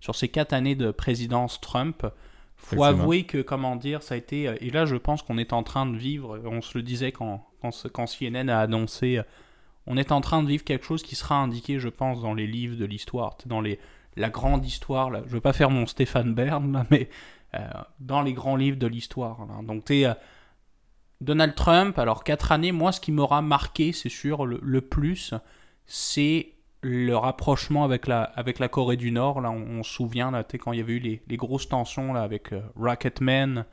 sur 0.00 0.16
ces 0.16 0.28
quatre 0.28 0.52
années 0.52 0.74
de 0.74 0.90
présidence 0.90 1.60
Trump 1.60 2.04
faut 2.60 2.84
avouer 2.84 3.24
que, 3.24 3.42
comment 3.42 3.76
dire, 3.76 4.02
ça 4.02 4.14
a 4.14 4.18
été. 4.18 4.48
Euh, 4.48 4.56
et 4.60 4.70
là, 4.70 4.86
je 4.86 4.96
pense 4.96 5.22
qu'on 5.22 5.38
est 5.38 5.52
en 5.52 5.62
train 5.62 5.86
de 5.86 5.96
vivre, 5.96 6.40
on 6.44 6.60
se 6.60 6.76
le 6.76 6.82
disait 6.82 7.12
quand, 7.12 7.46
quand, 7.60 8.06
CNN 8.06 8.48
a 8.48 8.60
annoncé, 8.60 9.18
euh, 9.18 9.22
on 9.86 9.96
est 9.96 10.12
en 10.12 10.20
train 10.20 10.42
de 10.42 10.48
vivre 10.48 10.64
quelque 10.64 10.84
chose 10.84 11.02
qui 11.02 11.16
sera 11.16 11.36
indiqué, 11.36 11.78
je 11.78 11.88
pense, 11.88 12.20
dans 12.20 12.34
les 12.34 12.46
livres 12.46 12.76
de 12.76 12.84
l'histoire, 12.84 13.36
dans 13.46 13.60
les, 13.60 13.78
la 14.16 14.30
grande 14.30 14.64
histoire. 14.64 15.10
Là. 15.10 15.22
Je 15.26 15.32
veux 15.32 15.40
pas 15.40 15.52
faire 15.52 15.70
mon 15.70 15.86
Stéphane 15.86 16.34
Bern, 16.34 16.86
mais 16.90 17.08
euh, 17.54 17.66
dans 17.98 18.22
les 18.22 18.32
grands 18.32 18.56
livres 18.56 18.78
de 18.78 18.86
l'histoire. 18.86 19.46
Donc, 19.62 19.84
tu 19.84 20.04
Donald 21.20 21.54
Trump, 21.54 21.98
alors 21.98 22.24
quatre 22.24 22.50
années, 22.50 22.72
moi, 22.72 22.92
ce 22.92 23.00
qui 23.00 23.12
m'aura 23.12 23.42
marqué, 23.42 23.92
c'est 23.92 24.08
sûr, 24.08 24.46
le, 24.46 24.58
le 24.62 24.80
plus, 24.80 25.34
c'est 25.84 26.54
le 26.82 27.14
rapprochement 27.14 27.84
avec 27.84 28.06
la, 28.06 28.22
avec 28.22 28.58
la 28.58 28.68
Corée 28.68 28.96
du 28.96 29.10
Nord, 29.10 29.40
là, 29.40 29.50
on, 29.50 29.82
se 29.82 29.92
souvient, 29.92 30.30
là, 30.30 30.44
quand 30.44 30.72
il 30.72 30.78
y 30.78 30.82
avait 30.82 30.94
eu 30.94 30.98
les, 30.98 31.22
les 31.28 31.36
grosses 31.36 31.68
tensions 31.68 32.12
là, 32.12 32.22
avec 32.22 32.52
euh, 32.52 32.60
Rocketman, 32.76 33.66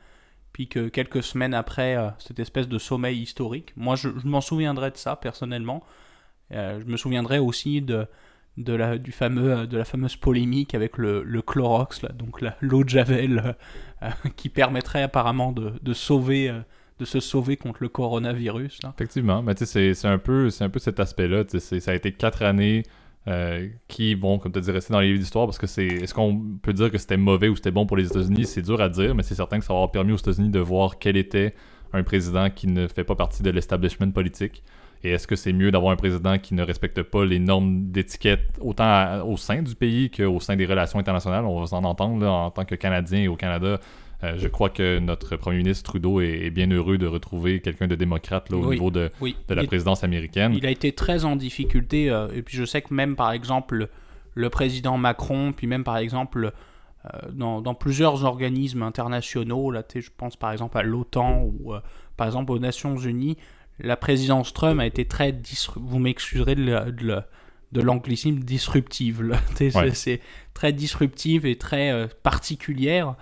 puis 0.52 0.68
que 0.68 0.88
quelques 0.88 1.22
semaines 1.22 1.54
après, 1.54 1.96
euh, 1.96 2.10
cette 2.18 2.38
espèce 2.38 2.68
de 2.68 2.78
sommeil 2.78 3.20
historique. 3.20 3.72
Moi, 3.76 3.96
je, 3.96 4.08
m'en 4.24 4.40
souviendrai 4.40 4.90
de 4.90 4.96
ça, 4.96 5.16
personnellement. 5.16 5.82
Euh, 6.52 6.80
je 6.80 6.84
me 6.84 6.96
souviendrai 6.96 7.38
aussi 7.38 7.80
de, 7.80 8.06
de, 8.58 8.74
la, 8.74 8.98
du 8.98 9.12
fameux, 9.12 9.66
de 9.66 9.78
la 9.78 9.84
fameuse 9.84 10.16
polémique 10.16 10.74
avec 10.74 10.98
le, 10.98 11.22
le 11.22 11.42
Clorox, 11.42 12.02
là, 12.02 12.10
donc 12.10 12.42
l'eau 12.60 12.84
de 12.84 12.88
Javel, 12.90 13.56
qui 14.36 14.50
permettrait 14.50 15.02
apparemment 15.02 15.52
de, 15.52 15.74
de 15.80 15.92
sauver 15.94 16.52
de 16.98 17.04
se 17.04 17.20
sauver 17.20 17.56
contre 17.56 17.82
le 17.82 17.88
coronavirus. 17.88 18.82
Là. 18.82 18.92
Effectivement, 18.94 19.42
mais 19.42 19.54
c'est 19.56 20.04
un, 20.04 20.18
peu, 20.18 20.48
un 20.60 20.68
peu 20.68 20.78
cet 20.78 21.00
aspect-là. 21.00 21.44
Ça 21.48 21.90
a 21.90 21.94
été 21.94 22.12
quatre 22.12 22.42
années 22.42 22.82
euh, 23.26 23.68
qui 23.88 24.14
vont, 24.14 24.38
comme 24.38 24.52
tu 24.52 24.60
dis, 24.60 24.70
rester 24.70 24.92
dans 24.92 25.00
les 25.00 25.08
livres 25.08 25.20
d'histoire 25.20 25.46
parce 25.46 25.58
que 25.58 25.66
c'est. 25.66 25.86
Est-ce 25.86 26.14
qu'on 26.14 26.42
peut 26.62 26.72
dire 26.72 26.90
que 26.90 26.98
c'était 26.98 27.16
mauvais 27.16 27.48
ou 27.48 27.56
c'était 27.56 27.70
bon 27.70 27.86
pour 27.86 27.96
les 27.96 28.06
États-Unis? 28.06 28.46
C'est 28.46 28.62
dur 28.62 28.80
à 28.80 28.88
dire, 28.88 29.14
mais 29.14 29.22
c'est 29.22 29.34
certain 29.34 29.58
que 29.58 29.64
ça 29.64 29.72
va 29.72 29.78
avoir 29.78 29.90
permis 29.90 30.12
aux 30.12 30.16
États-Unis 30.16 30.50
de 30.50 30.60
voir 30.60 30.98
quel 30.98 31.16
était 31.16 31.54
un 31.92 32.02
président 32.02 32.50
qui 32.50 32.66
ne 32.66 32.86
fait 32.86 33.04
pas 33.04 33.14
partie 33.14 33.42
de 33.42 33.50
l'establishment 33.50 34.10
politique. 34.12 34.62
Et 35.04 35.10
est-ce 35.10 35.26
que 35.26 35.36
c'est 35.36 35.52
mieux 35.52 35.70
d'avoir 35.70 35.92
un 35.92 35.96
président 35.96 36.38
qui 36.38 36.54
ne 36.54 36.62
respecte 36.62 37.02
pas 37.02 37.24
les 37.24 37.38
normes 37.38 37.90
d'étiquette 37.90 38.58
autant 38.60 39.22
au 39.26 39.36
sein 39.36 39.62
du 39.62 39.74
pays 39.74 40.10
qu'au 40.10 40.40
sein 40.40 40.56
des 40.56 40.66
relations 40.66 40.98
internationales? 40.98 41.44
On 41.44 41.60
va 41.60 41.66
s'en 41.66 41.84
entendre 41.84 42.26
en 42.26 42.50
tant 42.50 42.64
que 42.64 42.74
Canadien 42.74 43.20
et 43.20 43.28
au 43.28 43.36
Canada. 43.36 43.78
Euh, 44.24 44.34
je 44.36 44.48
crois 44.48 44.68
que 44.68 44.98
notre 44.98 45.36
premier 45.36 45.58
ministre 45.58 45.84
Trudeau 45.84 46.20
est, 46.20 46.50
bien 46.50 46.68
heureux 46.70 46.98
de 46.98 47.06
retrouver 47.06 47.60
quelqu'un 47.60 47.86
de 47.86 47.94
démocrate 47.94 48.52
au 48.52 48.72
niveau 48.72 48.90
de, 48.90 49.10
de 49.20 49.54
la 49.54 49.64
présidence 49.64 50.02
américaine. 50.02 50.54
Il 50.56 50.66
a 50.66 50.70
été 50.70 50.92
très 50.92 51.24
en 51.24 51.36
difficulté, 51.36 52.10
euh, 52.10 52.26
et 52.34 52.42
puis 52.42 52.56
je 52.56 52.64
sais 52.64 52.82
que 52.82 52.92
même 52.92 53.14
par 53.14 53.30
exemple 53.30 53.88
le 54.34 54.50
président 54.50 54.98
Macron, 54.98 55.52
puis 55.52 55.68
même 55.68 55.84
par 55.84 55.98
exemple 55.98 56.52
euh, 57.04 57.18
dans, 57.32 57.60
dans, 57.60 57.74
plusieurs 57.74 58.24
organismes 58.24 58.82
internationaux, 58.82 59.70
là, 59.70 59.84
je 59.94 60.08
pense 60.16 60.34
par 60.34 60.50
exemple 60.50 60.76
à 60.78 60.82
l'OTAN 60.82 61.42
ou 61.44 61.74
par 62.16 62.26
exemple 62.26 62.50
aux 62.50 62.58
Nations 62.58 62.96
Unies, 62.96 63.36
la 63.78 63.96
présidence 63.96 64.52
Trump 64.52 64.80
a 64.80 64.86
été 64.86 65.04
très, 65.04 65.32
vous 65.76 66.00
m'excuserez 66.00 66.56
de, 66.56 66.90
de, 66.90 67.20
de 67.70 67.80
l'anglicisme, 67.80 68.40
disruptive. 68.40 69.38
C'est 69.94 70.20
très 70.54 70.72
disruptive 70.72 71.46
et 71.46 71.54
très 71.54 72.08
particulière 72.24 73.14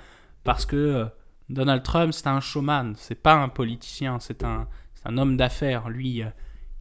parce 0.47 0.65
que 0.65 0.77
euh, 0.77 1.05
Donald 1.51 1.83
Trump, 1.83 2.13
c'est 2.13 2.29
un 2.29 2.41
showman, 2.41 2.95
c'est 2.97 3.21
pas 3.21 3.35
un 3.35 3.49
politicien, 3.49 4.19
c'est 4.21 4.45
un, 4.45 4.67
un, 5.05 5.19
homme 5.19 5.37
d'affaires. 5.37 5.89
Lui, 5.91 6.23
euh, 6.23 6.29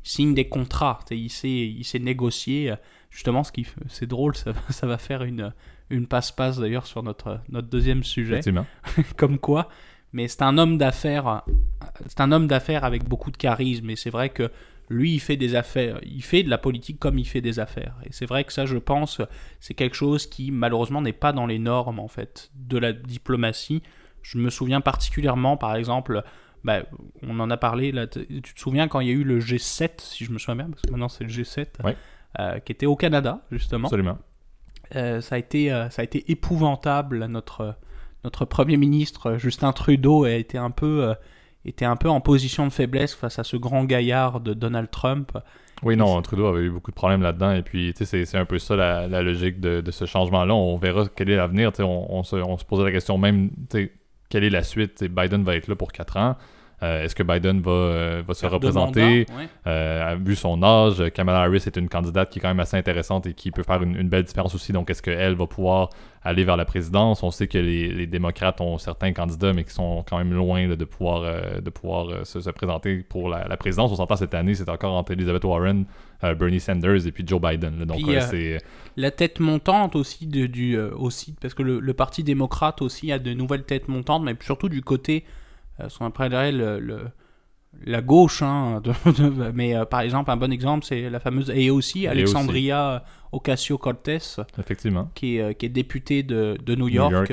il 0.06 0.10
signe 0.10 0.34
des 0.34 0.48
contrats, 0.48 1.00
il 1.12 1.30
sait, 1.30 1.50
il 1.50 1.84
sait 1.84 2.00
négocier. 2.00 2.72
Euh, 2.72 2.76
justement, 3.10 3.44
ce 3.44 3.52
qui, 3.52 3.68
c'est 3.90 4.08
drôle, 4.08 4.36
ça, 4.36 4.54
ça, 4.70 4.88
va 4.88 4.98
faire 4.98 5.24
une, 5.24 5.54
une 5.90 6.08
passe-passe 6.08 6.60
d'ailleurs 6.60 6.86
sur 6.86 7.04
notre, 7.04 7.42
notre 7.50 7.68
deuxième 7.68 8.04
sujet. 8.04 8.40
Comme 9.18 9.40
quoi. 9.40 9.68
Mais 10.14 10.30
c'est 10.30 10.44
un 10.44 10.58
homme 10.58 10.78
d'affaires, 10.78 11.42
c'est 12.06 12.22
un 12.22 12.32
homme 12.32 12.48
d'affaires 12.48 12.86
avec 12.86 13.04
beaucoup 13.04 13.32
de 13.32 13.38
charisme. 13.38 13.90
Et 13.90 13.98
c'est 13.98 14.12
vrai 14.12 14.30
que 14.30 14.50
lui, 14.90 15.14
il 15.14 15.20
fait 15.20 15.38
des 15.38 15.56
affaires, 15.56 16.00
il 16.04 16.24
fait 16.24 16.44
de 16.44 16.50
la 16.50 16.58
politique 16.58 17.00
comme 17.00 17.18
il 17.18 17.26
fait 17.26 17.42
des 17.42 17.60
affaires. 17.60 17.96
Et 18.06 18.10
c'est 18.12 18.26
vrai 18.26 18.44
que 18.44 18.54
ça, 18.54 18.66
je 18.66 18.78
pense, 18.78 19.22
c'est 19.60 19.74
quelque 19.74 19.96
chose 19.96 20.28
qui, 20.28 20.52
malheureusement, 20.52 21.02
n'est 21.02 21.14
pas 21.14 21.34
dans 21.34 21.48
les 21.48 21.60
normes, 21.60 22.00
en 22.00 22.08
fait, 22.08 22.52
de 22.56 22.78
la 22.78 22.94
diplomatie. 22.94 23.82
Je 24.22 24.38
me 24.38 24.50
souviens 24.50 24.82
particulièrement, 24.82 25.58
par 25.58 25.76
exemple, 25.76 26.24
bah, 26.66 26.82
on 27.22 27.40
en 27.40 27.52
a 27.52 27.58
parlé, 27.58 27.92
là, 27.92 28.08
tu 28.08 28.42
te 28.42 28.60
souviens 28.60 28.88
quand 28.88 29.00
il 29.00 29.08
y 29.08 29.12
a 29.12 29.14
eu 29.14 29.24
le 29.24 29.40
G7, 29.40 29.92
si 30.00 30.26
je 30.26 30.32
me 30.32 30.40
souviens 30.40 30.56
bien, 30.56 30.70
parce 30.70 30.82
que 30.82 30.90
maintenant 30.90 31.10
c'est 31.10 31.24
le 31.24 31.30
G7, 31.30 31.68
euh, 32.40 32.60
qui 32.60 32.72
était 32.72 32.88
au 32.88 32.96
Canada, 32.96 33.42
justement. 33.52 33.88
Absolument. 33.88 34.18
Euh, 34.96 35.22
ça, 35.22 35.36
a 35.36 35.38
été, 35.38 35.72
euh, 35.72 35.90
ça 35.92 36.02
a 36.02 36.06
été 36.06 36.32
épouvantable. 36.32 37.26
Notre, 37.26 37.76
notre 38.24 38.46
Premier 38.46 38.78
ministre, 38.78 39.38
Justin 39.38 39.74
Trudeau, 39.74 40.24
a 40.24 40.32
été 40.32 40.58
un 40.58 40.72
peu 40.72 41.14
était 41.66 41.86
un 41.86 41.96
peu 41.96 42.10
en 42.10 42.22
position 42.22 42.66
de 42.66 42.72
faiblesse 42.72 43.14
face 43.14 43.40
à 43.40 43.44
ce 43.44 43.58
grand 43.58 43.84
gaillard 43.84 44.40
de 44.40 44.54
Donald 44.54 44.90
Trump. 44.92 45.38
Oui, 45.84 45.98
non, 45.98 46.22
Trudeau 46.22 46.48
avait 46.48 46.62
eu 46.62 46.70
beaucoup 46.70 46.92
de 46.92 46.96
problèmes 46.96 47.22
là-dedans. 47.22 47.52
Et 47.52 47.62
puis, 47.62 47.94
tu 47.94 48.06
sais, 48.06 48.26
c'est 48.26 48.38
un 48.38 48.46
peu 48.46 48.60
ça 48.60 48.76
la, 48.76 49.22
logique 49.22 49.60
de, 49.60 49.92
ce 49.92 50.06
changement-là. 50.06 50.54
On 50.54 50.78
verra 50.78 51.06
quel 51.14 51.30
est 51.30 51.36
l'avenir. 51.36 51.72
On, 51.80 52.08
on, 52.10 52.24
se, 52.24 52.36
on 52.36 52.58
se 52.58 52.66
posait 52.66 52.84
la 52.84 52.92
question 52.92 53.18
même, 53.18 53.50
tu 53.70 53.78
sais, 53.78 53.92
quelle 54.30 54.44
est 54.44 54.50
la 54.50 54.64
suite? 54.64 55.04
Biden 55.04 55.44
va 55.44 55.56
être 55.56 55.68
là 55.68 55.76
pour 55.76 55.92
4 55.92 56.18
ans. 56.18 56.36
Euh, 56.84 57.04
Est-ce 57.04 57.16
que 57.16 57.24
Biden 57.24 57.62
va, 57.62 57.72
euh, 57.72 58.24
va 58.28 58.34
se 58.34 58.42
Faire 58.42 58.52
représenter? 58.52 59.26
ouais. 59.38 59.48
euh, 59.66 60.18
vu 60.20 60.36
son 60.36 60.62
âge, 60.62 61.02
Kamala 61.14 61.42
Harris 61.42 61.64
est 61.66 61.78
une 61.78 61.88
candidate 61.88 62.30
qui 62.30 62.40
est 62.40 62.42
quand 62.42 62.50
même 62.50 62.60
assez 62.60 62.76
intéressante 62.76 63.28
et 63.28 63.34
qui 63.34 63.50
peut 63.52 63.64
faire 63.64 63.82
une, 63.82 63.96
une 63.96 64.10
belle 64.10 64.24
différence 64.24 64.54
aussi. 64.56 64.74
Donc, 64.74 64.90
est-ce 64.90 65.02
qu'elle 65.02 65.36
va 65.36 65.48
pouvoir 65.48 65.90
aller 66.22 66.44
vers 66.44 66.58
la 66.58 66.66
présidence? 66.66 67.24
On 67.24 67.32
sait 67.32 67.48
que 67.48 67.58
les, 67.58 67.88
les 67.94 68.08
démocrates 68.08 68.60
ont 68.60 68.78
certains 68.78 69.14
candidats, 69.14 69.54
mais 69.54 69.64
qui 69.64 69.72
sont 69.72 70.04
quand 70.08 70.18
même 70.18 70.34
loin 70.34 70.68
là, 70.68 70.76
de 70.76 70.86
pouvoir, 70.86 71.22
de 71.62 71.70
pouvoir 71.70 72.26
se, 72.26 72.42
se 72.42 72.50
présenter 72.50 72.98
pour 72.98 73.30
la, 73.30 73.48
la 73.48 73.58
présidence. 73.58 73.92
On 73.92 73.96
s'entend 73.96 74.18
cette 74.18 74.34
année, 74.34 74.54
c'est 74.56 74.70
encore 74.70 74.94
entre 74.96 75.14
Elizabeth 75.14 75.46
Warren, 75.46 75.86
Bernie 76.22 76.60
Sanders 76.60 77.08
et 77.08 77.12
puis 77.12 77.24
Joe 77.26 77.40
Biden. 77.40 77.80
là. 77.80 77.86
Donc, 77.86 78.00
c'est 78.30 78.58
La 78.98 79.12
tête 79.12 79.40
montante 79.40 79.96
aussi, 79.96 80.28
de, 80.28 80.46
du, 80.48 80.78
aussi 80.78 81.36
parce 81.40 81.54
que 81.54 81.64
le, 81.64 81.80
le 81.80 81.94
Parti 81.94 82.24
démocrate 82.24 82.82
aussi 82.82 83.12
a 83.12 83.20
de 83.20 83.34
nouvelles 83.34 83.64
têtes 83.64 83.88
montantes, 83.88 84.24
mais 84.24 84.36
surtout 84.42 84.68
du 84.70 84.82
côté, 84.82 85.24
euh, 85.80 85.90
ce 85.90 85.98
qu'on 86.00 86.06
appellerait 86.08 86.52
le, 86.52 86.80
le- 86.80 87.08
la 87.86 88.02
gauche. 88.02 88.42
hein, 88.42 88.82
de- 88.84 89.12
de- 89.12 89.52
mais 89.54 89.76
euh, 89.76 89.86
par 89.86 90.02
exemple, 90.02 90.32
un 90.32 90.38
bon 90.38 90.52
exemple, 90.52 90.86
c'est 90.86 91.10
la 91.10 91.20
fameuse 91.20 91.50
AOC, 91.52 92.06
Alexandria 92.08 93.04
Ocasio-Cortez, 93.32 94.20
effectivement. 94.58 95.10
qui 95.16 95.38
est, 95.38 95.42
euh, 95.42 95.54
qui 95.54 95.66
est 95.66 95.70
députée 95.70 96.24
de, 96.24 96.58
de 96.64 96.76
New 96.76 96.86
New 96.86 96.90
York, 96.90 97.32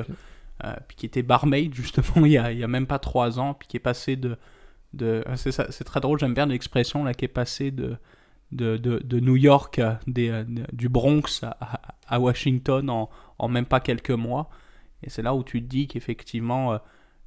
euh, 0.64 0.74
puis 0.88 0.96
qui 0.96 1.07
était 1.07 1.22
barmaid 1.22 1.74
justement 1.74 2.07
il 2.26 2.33
y, 2.33 2.38
a, 2.38 2.52
il 2.52 2.59
y 2.59 2.64
a 2.64 2.68
même 2.68 2.87
pas 2.87 2.98
trois 2.98 3.38
ans, 3.38 3.55
puis 3.55 3.68
qui 3.68 3.76
est 3.76 3.81
passé 3.81 4.16
de... 4.16 4.37
de 4.94 5.22
ah, 5.26 5.37
c'est, 5.37 5.85
très 5.85 6.00
drôle, 6.00 6.18
j'aime 6.18 6.35
bien 6.35 6.46
l'expression 6.46 7.05
là, 7.05 7.14
qui 7.14 7.24
est 7.24 7.28
passé 7.28 7.70
de, 7.70 7.96
de, 8.50 8.76
de, 8.76 9.20
New 9.20 9.37
York, 9.37 9.81
des, 10.07 10.44
du 10.72 10.88
Bronx 10.88 11.42
à, 11.42 11.57
à- 11.61 11.81
à 12.09 12.20
Washington 12.20 12.90
en, 12.90 13.09
en 13.38 13.48
même 13.48 13.64
pas 13.64 13.81
quelques 13.81 14.11
mois. 14.11 14.50
Et 15.02 15.09
c'est 15.11 15.22
là 15.22 15.35
où 15.35 15.42
tu 15.42 15.62
te 15.62 15.66
dis 15.68 15.87
qu'effectivement, 15.88 16.74
euh, 16.74 16.78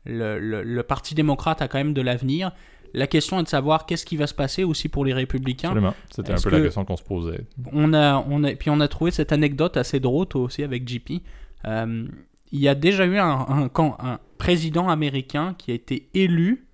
le, 0.05 0.39
le, 0.39 0.63
le 0.63 0.83
Parti 0.83 1.15
démocrate 1.15 1.61
a 1.61 1.67
quand 1.67 1.77
même 1.77 1.93
de 1.93 2.01
l'avenir. 2.01 2.51
La 2.93 3.07
question 3.07 3.39
est 3.39 3.43
de 3.43 3.47
savoir 3.49 3.85
qu'est-ce 3.85 4.05
qui 4.05 4.15
va 4.15 4.25
se 4.27 4.33
passer 4.33 4.63
aussi 4.63 4.87
pour 4.87 5.03
les 5.03 5.13
républicains. 5.13 5.69
Absolument. 5.69 5.93
C'était 6.09 6.31
un 6.31 6.35
peu 6.41 6.49
la 6.49 6.57
que- 6.59 6.63
question 6.63 6.85
qu'on 6.85 6.95
se 6.95 7.03
posait. 7.03 7.41
On 7.73 7.93
a, 7.93 8.25
on 8.29 8.43
a, 8.43 8.51
puis 8.55 8.69
on 8.69 8.79
a 8.79 8.87
trouvé 8.87 9.11
cette 9.11 9.31
anecdote 9.33 9.75
assez 9.77 9.99
drôle 9.99 10.27
aussi 10.35 10.63
avec 10.63 10.87
JP. 10.87 11.21
Euh, 11.65 12.05
il 12.51 12.59
y 12.59 12.67
a 12.69 12.75
déjà 12.75 13.05
eu 13.05 13.17
un, 13.17 13.27
un, 13.49 13.69
un 13.75 14.19
président 14.37 14.87
américain 14.87 15.55
qui 15.57 15.71
a 15.71 15.73
été 15.73 16.07
élu 16.13 16.64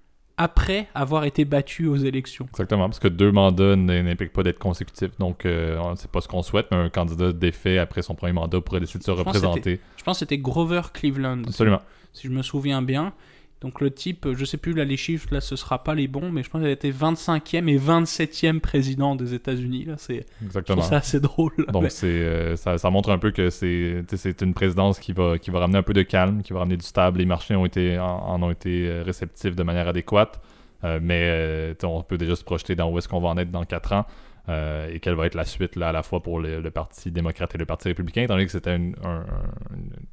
après 0.42 0.88
avoir 0.96 1.26
été 1.26 1.46
battu 1.46 1.86
aux 1.86 1.98
élections. 1.98 2.48
Exactement, 2.50 2.90
parce 2.90 3.00
que 3.00 3.08
deux 3.08 3.32
mandats 3.32 3.76
n'impliquent 3.76 4.34
pas 4.34 4.42
d'être 4.42 4.58
consécutifs. 4.58 5.16
Donc, 5.20 5.46
euh, 5.46 5.80
c'est 5.98 6.10
pas 6.10 6.20
ce 6.20 6.28
qu'on 6.28 6.42
souhaite, 6.42 6.66
mais 6.72 6.78
un 6.78 6.90
candidat 6.90 7.32
défait 7.32 7.78
après 7.78 8.02
son 8.02 8.16
premier 8.16 8.34
mandat 8.34 8.60
pourrait 8.60 8.80
décider 8.80 9.00
de 9.00 9.04
se 9.04 9.12
Je 9.12 9.16
pense 9.16 9.24
que 9.24 9.38
représenter. 9.38 9.80
Je 9.98 10.04
pense 10.04 10.18
que 10.18 10.20
c'était 10.20 10.40
Grover 10.40 10.82
Cleveland, 10.94 11.44
Absolument. 11.46 11.82
si 12.12 12.28
je 12.28 12.34
me 12.34 12.42
souviens 12.42 12.82
bien. 12.82 13.14
Donc 13.62 13.80
le 13.80 13.92
type, 13.92 14.28
je 14.34 14.44
sais 14.44 14.58
plus 14.58 14.74
là 14.74 14.84
les 14.86 14.98
chiffres, 14.98 15.28
là 15.32 15.40
ce 15.40 15.56
sera 15.56 15.84
pas 15.84 15.94
les 15.94 16.08
bons, 16.08 16.32
mais 16.32 16.42
je 16.42 16.50
pense 16.50 16.62
qu'il 16.62 16.68
a 16.70 16.74
été 16.74 16.92
25e 16.92 17.68
et 17.70 17.78
27e 17.78 18.60
président 18.60 19.16
des 19.16 19.36
États-Unis. 19.36 19.86
Là, 19.86 19.94
c'est, 19.98 20.26
Exactement. 20.44 20.82
ça 20.82 20.98
assez 20.98 21.20
drôle. 21.20 21.54
là. 21.60 21.66
Donc 21.72 21.84
Mais- 21.84 21.90
c'est 21.90 22.08
euh, 22.08 22.56
ça, 22.56 22.78
ça 22.80 22.90
montre 22.90 23.12
un 23.12 23.20
peu 23.20 23.30
que 23.32 23.50
c'est 23.52 24.42
une 24.42 24.54
présidence 24.56 25.00
qui 25.00 25.14
va 25.14 25.38
qui 25.38 25.52
va 25.52 25.60
ramener 25.60 25.78
un 25.78 25.84
peu 25.84 25.94
de 25.94 26.02
calme, 26.02 26.42
qui 26.42 26.54
va 26.54 26.60
ramener 26.60 26.78
du 26.78 26.86
stable. 26.86 27.20
Les 27.20 27.26
marchés 27.26 27.56
ont 27.56 27.66
été 27.66 28.00
en, 28.00 28.06
en 28.08 28.42
ont 28.42 28.50
été 28.52 28.88
euh, 28.88 29.04
réceptifs 29.04 29.56
de 29.56 29.64
manière 29.64 29.88
adéquate, 29.88 30.42
Euh, 30.84 31.00
mais 31.00 31.22
euh, 31.26 31.74
on 31.84 32.02
peut 32.02 32.18
déjà 32.18 32.36
se 32.36 32.44
projeter 32.44 32.74
dans 32.76 32.90
où 32.90 32.98
est-ce 32.98 33.08
qu'on 33.08 33.22
va 33.22 33.30
en 33.30 33.38
être 33.38 33.52
dans 33.52 33.66
quatre 33.66 33.94
ans 33.94 34.06
euh, 34.50 34.90
et 34.92 35.00
quelle 35.00 35.14
va 35.14 35.28
être 35.28 35.36
la 35.36 35.46
suite 35.46 35.76
là, 35.76 35.90
à 35.90 35.92
la 35.92 36.02
fois 36.02 36.24
pour 36.24 36.40
le, 36.40 36.60
le 36.60 36.72
Parti 36.72 37.12
démocrate 37.12 37.54
et 37.54 37.60
le 37.60 37.66
Parti 37.68 37.90
républicain, 37.90 38.24
étant 38.24 38.34
donné 38.34 38.48
que 38.48 38.52
c'était 38.52 38.76
une, 38.76 38.96
un- 39.04 39.24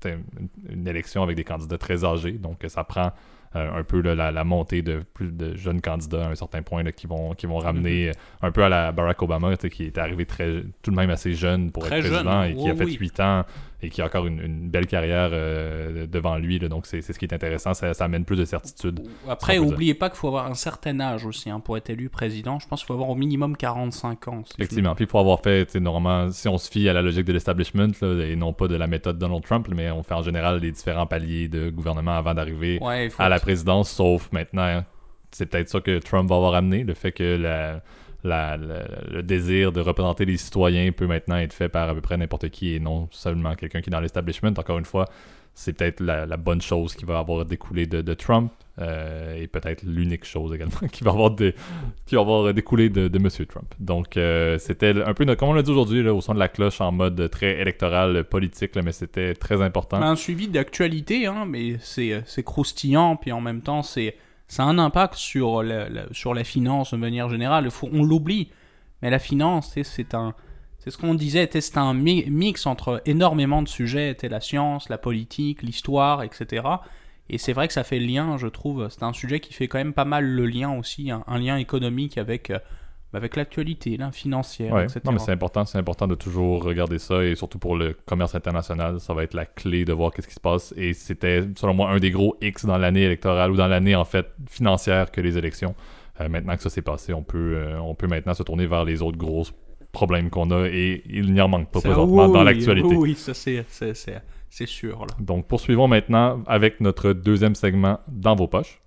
un- 0.05 0.19
une- 0.71 0.87
élection 0.87 1.23
avec 1.23 1.37
des 1.37 1.45
candidats 1.45 1.79
très 1.79 2.05
âgés, 2.05 2.33
donc 2.33 2.63
ça 2.69 2.85
prend 2.85 3.13
un 3.55 3.83
peu 3.83 4.01
là, 4.01 4.15
la, 4.15 4.31
la 4.31 4.45
montée 4.45 4.83
de 4.83 5.03
plus 5.15 5.33
de 5.33 5.55
jeunes 5.57 5.81
candidats 5.81 6.27
à 6.27 6.31
un 6.31 6.35
certain 6.35 6.63
point 6.63 6.83
là, 6.83 6.93
qui 6.93 7.07
vont 7.07 7.33
qui 7.35 7.47
vont 7.47 7.59
ramener 7.59 8.09
euh, 8.09 8.13
un 8.43 8.51
peu 8.51 8.63
à 8.63 8.69
la 8.69 8.93
Barack 8.93 9.23
Obama 9.23 9.57
qui 9.57 9.85
est 9.85 9.99
arrivé 9.99 10.27
très 10.27 10.63
tout 10.83 10.91
de 10.91 10.97
même 10.97 11.11
assez 11.11 11.33
jeune 11.33 11.71
pour 11.71 11.85
Très 11.85 11.99
être 11.99 12.09
président 12.09 12.43
jeune, 12.43 12.51
et 12.51 12.55
qui 12.55 12.69
a 12.69 12.73
oh 12.75 12.77
fait 12.77 12.85
oui. 12.85 12.97
8 13.01 13.21
ans 13.21 13.45
et 13.83 13.91
qui 13.91 14.03
a 14.03 14.07
encore 14.07 14.27
une, 14.27 14.41
une 14.41 14.69
belle 14.69 14.87
carrière 14.87 15.31
euh, 15.33 16.07
devant 16.07 16.37
lui 16.37 16.59
là. 16.59 16.69
donc 16.69 16.87
c'est 16.87 17.01
ce 17.01 17.19
qui 17.19 17.25
est 17.25 17.33
intéressant 17.33 17.75
ça, 17.75 17.95
ça 17.95 18.05
amène 18.05 18.25
plus 18.25 18.37
de 18.37 18.45
certitude 18.45 19.01
Après, 19.29 19.55
Ça, 19.55 19.63
on 19.63 19.69
peut 19.69 19.75
oubliez 19.75 19.95
pas 19.95 20.11
qu'il 20.11 20.19
faut 20.19 20.29
avoir 20.29 20.47
un 20.47 20.55
certain 20.55 20.99
âge 21.01 21.25
aussi 21.25 21.49
hein, 21.49 21.61
pour 21.61 21.77
être 21.77 21.91
élu 21.91 22.09
président. 22.09 22.59
Je 22.59 22.67
pense 22.67 22.81
qu'il 22.81 22.87
faut 22.87 22.95
avoir 22.95 23.11
au 23.11 23.15
minimum 23.15 23.57
45 23.57 24.29
ans. 24.29 24.43
effectivement 24.59 24.95
puis 24.95 25.07
pour 25.07 25.21
avoir 25.21 25.41
fait 25.41 25.75
normalement 25.77 26.31
si 26.31 26.49
on 26.49 26.59
se 26.59 26.71
fie 26.71 26.89
à 26.89 26.93
la 26.93 27.03
logique 27.03 27.25
de 27.25 27.33
l'establishment 27.33 27.93
et 28.03 28.37
non 28.37 28.53
pas 28.53 28.69
de 28.69 28.77
la 28.77 28.87
méthode 28.87 29.19
Donald 29.19 29.45
Trump 29.45 29.69
mais 29.75 29.91
on 29.91 30.03
fait 30.03 30.15
en 30.15 30.23
général 30.23 30.61
les 30.61 30.73
différents 30.73 31.07
paliers 31.07 31.49
de 31.49 31.71
gouvernement 31.71 32.17
avant 32.17 32.35
d'arriver 32.35 32.79
Ouais, 32.81 33.09
à 33.19 33.29
la 33.29 33.41
présidence, 33.41 33.91
sauf 33.91 34.31
maintenant, 34.33 34.63
hein, 34.63 34.85
c'est 35.31 35.47
peut-être 35.47 35.69
ça 35.69 35.81
que 35.81 35.99
Trump 35.99 36.29
va 36.29 36.37
avoir 36.37 36.55
amené, 36.55 36.85
le 36.85 36.95
fait 36.95 37.13
que 37.13 37.37
la, 37.37 37.83
le 38.25 39.21
désir 39.23 39.73
de 39.73 39.81
représenter 39.81 40.25
les 40.25 40.37
citoyens 40.37 40.91
peut 40.93 41.07
maintenant 41.07 41.37
être 41.37 41.53
fait 41.53 41.69
par 41.69 41.89
à 41.89 41.95
peu 41.95 42.01
près 42.01 42.17
n'importe 42.17 42.49
qui 42.51 42.75
et 42.75 42.81
non 42.81 43.09
seulement 43.11 43.55
quelqu'un 43.55 43.81
qui 43.81 43.91
est 43.91 43.93
dans 43.93 44.01
l'establishment. 44.01 44.53
Encore 44.57 44.79
une 44.79 44.85
fois, 44.85 45.07
c'est 45.59 45.73
peut-être 45.73 46.01
la, 46.01 46.37
bonne 46.37 46.61
chose 46.61 46.95
qui 46.95 47.05
va 47.05 47.19
avoir 47.19 47.45
découlé 47.45 47.87
de, 47.87 48.01
de 48.01 48.15
Trump 48.15 48.53
euh, 48.81 49.35
et 49.35 49.49
peut-être 49.49 49.83
l'unique 49.83 50.25
chose 50.25 50.55
également 50.55 50.79
qui 50.93 51.03
va 51.03 51.11
avoir, 51.11 51.35
qui 51.35 52.15
va 52.15 52.21
avoir 52.21 52.55
découlé 52.55 52.89
de, 52.91 53.09
de 53.09 53.19
M. 53.19 53.29
Trump. 53.47 53.75
Donc, 53.81 54.17
euh, 54.17 54.57
c'était 54.59 55.03
un 55.03 55.15
peu, 55.15 55.25
comme 55.35 55.49
on 55.49 55.55
l'a 55.55 55.63
dit 55.63 55.73
aujourd'hui, 55.73 56.09
au 56.09 56.21
son 56.21 56.35
de 56.35 56.39
la 56.39 56.49
cloche 56.49 56.81
en 56.81 56.93
mode 56.93 57.29
très 57.31 57.61
électoral, 57.61 58.23
politique, 58.23 58.77
mais 58.77 58.93
c'était 58.93 59.35
très 59.35 59.61
important. 59.61 60.01
un 60.01 60.15
suivi 60.15 60.47
d'actualité, 60.47 61.27
hein, 61.27 61.45
mais 61.45 61.77
c'est 61.81 62.23
croustillant, 62.45 63.17
puis 63.17 63.33
en 63.33 63.41
même 63.41 63.61
temps, 63.61 63.83
c'est 63.83 64.15
ça 64.49 64.65
a 64.65 64.67
un 64.67 64.79
impact 64.79 65.15
sur 65.15 65.63
la, 65.63 65.89
sur 66.13 66.35
la 66.35 66.43
finance 66.43 66.93
de 66.93 66.97
manière 66.99 67.29
générale. 67.29 67.69
On 67.93 68.03
l'oublie, 68.03 68.51
mais 69.03 69.11
la 69.11 69.19
finance, 69.19 69.71
c'est. 69.75 69.85
C'est 70.81 70.93
ce 70.93 70.97
qu'on 70.97 71.15
disait, 71.15 71.49
c'est 71.53 71.77
un 71.77 71.93
mi- 71.93 72.25
mix 72.31 72.65
entre 72.65 73.03
énormément 73.05 73.63
de 73.63 73.69
sujets, 73.69 74.17
la 74.23 74.41
science, 74.41 74.89
la 74.89 74.97
politique, 74.97 75.63
l'histoire, 75.63 76.23
etc. 76.23 76.67
Et 77.29 77.37
c'est 77.37 77.53
vrai 77.53 77.67
que 77.67 77.75
ça 77.75 77.83
fait 77.85 77.99
le 77.99 78.07
lien, 78.07 78.37
je 78.39 78.47
trouve. 78.47 78.89
C'est 78.89 79.03
un 79.03 79.13
sujet 79.13 79.41
qui 79.41 79.53
fait 79.53 79.67
quand 79.69 79.79
même 79.79 79.93
pas 79.93 80.05
mal 80.05 80.25
le 80.25 80.47
lien 80.47 80.71
aussi, 80.73 81.11
un 81.11 81.39
lien 81.39 81.57
économique 81.57 82.17
avec, 82.17 82.51
euh, 82.51 82.59
avec 83.15 83.37
l'actualité, 83.37 83.97
là, 83.97 84.13
financière, 84.13 84.75
Ouais, 84.75 84.85
etc. 84.85 85.01
non, 85.05 85.13
mais 85.13 85.19
c'est 85.19 85.33
important, 85.33 85.65
c'est 85.65 85.79
important 85.79 86.07
de 86.07 86.15
toujours 86.15 86.63
regarder 86.63 86.99
ça 86.99 87.25
et 87.25 87.35
surtout 87.35 87.59
pour 87.59 87.77
le 87.77 87.95
commerce 88.05 88.35
international, 88.35 89.01
ça 89.01 89.15
va 89.15 89.23
être 89.23 89.35
la 89.35 89.47
clé 89.47 89.85
de 89.85 89.93
voir 89.93 90.13
qu'est-ce 90.13 90.29
qui 90.29 90.35
se 90.35 90.41
passe. 90.41 90.75
Et 90.77 90.93
c'était, 90.93 91.43
selon 91.57 91.73
moi, 91.75 91.91
un 91.91 91.99
des 91.99 92.11
gros 92.11 92.37
X 92.43 92.67
dans 92.67 92.77
l'année 92.79 93.03
électorale 93.05 93.51
ou 93.51 93.57
dans 93.57 93.67
l'année 93.69 93.95
en 93.97 94.05
fait 94.05 94.27
financière 94.51 95.11
que 95.11 95.21
les 95.21 95.39
élections. 95.39 95.75
Euh, 96.21 96.29
maintenant 96.29 96.57
que 96.57 96.63
ça 96.63 96.71
s'est 96.71 96.83
passé, 96.83 97.13
on 97.15 97.23
peut, 97.23 97.55
euh, 97.57 97.79
on 97.81 97.95
peut 97.95 98.09
maintenant 98.09 98.35
se 98.35 98.43
tourner 98.43 98.67
vers 98.67 98.85
les 98.85 99.01
autres 99.03 99.17
gros 99.19 99.45
problèmes 99.93 100.29
qu'on 100.31 100.51
a 100.51 100.67
et 100.69 101.03
il 101.09 101.33
n'y 101.33 101.41
en 101.41 101.49
manque 101.49 101.71
pas 101.71 101.81
présentement 101.81 102.27
oui, 102.27 102.33
dans 102.33 102.43
l'actualité. 102.43 102.89
Oui, 102.89 102.97
oui, 102.97 103.15
ça 103.15 103.33
c'est- 103.35 103.65
c'est 103.69 103.95
c'est- 103.95 104.23
c'est 104.51 104.67
sûr. 104.67 105.01
Là. 105.01 105.15
Donc 105.21 105.47
poursuivons 105.47 105.89
maintenant 105.89 106.43
avec 106.47 106.81
notre 106.81 107.13
deuxième 107.13 107.55
segment 107.55 108.01
dans 108.09 108.35
vos 108.35 108.49
poches. 108.49 108.81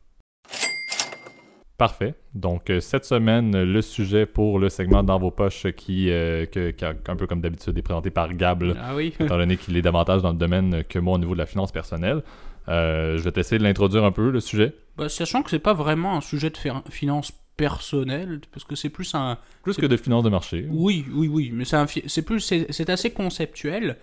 Parfait. 1.81 2.13
Donc 2.35 2.69
euh, 2.69 2.79
cette 2.79 3.05
semaine, 3.05 3.63
le 3.63 3.81
sujet 3.81 4.27
pour 4.27 4.59
le 4.59 4.69
segment 4.69 5.01
dans 5.01 5.17
vos 5.17 5.31
poches 5.31 5.65
qui, 5.75 6.11
euh, 6.11 6.45
que- 6.45 6.69
qui 6.69 6.85
a- 6.85 6.93
un 7.07 7.15
peu 7.15 7.25
comme 7.25 7.41
d'habitude, 7.41 7.75
est 7.75 7.81
présenté 7.81 8.11
par 8.11 8.31
Gab, 8.35 8.61
là, 8.61 8.73
Ah 8.79 8.95
oui. 8.95 9.13
étant 9.19 9.35
donné 9.37 9.57
qu'il 9.57 9.75
est 9.75 9.81
davantage 9.81 10.21
dans 10.21 10.29
le 10.31 10.37
domaine 10.37 10.83
que 10.87 10.99
moi 10.99 11.15
au 11.15 11.17
niveau 11.17 11.33
de 11.33 11.39
la 11.39 11.47
finance 11.47 11.71
personnelle. 11.71 12.21
Euh, 12.67 13.17
je 13.17 13.23
vais 13.27 13.31
essayer 13.39 13.57
de 13.57 13.63
l'introduire 13.63 14.03
un 14.05 14.11
peu, 14.11 14.29
le 14.29 14.39
sujet. 14.39 14.75
Bah, 14.95 15.09
sachant 15.09 15.41
que 15.41 15.49
c'est 15.49 15.57
pas 15.57 15.73
vraiment 15.73 16.15
un 16.15 16.21
sujet 16.21 16.51
de 16.51 16.57
finance 16.91 17.31
personnelle, 17.57 18.41
parce 18.51 18.63
que 18.63 18.75
c'est 18.75 18.89
plus 18.89 19.15
un. 19.15 19.39
Plus 19.63 19.75
que 19.77 19.87
de 19.87 19.97
finance 19.97 20.23
de 20.23 20.29
marché. 20.29 20.67
Oui, 20.69 21.03
oui, 21.11 21.27
oui, 21.27 21.49
mais 21.51 21.65
c'est 21.65 21.87
fi- 21.87 22.21
plus, 22.21 22.39
c'est 22.69 22.89
assez 22.91 23.09
conceptuel. 23.11 23.97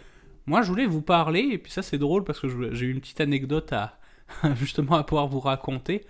Moi, 0.47 0.62
je 0.62 0.69
voulais 0.69 0.87
vous 0.87 1.03
parler, 1.03 1.49
et 1.53 1.59
puis 1.59 1.71
ça 1.71 1.83
c'est 1.83 1.99
drôle 1.99 2.25
parce 2.25 2.41
que 2.41 2.49
j'ai 2.75 2.87
une 2.87 2.99
petite 3.01 3.21
anecdote 3.21 3.73
à 3.73 3.99
justement 4.57 4.97
à 4.97 5.05
pouvoir 5.05 5.29
vous 5.29 5.41
raconter 5.41 6.05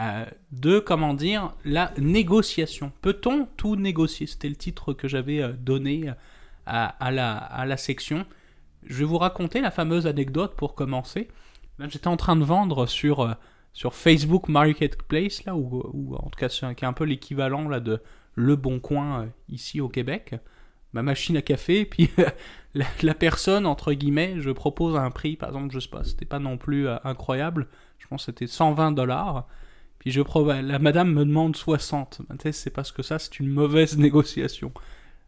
euh, 0.00 0.24
de 0.52 0.78
comment 0.78 1.14
dire 1.14 1.54
la 1.64 1.92
négociation. 1.98 2.92
Peut-on 3.02 3.46
tout 3.56 3.76
négocier? 3.76 4.26
C'était 4.26 4.48
le 4.48 4.56
titre 4.56 4.92
que 4.92 5.08
j'avais 5.08 5.42
euh, 5.42 5.52
donné 5.52 6.12
à, 6.66 6.86
à 6.86 7.10
la, 7.10 7.36
à 7.36 7.66
la 7.66 7.76
section. 7.76 8.26
Je 8.84 8.98
vais 8.98 9.04
vous 9.04 9.18
raconter 9.18 9.60
la 9.60 9.70
fameuse 9.70 10.06
anecdote 10.06 10.54
pour 10.56 10.74
commencer. 10.74 11.28
Là, 11.80 11.86
j'étais 11.88 12.08
en 12.08 12.18
train 12.18 12.36
de 12.36 12.44
vendre 12.44 12.86
sur, 12.86 13.20
euh, 13.20 13.32
sur 13.72 13.94
Facebook 13.94 14.48
Marketplace, 14.48 15.44
là, 15.46 15.56
ou, 15.56 16.14
en 16.14 16.28
tout 16.28 16.38
cas, 16.38 16.48
qui 16.48 16.84
est 16.84 16.84
un 16.84 16.92
peu 16.92 17.04
l'équivalent 17.04 17.68
là, 17.68 17.80
de 17.80 18.02
Le 18.34 18.54
Bon 18.54 18.80
Coin 18.80 19.22
euh, 19.22 19.26
ici 19.48 19.80
au 19.80 19.88
Québec. 19.88 20.34
Ma 20.92 21.02
machine 21.02 21.38
à 21.38 21.42
café, 21.42 21.84
puis 21.86 22.10
la, 22.74 23.14
personne, 23.14 23.66
entre 23.66 23.94
guillemets, 23.94 24.34
je 24.40 24.50
propose 24.50 24.94
un 24.94 25.10
prix, 25.10 25.36
par 25.36 25.48
exemple, 25.48 25.72
je 25.72 25.80
sais 25.80 25.88
pas, 25.88 26.04
c'était 26.04 26.26
pas 26.26 26.38
non 26.38 26.58
plus 26.58 26.86
euh, 26.86 26.96
incroyable, 27.04 27.66
je 27.98 28.06
pense 28.06 28.26
que 28.26 28.26
c'était 28.26 28.46
120 28.46 28.92
dollars. 28.92 29.46
Puis 30.00 30.10
je 30.10 30.22
la 30.62 30.78
madame 30.78 31.12
me 31.12 31.24
demande 31.26 31.54
60. 31.54 32.22
Ben, 32.28 32.52
c'est 32.52 32.70
parce 32.70 32.90
que 32.90 33.02
ça, 33.02 33.18
c'est 33.18 33.38
une 33.38 33.48
mauvaise 33.48 33.96
négociation. 33.98 34.72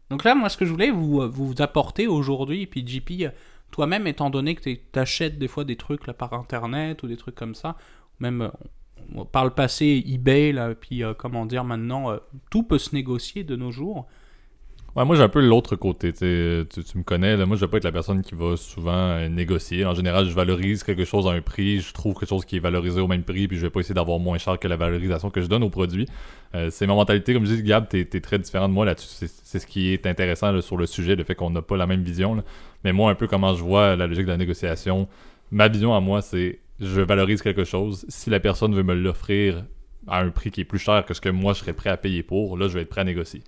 Donc 0.09 0.23
là, 0.23 0.35
moi, 0.35 0.49
ce 0.49 0.57
que 0.57 0.65
je 0.65 0.71
voulais 0.71 0.89
vous, 0.89 1.21
euh, 1.21 1.27
vous 1.27 1.53
apporter 1.59 2.07
aujourd'hui, 2.07 2.65
puis 2.65 2.85
JP, 2.85 3.11
euh, 3.21 3.29
toi-même, 3.71 4.07
étant 4.07 4.31
donné 4.31 4.55
que 4.55 4.61
tu 4.61 4.99
achètes 4.99 5.37
des 5.37 5.47
fois 5.47 5.63
des 5.63 5.75
trucs 5.75 6.07
là 6.07 6.13
par 6.13 6.33
internet 6.33 7.03
ou 7.03 7.07
des 7.07 7.17
trucs 7.17 7.35
comme 7.35 7.53
ça, 7.53 7.77
même 8.19 8.41
euh, 8.41 9.23
par 9.31 9.45
le 9.45 9.51
passé, 9.51 10.03
eBay, 10.07 10.51
là, 10.51 10.73
puis 10.73 11.03
comment 11.17 11.45
dire 11.45 11.63
maintenant, 11.63 12.15
tout 12.49 12.63
peut 12.63 12.79
se 12.79 12.95
négocier 12.95 13.43
de 13.43 13.55
nos 13.55 13.71
jours. 13.71 14.07
Ouais, 14.95 15.05
moi 15.05 15.15
j'ai 15.15 15.23
un 15.23 15.29
peu 15.29 15.41
l'autre 15.41 15.75
côté. 15.75 16.13
Tu, 16.13 16.25
me 16.25 17.03
connais, 17.03 17.35
moi 17.45 17.55
je 17.57 17.61
vais 17.61 17.67
pas 17.67 17.77
être 17.77 17.83
la 17.83 17.91
personne 17.91 18.21
qui 18.21 18.35
va 18.35 18.55
souvent 18.55 18.91
euh, 18.91 19.27
négocier. 19.27 19.85
En 19.85 19.95
général, 19.95 20.25
je 20.25 20.35
valorise 20.35 20.83
quelque 20.83 21.03
chose 21.03 21.25
à 21.27 21.31
un 21.31 21.41
prix, 21.41 21.79
je 21.79 21.93
trouve 21.93 22.13
quelque 22.13 22.29
chose 22.29 22.45
qui 22.45 22.57
est 22.57 22.59
valorisé 22.59 23.01
au 23.01 23.07
même 23.07 23.23
prix, 23.23 23.47
puis 23.47 23.57
je 23.57 23.63
vais 23.63 23.71
pas 23.71 23.79
essayer 23.79 23.95
d'avoir 23.95 24.19
moins 24.19 24.37
cher 24.37 24.59
que 24.59 24.67
la 24.67 24.75
valorisation 24.75 25.31
que 25.31 25.41
je 25.41 25.47
donne 25.47 25.63
au 25.63 25.69
produit. 25.71 26.07
c'est 26.69 26.85
ma 26.85 26.93
mentalité, 26.93 27.33
comme 27.33 27.45
je 27.45 27.55
dis, 27.55 27.63
Gab, 27.63 27.89
tu 27.89 28.01
es, 28.01 28.21
très 28.21 28.37
différent 28.37 28.69
de 28.69 28.73
moi 28.73 28.85
là-dessus. 28.85 29.27
C'est 29.43 29.59
ce 29.59 29.65
qui 29.65 29.93
est 29.93 30.05
intéressant 30.05 30.61
sur 30.61 30.77
le 30.77 30.85
sujet, 30.85 31.15
le 31.15 31.23
fait 31.23 31.33
qu'on 31.33 31.49
n'a 31.49 31.63
pas 31.63 31.75
la 31.75 31.87
même 31.87 32.03
vision. 32.03 32.43
Mais 32.83 32.93
moi, 32.93 33.09
un 33.11 33.15
peu 33.15 33.27
comment 33.27 33.55
je 33.55 33.63
vois 33.63 33.95
la 33.95 34.05
logique 34.05 34.25
de 34.25 34.31
la 34.31 34.37
négociation, 34.37 35.07
ma 35.49 35.69
vision 35.69 35.95
à 35.95 36.01
moi, 36.01 36.21
c'est 36.21 36.59
je 36.79 37.01
valorise 37.01 37.41
quelque 37.41 37.63
chose. 37.63 38.05
Si 38.09 38.29
la 38.29 38.39
personne 38.39 38.75
veut 38.75 38.83
me 38.83 38.93
l'offrir 38.93 39.63
à 40.07 40.19
un 40.19 40.29
prix 40.29 40.51
qui 40.51 40.61
est 40.61 40.65
plus 40.65 40.79
cher 40.79 41.05
que 41.05 41.13
ce 41.13 41.21
que 41.21 41.29
moi 41.29 41.53
je 41.53 41.59
serais 41.59 41.73
prêt 41.73 41.89
à 41.89 41.97
payer 41.97 42.23
pour, 42.23 42.57
là 42.57 42.67
je 42.67 42.73
vais 42.73 42.81
être 42.81 42.89
prêt 42.89 43.01
à 43.01 43.05
négocier. 43.05 43.41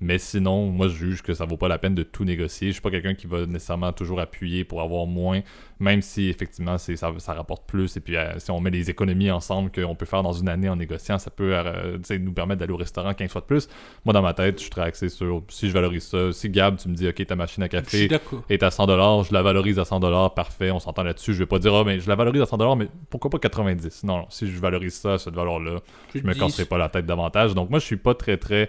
Mais 0.00 0.18
sinon, 0.18 0.66
moi, 0.66 0.88
je 0.88 0.94
juge 0.94 1.22
que 1.22 1.32
ça 1.32 1.46
vaut 1.46 1.56
pas 1.56 1.68
la 1.68 1.78
peine 1.78 1.94
de 1.94 2.02
tout 2.02 2.24
négocier. 2.24 2.68
Je 2.68 2.72
suis 2.74 2.82
pas 2.82 2.90
quelqu'un 2.90 3.14
qui 3.14 3.26
va 3.26 3.46
nécessairement 3.46 3.92
toujours 3.92 4.20
appuyer 4.20 4.62
pour 4.62 4.82
avoir 4.82 5.06
moins, 5.06 5.40
même 5.80 6.02
si 6.02 6.28
effectivement 6.28 6.76
ça, 6.76 6.94
ça 6.96 7.32
rapporte 7.32 7.66
plus. 7.66 7.96
Et 7.96 8.00
puis, 8.00 8.16
euh, 8.16 8.38
si 8.38 8.50
on 8.50 8.60
met 8.60 8.70
les 8.70 8.90
économies 8.90 9.30
ensemble 9.30 9.70
qu'on 9.70 9.94
peut 9.94 10.04
faire 10.04 10.22
dans 10.22 10.34
une 10.34 10.50
année 10.50 10.68
en 10.68 10.76
négociant, 10.76 11.18
ça 11.18 11.30
peut 11.30 11.52
euh, 11.54 11.96
nous 12.20 12.32
permettre 12.32 12.60
d'aller 12.60 12.74
au 12.74 12.76
restaurant 12.76 13.14
15 13.14 13.30
fois 13.30 13.40
de 13.40 13.46
plus. 13.46 13.68
Moi, 14.04 14.12
dans 14.12 14.20
ma 14.20 14.34
tête, 14.34 14.58
je 14.58 14.62
suis 14.62 14.70
très 14.70 14.82
axé 14.82 15.08
sur 15.08 15.42
si 15.48 15.68
je 15.68 15.72
valorise 15.72 16.04
ça. 16.04 16.30
Si 16.30 16.50
Gab, 16.50 16.76
tu 16.76 16.88
me 16.88 16.94
dis, 16.94 17.08
OK, 17.08 17.26
ta 17.26 17.36
machine 17.36 17.62
à 17.62 17.68
café 17.68 18.10
est 18.50 18.62
à 18.62 18.68
100$, 18.68 19.28
je 19.28 19.32
la 19.32 19.42
valorise 19.42 19.78
à 19.78 19.84
100$, 19.84 20.34
parfait, 20.34 20.70
on 20.70 20.78
s'entend 20.78 21.04
là-dessus. 21.04 21.32
Je 21.32 21.38
vais 21.38 21.46
pas 21.46 21.58
dire, 21.58 21.74
ah, 21.74 21.84
mais 21.84 22.00
je 22.00 22.08
la 22.08 22.16
valorise 22.16 22.42
à 22.42 22.44
100$, 22.44 22.78
mais 22.78 22.88
pourquoi 23.08 23.30
pas 23.30 23.38
90$? 23.38 24.04
Non, 24.04 24.26
si 24.28 24.46
je 24.46 24.60
valorise 24.60 24.94
ça 24.94 25.16
cette 25.16 25.34
valeur-là, 25.34 25.80
je 26.14 26.20
me 26.20 26.34
casserai 26.34 26.66
pas 26.66 26.76
la 26.76 26.90
tête 26.90 27.06
davantage. 27.06 27.54
Donc, 27.54 27.70
moi, 27.70 27.78
je 27.78 27.86
suis 27.86 27.96
pas 27.96 28.14
très, 28.14 28.36
très 28.36 28.68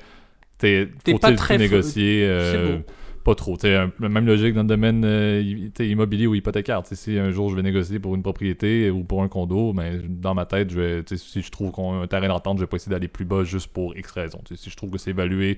T'es 0.57 0.89
pas 1.21 1.33
très 1.33 1.57
négocier 1.57 2.25
euh, 2.25 2.79
pas 3.27 3.35
trop. 3.35 3.57
T'sais, 3.57 3.77
même 3.99 4.25
logique 4.25 4.53
dans 4.53 4.61
le 4.61 4.67
domaine 4.67 5.03
euh, 5.03 5.69
immobilier 5.79 6.27
ou 6.27 6.35
hypothécaire. 6.35 6.81
si 6.85 7.19
un 7.19 7.29
jour 7.29 7.49
je 7.49 7.55
vais 7.55 7.61
négocier 7.61 7.99
pour 7.99 8.15
une 8.15 8.23
propriété 8.23 8.89
ou 8.89 9.03
pour 9.03 9.21
un 9.21 9.27
condo, 9.27 9.73
mais 9.73 9.97
ben, 9.97 10.19
dans 10.21 10.33
ma 10.33 10.45
tête, 10.45 10.69
je 10.69 10.79
vais, 10.79 11.03
si 11.17 11.41
je 11.41 11.51
trouve 11.51 11.71
qu'on 11.71 11.99
a 11.99 12.03
un 12.03 12.07
terrain 12.07 12.29
d'entente, 12.29 12.57
je 12.57 12.63
vais 12.63 12.67
pas 12.67 12.77
essayer 12.77 12.91
d'aller 12.91 13.09
plus 13.09 13.25
bas 13.25 13.43
juste 13.43 13.67
pour 13.67 13.97
X 13.97 14.11
raison. 14.11 14.39
si 14.55 14.69
je 14.69 14.75
trouve 14.77 14.91
que 14.91 14.97
c'est 14.97 15.09
évalué, 15.09 15.57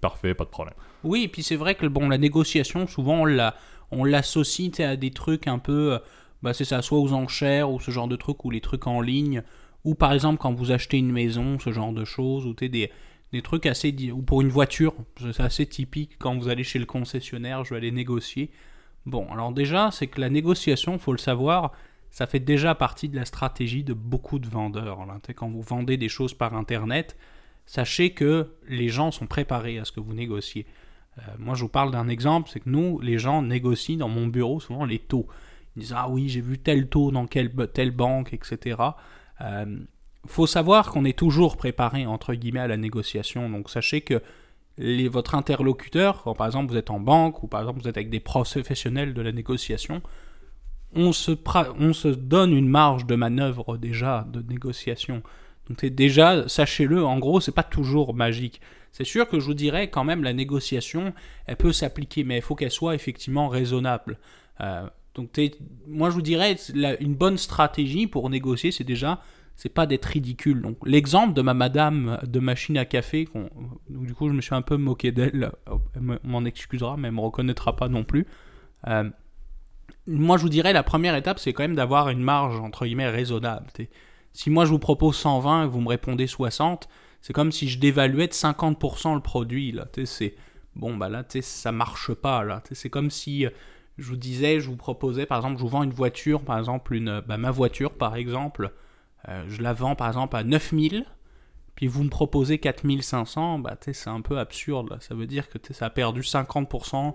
parfait, 0.00 0.34
pas 0.34 0.44
de 0.44 0.50
problème. 0.50 0.74
Oui, 1.02 1.24
et 1.24 1.28
puis 1.28 1.42
c'est 1.42 1.56
vrai 1.56 1.74
que 1.74 1.86
bon, 1.86 2.08
la 2.08 2.18
négociation, 2.18 2.86
souvent 2.86 3.24
on 3.90 4.04
l'associe 4.04 4.80
à 4.80 4.96
des 4.96 5.10
trucs 5.10 5.46
un 5.46 5.58
peu, 5.58 5.92
euh, 5.92 5.98
bah, 6.42 6.54
c'est 6.54 6.64
ça, 6.64 6.80
soit 6.80 6.98
aux 6.98 7.12
enchères 7.12 7.70
ou 7.70 7.80
ce 7.80 7.90
genre 7.90 8.08
de 8.08 8.16
trucs, 8.16 8.44
ou 8.46 8.50
les 8.50 8.62
trucs 8.62 8.86
en 8.86 9.02
ligne, 9.02 9.42
ou 9.84 9.94
par 9.94 10.14
exemple 10.14 10.38
quand 10.38 10.54
vous 10.54 10.72
achetez 10.72 10.96
une 10.96 11.12
maison, 11.12 11.58
ce 11.58 11.70
genre 11.70 11.92
de 11.92 12.06
choses, 12.06 12.46
ou 12.46 12.54
des 12.54 12.90
des 13.34 13.42
trucs 13.42 13.66
assez. 13.66 13.92
ou 14.12 14.22
pour 14.22 14.42
une 14.42 14.48
voiture, 14.48 14.94
c'est 15.18 15.40
assez 15.40 15.66
typique 15.66 16.12
quand 16.18 16.38
vous 16.38 16.48
allez 16.48 16.62
chez 16.62 16.78
le 16.78 16.86
concessionnaire, 16.86 17.64
je 17.64 17.70
vais 17.70 17.78
aller 17.78 17.90
négocier. 17.90 18.50
Bon, 19.06 19.26
alors 19.32 19.50
déjà, 19.50 19.90
c'est 19.90 20.06
que 20.06 20.20
la 20.20 20.30
négociation, 20.30 20.98
faut 21.00 21.10
le 21.10 21.18
savoir, 21.18 21.72
ça 22.10 22.28
fait 22.28 22.38
déjà 22.38 22.76
partie 22.76 23.08
de 23.08 23.16
la 23.16 23.24
stratégie 23.24 23.82
de 23.82 23.92
beaucoup 23.92 24.38
de 24.38 24.48
vendeurs. 24.48 25.04
Quand 25.34 25.50
vous 25.50 25.62
vendez 25.62 25.96
des 25.96 26.08
choses 26.08 26.32
par 26.32 26.54
internet, 26.54 27.16
sachez 27.66 28.10
que 28.10 28.54
les 28.68 28.88
gens 28.88 29.10
sont 29.10 29.26
préparés 29.26 29.80
à 29.80 29.84
ce 29.84 29.90
que 29.90 30.00
vous 30.00 30.14
négociez. 30.14 30.64
Euh, 31.18 31.22
moi, 31.38 31.56
je 31.56 31.62
vous 31.62 31.68
parle 31.68 31.90
d'un 31.90 32.06
exemple, 32.06 32.50
c'est 32.52 32.60
que 32.60 32.70
nous, 32.70 33.00
les 33.00 33.18
gens 33.18 33.42
négocient 33.42 33.98
dans 33.98 34.08
mon 34.08 34.28
bureau 34.28 34.60
souvent 34.60 34.84
les 34.84 35.00
taux. 35.00 35.26
Ils 35.74 35.80
disent 35.80 35.94
Ah 35.96 36.08
oui, 36.08 36.28
j'ai 36.28 36.40
vu 36.40 36.58
tel 36.58 36.88
taux 36.88 37.10
dans 37.10 37.26
quelle, 37.26 37.52
telle 37.72 37.90
banque, 37.90 38.32
etc 38.32 38.76
faut 40.26 40.46
savoir 40.46 40.90
qu'on 40.90 41.04
est 41.04 41.18
toujours 41.18 41.56
préparé 41.56 42.06
entre 42.06 42.34
guillemets 42.34 42.60
à 42.60 42.68
la 42.68 42.76
négociation. 42.76 43.48
Donc 43.50 43.70
sachez 43.70 44.00
que 44.00 44.20
les, 44.78 45.08
votre 45.08 45.34
interlocuteur, 45.34 46.22
quand 46.22 46.34
par 46.34 46.46
exemple 46.46 46.72
vous 46.72 46.78
êtes 46.78 46.90
en 46.90 47.00
banque 47.00 47.42
ou 47.42 47.46
par 47.46 47.60
exemple 47.60 47.80
vous 47.80 47.88
êtes 47.88 47.96
avec 47.96 48.10
des 48.10 48.20
professionnels 48.20 49.14
de 49.14 49.22
la 49.22 49.32
négociation, 49.32 50.02
on 50.94 51.12
se, 51.12 51.32
on 51.78 51.92
se 51.92 52.08
donne 52.08 52.52
une 52.52 52.68
marge 52.68 53.06
de 53.06 53.14
manœuvre 53.14 53.76
déjà 53.76 54.26
de 54.32 54.42
négociation. 54.42 55.22
Donc 55.68 55.84
déjà, 55.84 56.46
sachez-le, 56.48 57.04
en 57.04 57.18
gros, 57.18 57.40
c'est 57.40 57.54
pas 57.54 57.62
toujours 57.62 58.14
magique. 58.14 58.60
C'est 58.92 59.04
sûr 59.04 59.26
que 59.28 59.40
je 59.40 59.46
vous 59.46 59.54
dirais 59.54 59.88
quand 59.88 60.04
même 60.04 60.22
la 60.22 60.32
négociation, 60.32 61.14
elle 61.46 61.56
peut 61.56 61.72
s'appliquer, 61.72 62.22
mais 62.22 62.36
il 62.36 62.42
faut 62.42 62.54
qu'elle 62.54 62.70
soit 62.70 62.94
effectivement 62.94 63.48
raisonnable. 63.48 64.18
Euh, 64.60 64.86
donc 65.14 65.30
moi 65.86 66.10
je 66.10 66.14
vous 66.14 66.22
dirais 66.22 66.56
une 67.00 67.14
bonne 67.14 67.38
stratégie 67.38 68.06
pour 68.06 68.30
négocier, 68.30 68.72
c'est 68.72 68.84
déjà 68.84 69.22
c'est 69.56 69.68
pas 69.68 69.86
d'être 69.86 70.06
ridicule. 70.06 70.62
Donc 70.62 70.78
l'exemple 70.84 71.34
de 71.34 71.42
ma 71.42 71.54
madame 71.54 72.18
de 72.24 72.40
machine 72.40 72.76
à 72.76 72.84
café, 72.84 73.28
du 73.88 74.14
coup 74.14 74.28
je 74.28 74.34
me 74.34 74.40
suis 74.40 74.54
un 74.54 74.62
peu 74.62 74.76
moqué 74.76 75.12
d'elle, 75.12 75.52
elle 75.94 76.18
m'en 76.24 76.44
excusera, 76.44 76.96
mais 76.96 77.08
elle 77.08 77.14
me 77.14 77.20
reconnaîtra 77.20 77.76
pas 77.76 77.88
non 77.88 78.04
plus. 78.04 78.26
Euh, 78.88 79.08
moi 80.06 80.36
je 80.36 80.42
vous 80.42 80.48
dirais 80.48 80.72
la 80.72 80.82
première 80.82 81.14
étape 81.16 81.38
c'est 81.38 81.52
quand 81.52 81.62
même 81.62 81.76
d'avoir 81.76 82.10
une 82.10 82.22
marge 82.22 82.58
entre 82.60 82.84
guillemets 82.84 83.08
raisonnable. 83.08 83.68
Si 84.32 84.50
moi 84.50 84.64
je 84.64 84.70
vous 84.70 84.78
propose 84.78 85.16
120 85.16 85.64
et 85.64 85.68
vous 85.68 85.80
me 85.80 85.88
répondez 85.88 86.26
60, 86.26 86.88
c'est 87.20 87.32
comme 87.32 87.52
si 87.52 87.68
je 87.68 87.78
dévaluais 87.78 88.26
de 88.26 88.32
50% 88.32 89.14
le 89.14 89.20
produit 89.20 89.72
là. 89.72 89.86
C'est 90.04 90.34
bon 90.74 90.96
bah 90.96 91.08
là 91.08 91.24
ça 91.40 91.72
marche 91.72 92.12
pas 92.12 92.42
là. 92.42 92.62
C'est 92.72 92.90
comme 92.90 93.10
si 93.10 93.46
je 93.96 94.08
vous 94.08 94.16
disais, 94.16 94.58
je 94.58 94.68
vous 94.68 94.76
proposais 94.76 95.24
par 95.24 95.38
exemple, 95.38 95.58
je 95.58 95.62
vous 95.62 95.68
vends 95.68 95.84
une 95.84 95.92
voiture, 95.92 96.42
par 96.42 96.58
exemple 96.58 96.94
une, 96.94 97.22
bah, 97.26 97.36
ma 97.36 97.52
voiture 97.52 97.92
par 97.92 98.16
exemple 98.16 98.72
euh, 99.28 99.44
je 99.48 99.62
la 99.62 99.72
vends 99.72 99.94
par 99.94 100.08
exemple 100.08 100.36
à 100.36 100.44
9000, 100.44 101.04
puis 101.74 101.86
vous 101.86 102.04
me 102.04 102.08
proposez 102.08 102.58
4500, 102.58 103.58
bah, 103.58 103.76
c'est 103.80 104.08
un 104.08 104.20
peu 104.20 104.38
absurde. 104.38 104.98
Ça 105.00 105.14
veut 105.14 105.26
dire 105.26 105.48
que 105.48 105.58
ça 105.72 105.86
a 105.86 105.90
perdu 105.90 106.20
50% 106.20 107.14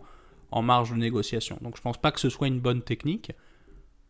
en 0.51 0.61
marge 0.61 0.91
de 0.91 0.97
négociation. 0.97 1.57
Donc 1.61 1.77
je 1.77 1.81
pense 1.81 1.97
pas 1.97 2.11
que 2.11 2.19
ce 2.19 2.29
soit 2.29 2.47
une 2.47 2.59
bonne 2.59 2.81
technique. 2.81 3.31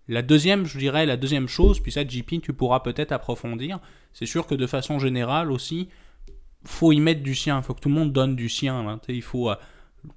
La 0.08 0.24
deuxième, 0.24 0.66
je 0.66 0.80
dirais, 0.80 1.06
la 1.06 1.18
deuxième 1.18 1.48
chose, 1.48 1.80
puis 1.80 1.92
ça, 1.92 2.08
JP, 2.08 2.42
tu 2.42 2.54
pourras 2.54 2.80
peut-être 2.80 3.12
approfondir, 3.12 3.80
c'est 4.12 4.26
sûr 4.26 4.48
que 4.48 4.56
de 4.56 4.66
façon 4.66 4.98
générale 4.98 5.52
aussi, 5.52 5.90
faut 6.66 6.92
y 6.92 7.00
mettre 7.00 7.22
du 7.22 7.36
sien, 7.36 7.58
il 7.58 7.64
faut 7.64 7.76
que 7.76 7.80
tout 7.80 7.90
le 7.90 7.96
monde 7.96 8.12
donne 8.12 8.36
du 8.36 8.50
sien. 8.50 9.00
il 9.08 9.22
faut, 9.22 9.52
euh, 9.52 9.56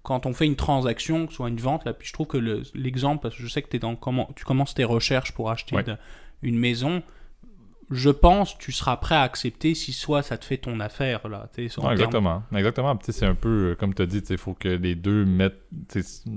quand 0.02 0.24
on 0.24 0.32
fait 0.32 0.46
une 0.46 0.56
transaction, 0.56 1.26
que 1.26 1.32
ce 1.32 1.36
soit 1.36 1.50
une 1.50 1.60
vente, 1.60 1.84
là, 1.84 1.92
puis 1.92 2.08
je 2.08 2.14
trouve 2.14 2.26
que 2.26 2.62
l'exemple, 2.74 3.22
parce 3.22 3.36
que 3.36 3.42
je 3.42 3.48
sais 3.48 3.60
que 3.60 3.76
es 3.76 3.78
dans, 3.78 3.94
comment, 3.94 4.30
tu 4.34 4.44
commences 4.44 4.72
tes 4.72 4.84
recherches 4.84 5.32
pour 5.32 5.50
acheter 5.50 5.76
une 6.40 6.58
maison, 6.58 7.02
je 7.92 8.11
pense 8.11 8.57
tu 8.59 8.72
seras 8.72 8.96
prêt 8.96 9.14
à 9.14 9.22
accepter 9.22 9.74
si 9.74 9.92
soit 9.92 10.22
ça 10.22 10.38
te 10.38 10.44
fait 10.44 10.57
ton 10.57 10.81
affaire 10.81 11.28
là 11.28 11.48
exactement. 11.92 12.42
Exactement. 12.55 12.98
C'est 13.02 13.26
un 13.26 13.35
peu 13.35 13.48
euh, 13.48 13.74
comme 13.74 13.94
tu 13.94 14.02
as 14.02 14.07
dit 14.07 14.22
il 14.31 14.38
faut 14.38 14.55
que 14.55 14.68
les 14.68 14.94
deux 14.94 15.24
mettent 15.24 15.62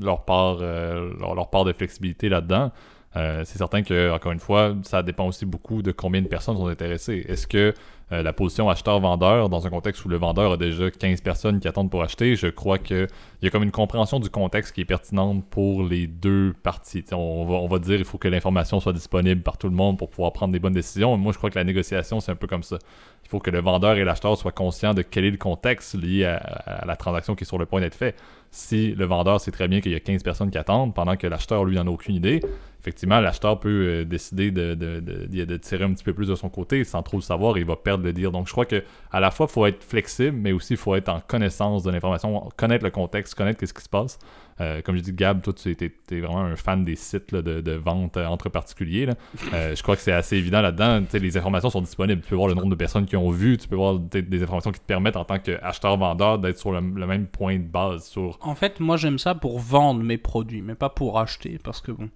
leur 0.01 0.25
part 0.25 0.57
euh, 0.61 1.13
leur, 1.19 1.49
part 1.49 1.65
de 1.65 1.73
flexibilité 1.73 2.29
là 2.29 2.41
dedans 2.41 2.71
euh, 3.15 3.43
c'est 3.45 3.57
certain 3.57 3.81
que 3.81 4.11
encore 4.11 4.33
une 4.33 4.39
fois 4.39 4.75
ça 4.83 5.01
dépend 5.01 5.27
aussi 5.27 5.45
beaucoup 5.45 5.81
de 5.81 5.91
combien 5.91 6.21
de 6.21 6.27
personnes 6.27 6.57
sont 6.57 6.67
intéressées. 6.67 7.25
Est-ce 7.27 7.47
que 7.47 7.73
euh, 8.11 8.21
la 8.21 8.33
position 8.33 8.69
acheteur-vendeur 8.69 9.49
dans 9.49 9.65
un 9.65 9.69
contexte 9.71 10.05
où 10.05 10.09
le 10.09 10.17
vendeur 10.17 10.51
a 10.51 10.57
déjà 10.57 10.91
15 10.91 11.21
personnes 11.21 11.59
qui 11.59 11.67
attendent 11.67 11.89
pour 11.89 12.03
acheter, 12.03 12.35
je 12.35 12.47
crois 12.47 12.77
qu'il 12.77 13.07
y 13.41 13.47
a 13.47 13.49
comme 13.49 13.63
une 13.63 13.71
compréhension 13.71 14.19
du 14.19 14.29
contexte 14.29 14.75
qui 14.75 14.81
est 14.81 14.85
pertinente 14.85 15.43
pour 15.49 15.83
les 15.83 16.05
deux 16.05 16.53
parties. 16.61 17.03
On 17.11 17.67
va, 17.67 17.79
dire 17.79 17.97
il 17.97 18.05
faut 18.05 18.19
que 18.19 18.27
l'information 18.27 18.79
soit 18.79 18.93
disponible 18.93 19.41
par 19.41 19.57
tout 19.57 19.69
le 19.69 19.75
monde 19.75 19.97
pour 19.97 20.11
pouvoir 20.11 20.33
prendre 20.33 20.53
des 20.53 20.59
bonnes 20.59 20.73
décisions. 20.73 21.17
Moi, 21.17 21.31
je 21.31 21.39
crois 21.39 21.49
que 21.49 21.57
la 21.57 21.63
négociation, 21.63 22.19
c'est 22.19 22.31
un 22.31 22.35
peu 22.35 22.45
comme 22.45 22.61
ça. 22.61 22.77
Il 23.23 23.29
faut 23.29 23.39
que 23.39 23.49
le 23.49 23.59
vendeur 23.59 23.95
et 23.95 24.03
l'acheteur 24.03 24.37
soient 24.37 24.51
conscients 24.51 24.93
de 24.93 25.01
quel 25.01 25.25
est 25.25 25.31
le 25.31 25.37
contexte 25.37 25.95
lié 25.95 26.25
à, 26.25 26.83
la 26.85 26.95
transaction 26.95 27.33
qui 27.33 27.43
est 27.43 27.47
sur 27.47 27.57
le 27.57 27.65
point 27.65 27.81
d'être 27.81 27.95
fait. 27.95 28.15
Si 28.51 28.91
le 28.91 29.05
vendeur 29.05 29.41
sait 29.41 29.49
très 29.49 29.67
bien 29.67 29.81
qu'il 29.81 29.91
y 29.91 29.95
a 29.95 29.99
15 29.99 30.21
personnes 30.21 30.51
qui 30.51 30.59
attendent, 30.59 30.93
pendant 30.93 31.17
que 31.17 31.25
l'acheteur, 31.25 31.65
lui, 31.65 31.75
n'en 31.75 31.87
a 31.87 31.89
aucune 31.89 32.15
idée, 32.15 32.39
effectivement, 32.85 33.19
l'acheteur 33.19 33.59
peut 33.59 33.69
euh, 33.69 34.05
décider 34.05 34.51
de, 34.51 34.75
de, 34.75 34.99
de, 34.99 35.57
tirer 35.57 35.83
un 35.83 35.93
petit 35.93 36.03
peu 36.03 36.13
plus 36.13 36.27
de 36.27 36.35
son 36.35 36.49
côté 36.49 36.83
sans 36.83 37.01
trop 37.01 37.17
le 37.17 37.23
savoir 37.23 37.57
il 37.57 37.65
va 37.65 37.75
perdre 37.75 38.03
le 38.03 38.13
dire. 38.13 38.31
Donc, 38.31 38.45
je 38.47 38.51
crois 38.51 38.65
que 38.65 38.83
à 39.11 39.19
la 39.19 39.31
fois, 39.31 39.47
il 39.49 39.53
faut 39.53 39.65
être 39.65 39.83
flexible, 39.83 40.37
mais 40.37 40.51
aussi, 40.51 40.73
il 40.73 40.77
faut 40.77 40.93
être 40.93 41.09
en 41.09 41.19
connaissance 41.19 41.81
de 41.81 41.89
l'information, 41.89 42.47
connaître 42.57 42.83
le 42.83 42.91
contexte, 42.91 43.33
connaître 43.33 43.65
ce 43.65 43.73
qui 43.73 43.81
se 43.81 43.89
passe. 43.89 44.19
Euh, 44.61 44.81
comme 44.81 44.95
je 44.95 45.01
dis, 45.01 45.13
Gab, 45.13 45.41
toi, 45.41 45.51
tu 45.51 45.71
es, 45.71 46.19
vraiment 46.19 46.41
un 46.41 46.55
fan 46.55 46.83
des 46.83 46.95
sites 46.95 47.33
de, 47.33 47.71
vente 47.71 48.17
euh, 48.17 48.25
entre 48.27 48.49
particuliers. 48.49 49.09
je 49.51 49.81
crois 49.81 49.95
que 49.95 50.01
c'est 50.01 50.13
assez 50.13 50.37
évident 50.37 50.61
là-dedans. 50.61 51.03
Les 51.13 51.37
informations 51.37 51.71
sont 51.71 51.81
disponibles. 51.81 52.21
Tu 52.21 52.29
peux 52.29 52.35
voir 52.35 52.49
le 52.49 52.53
nombre 52.53 52.69
de 52.69 52.75
personnes 52.75 53.05
qui 53.05 53.17
ont 53.17 53.31
vu, 53.31 53.57
tu 53.57 53.67
peux 53.67 53.75
voir 53.75 53.97
des 53.97 54.43
informations 54.43 54.71
qui 54.71 54.79
te 54.79 54.85
permettent 54.85 55.17
en 55.17 55.25
tant 55.25 55.39
qu'acheteur-vendeur 55.39 56.37
d'être 56.39 56.59
sur 56.59 56.71
le, 56.71 56.81
même 56.81 57.25
point 57.25 57.57
de 57.57 57.63
base. 57.63 58.05
Sur... 58.05 58.37
En 58.41 58.55
fait, 58.55 58.79
moi, 58.79 58.95
j'aime 58.95 59.17
ça 59.17 59.33
pour 59.33 59.59
vendre 59.59 60.03
mes 60.03 60.17
produits, 60.17 60.61
mais 60.61 60.75
pas 60.75 60.89
pour 60.89 61.19
acheter. 61.19 61.59
Parce 61.61 61.81
que 61.81 61.91
bon, 61.91 62.09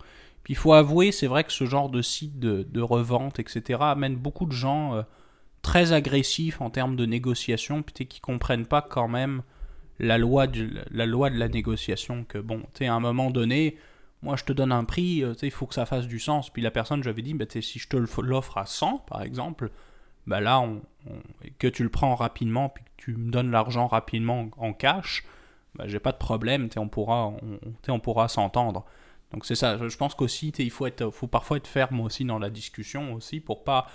il 0.49 0.55
faut 0.55 0.73
avouer, 0.73 1.11
c'est 1.11 1.27
vrai 1.27 1.43
que 1.43 1.53
ce 1.53 1.65
genre 1.65 1.89
de 1.89 2.01
site 2.01 2.39
de, 2.39 2.81
revente, 2.81 3.39
etc., 3.39 3.79
amène 3.81 4.15
beaucoup 4.15 4.47
de 4.47 4.51
gens 4.51 4.95
euh, 4.95 5.03
très 5.61 5.93
agressifs 5.93 6.59
en 6.59 6.71
termes 6.71 6.95
de 6.95 7.05
négociation, 7.05 7.83
puis 7.83 8.07
qui 8.07 8.19
comprennent 8.19 8.65
pas 8.65 8.81
quand 8.81 9.07
même 9.07 9.43
la 9.99 10.17
loi 10.17 10.47
de 10.47 10.67
la, 10.89 11.47
négociation. 11.47 12.25
Que 12.27 12.39
bon, 12.39 12.63
tu 12.73 12.83
à 12.85 12.93
un 12.95 12.99
moment 12.99 13.29
donné, 13.29 13.77
moi 14.23 14.35
je 14.37 14.43
te 14.43 14.51
donne 14.51 14.71
un 14.71 14.85
prix, 14.85 15.23
euh, 15.23 15.35
il 15.43 15.51
faut 15.51 15.67
que 15.67 15.75
ça 15.75 15.85
fasse 15.85 16.07
du 16.07 16.19
sens. 16.19 16.49
Puis 16.49 16.63
la 16.63 16.71
personne, 16.71 17.03
j'avais 17.03 17.21
dit, 17.21 17.35
bah, 17.35 17.45
si 17.47 17.77
je 17.77 17.87
te 17.87 17.97
l'offre 18.19 18.57
à 18.57 18.65
100, 18.65 19.05
par 19.07 19.21
exemple, 19.21 19.69
bah 20.25 20.41
là, 20.41 20.67
que 21.59 21.67
tu 21.67 21.83
le 21.83 21.89
prends 21.89 22.15
rapidement, 22.15 22.69
puis 22.69 22.83
que 22.83 22.89
tu 22.97 23.13
me 23.13 23.29
donnes 23.29 23.51
l'argent 23.51 23.85
rapidement 23.85 24.49
en 24.57 24.73
cash, 24.73 25.23
bah, 25.75 25.83
j'ai 25.87 25.99
pas 25.99 26.11
de 26.11 26.17
problème, 26.17 26.69
on 26.75 26.87
pourra, 26.87 27.33
on 27.87 27.99
pourra 27.99 28.27
s'entendre. 28.27 28.85
Donc 29.31 29.45
c'est 29.45 29.55
ça, 29.55 29.77
je 29.77 29.97
pense 29.97 30.15
qu'aussi, 30.15 30.49
il 30.57 30.71
faut, 30.71 30.87
être, 30.87 31.11
faut 31.11 31.27
parfois 31.27 31.57
être 31.57 31.67
ferme 31.67 31.99
aussi 32.01 32.25
dans 32.25 32.39
la 32.39 32.49
discussion 32.49 33.13
aussi, 33.13 33.39
pour 33.39 33.63
pas... 33.63 33.87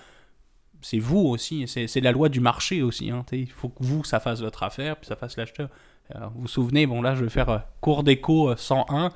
C'est 0.81 0.99
vous 0.99 1.21
aussi, 1.21 1.67
c'est 1.67 2.01
la 2.01 2.13
loi 2.13 2.29
du 2.29 2.41
marché 2.41 2.83
aussi, 2.83 3.11
hein, 3.11 3.25
il 3.33 3.51
faut 3.51 3.71
que 3.71 3.83
vous, 3.83 4.05
ça 4.05 4.21
fasse 4.21 4.43
votre 4.43 4.63
affaire, 4.63 4.97
puis 4.97 5.07
ça 5.07 5.17
fasse 5.17 5.37
l'acheteur. 5.37 5.71
vous 6.13 6.43
vous 6.43 6.49
souvenez, 6.49 6.87
bon 6.87 7.01
là, 7.01 7.15
je 7.15 7.25
vais 7.25 7.31
faire 7.31 7.49
euh, 7.49 7.59
cours 7.81 8.05
d'écho 8.05 8.55
101, 8.55 9.11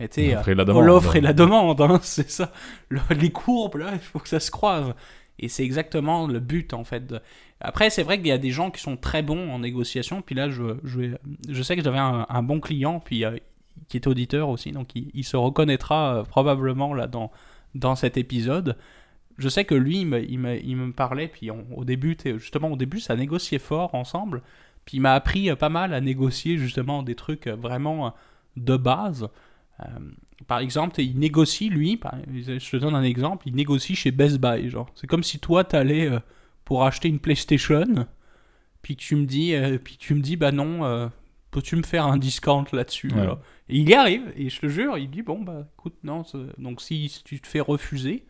mais 0.00 0.08
tu 0.08 0.34
l'offre 0.82 1.14
et 1.14 1.20
la 1.20 1.32
demande, 1.32 1.80
hein, 1.80 2.00
c'est 2.02 2.28
ça. 2.28 2.52
les 3.10 3.30
courbes, 3.30 3.76
là, 3.76 3.90
il 3.92 4.00
faut 4.00 4.18
que 4.18 4.28
ça 4.28 4.40
se 4.40 4.50
croise. 4.50 4.94
Et 5.38 5.48
c'est 5.48 5.64
exactement 5.64 6.26
le 6.26 6.40
but, 6.40 6.72
en 6.74 6.84
fait. 6.84 7.14
Après, 7.60 7.90
c'est 7.90 8.02
vrai 8.02 8.18
qu'il 8.18 8.28
y 8.28 8.32
a 8.32 8.38
des 8.38 8.50
gens 8.50 8.70
qui 8.70 8.80
sont 8.80 8.96
très 8.96 9.22
bons 9.22 9.50
en 9.50 9.58
négociation. 9.60 10.22
Puis 10.22 10.34
là, 10.34 10.50
je, 10.50 10.76
je, 10.84 11.16
je 11.48 11.62
sais 11.62 11.76
que 11.76 11.82
j'avais 11.82 11.98
un, 11.98 12.42
bon 12.42 12.60
client, 12.60 13.00
puis 13.00 13.24
euh, 13.24 13.36
qui 13.88 13.96
est 13.96 14.06
auditeur 14.06 14.48
aussi, 14.48 14.72
donc 14.72 14.94
il, 14.94 15.24
se 15.24 15.36
reconnaîtra 15.36 16.16
euh, 16.16 16.22
probablement 16.24 16.94
là 16.94 17.06
dans, 17.06 17.30
dans 17.74 17.94
cet 17.94 18.16
épisode. 18.16 18.76
Je 19.38 19.48
sais 19.48 19.64
que 19.64 19.74
lui, 19.74 20.00
il 20.00 20.06
me, 20.06 20.22
il 20.22 20.38
me, 20.38 20.62
il 20.62 20.76
me 20.76 20.92
parlait, 20.92 21.28
puis 21.28 21.50
au 21.50 21.84
début, 21.84 22.16
justement, 22.36 22.68
au 22.68 22.76
début, 22.76 23.00
ça 23.00 23.16
négociait 23.16 23.58
fort 23.58 23.94
ensemble. 23.94 24.42
Puis 24.84 24.98
il 24.98 25.00
m'a 25.00 25.14
appris 25.14 25.50
euh, 25.50 25.56
pas 25.56 25.68
mal 25.68 25.94
à 25.94 26.00
négocier 26.00 26.58
justement 26.58 27.02
des 27.02 27.14
trucs 27.14 27.48
vraiment 27.48 28.14
de 28.56 28.76
base. 28.76 29.28
Euh, 29.80 29.84
par 30.46 30.58
exemple, 30.58 31.00
il 31.00 31.18
négocie, 31.18 31.68
lui, 31.68 32.00
je 32.32 32.70
te 32.70 32.76
donne 32.76 32.94
un 32.94 33.02
exemple, 33.02 33.48
il 33.48 33.54
négocie 33.54 33.94
chez 33.94 34.10
Best 34.10 34.38
Buy. 34.38 34.68
Genre. 34.68 34.90
C'est 34.94 35.06
comme 35.06 35.22
si 35.22 35.38
toi, 35.38 35.64
tu 35.64 35.76
allais 35.76 36.10
euh, 36.10 36.18
pour 36.64 36.84
acheter 36.84 37.08
une 37.08 37.20
PlayStation, 37.20 38.06
puis 38.82 38.96
tu 38.96 39.16
me 39.16 39.24
dis, 39.24 39.54
euh, 39.54 39.78
puis 39.78 39.96
tu 39.96 40.14
me 40.14 40.20
dis 40.20 40.36
bah 40.36 40.52
non, 40.52 41.10
peux-tu 41.52 41.76
me 41.76 41.84
faire 41.84 42.06
un 42.06 42.16
discount 42.16 42.64
là-dessus 42.72 43.12
Et 43.68 43.76
il 43.78 43.88
y 43.88 43.94
arrive, 43.94 44.32
et 44.34 44.50
je 44.50 44.60
te 44.60 44.66
jure, 44.66 44.98
il 44.98 45.08
dit 45.08 45.22
bon, 45.22 45.40
bah 45.40 45.68
écoute, 45.78 45.94
non, 46.02 46.24
donc 46.58 46.80
si 46.80 47.22
tu 47.24 47.40
te 47.40 47.46
fais 47.46 47.60
refuser, 47.60 48.26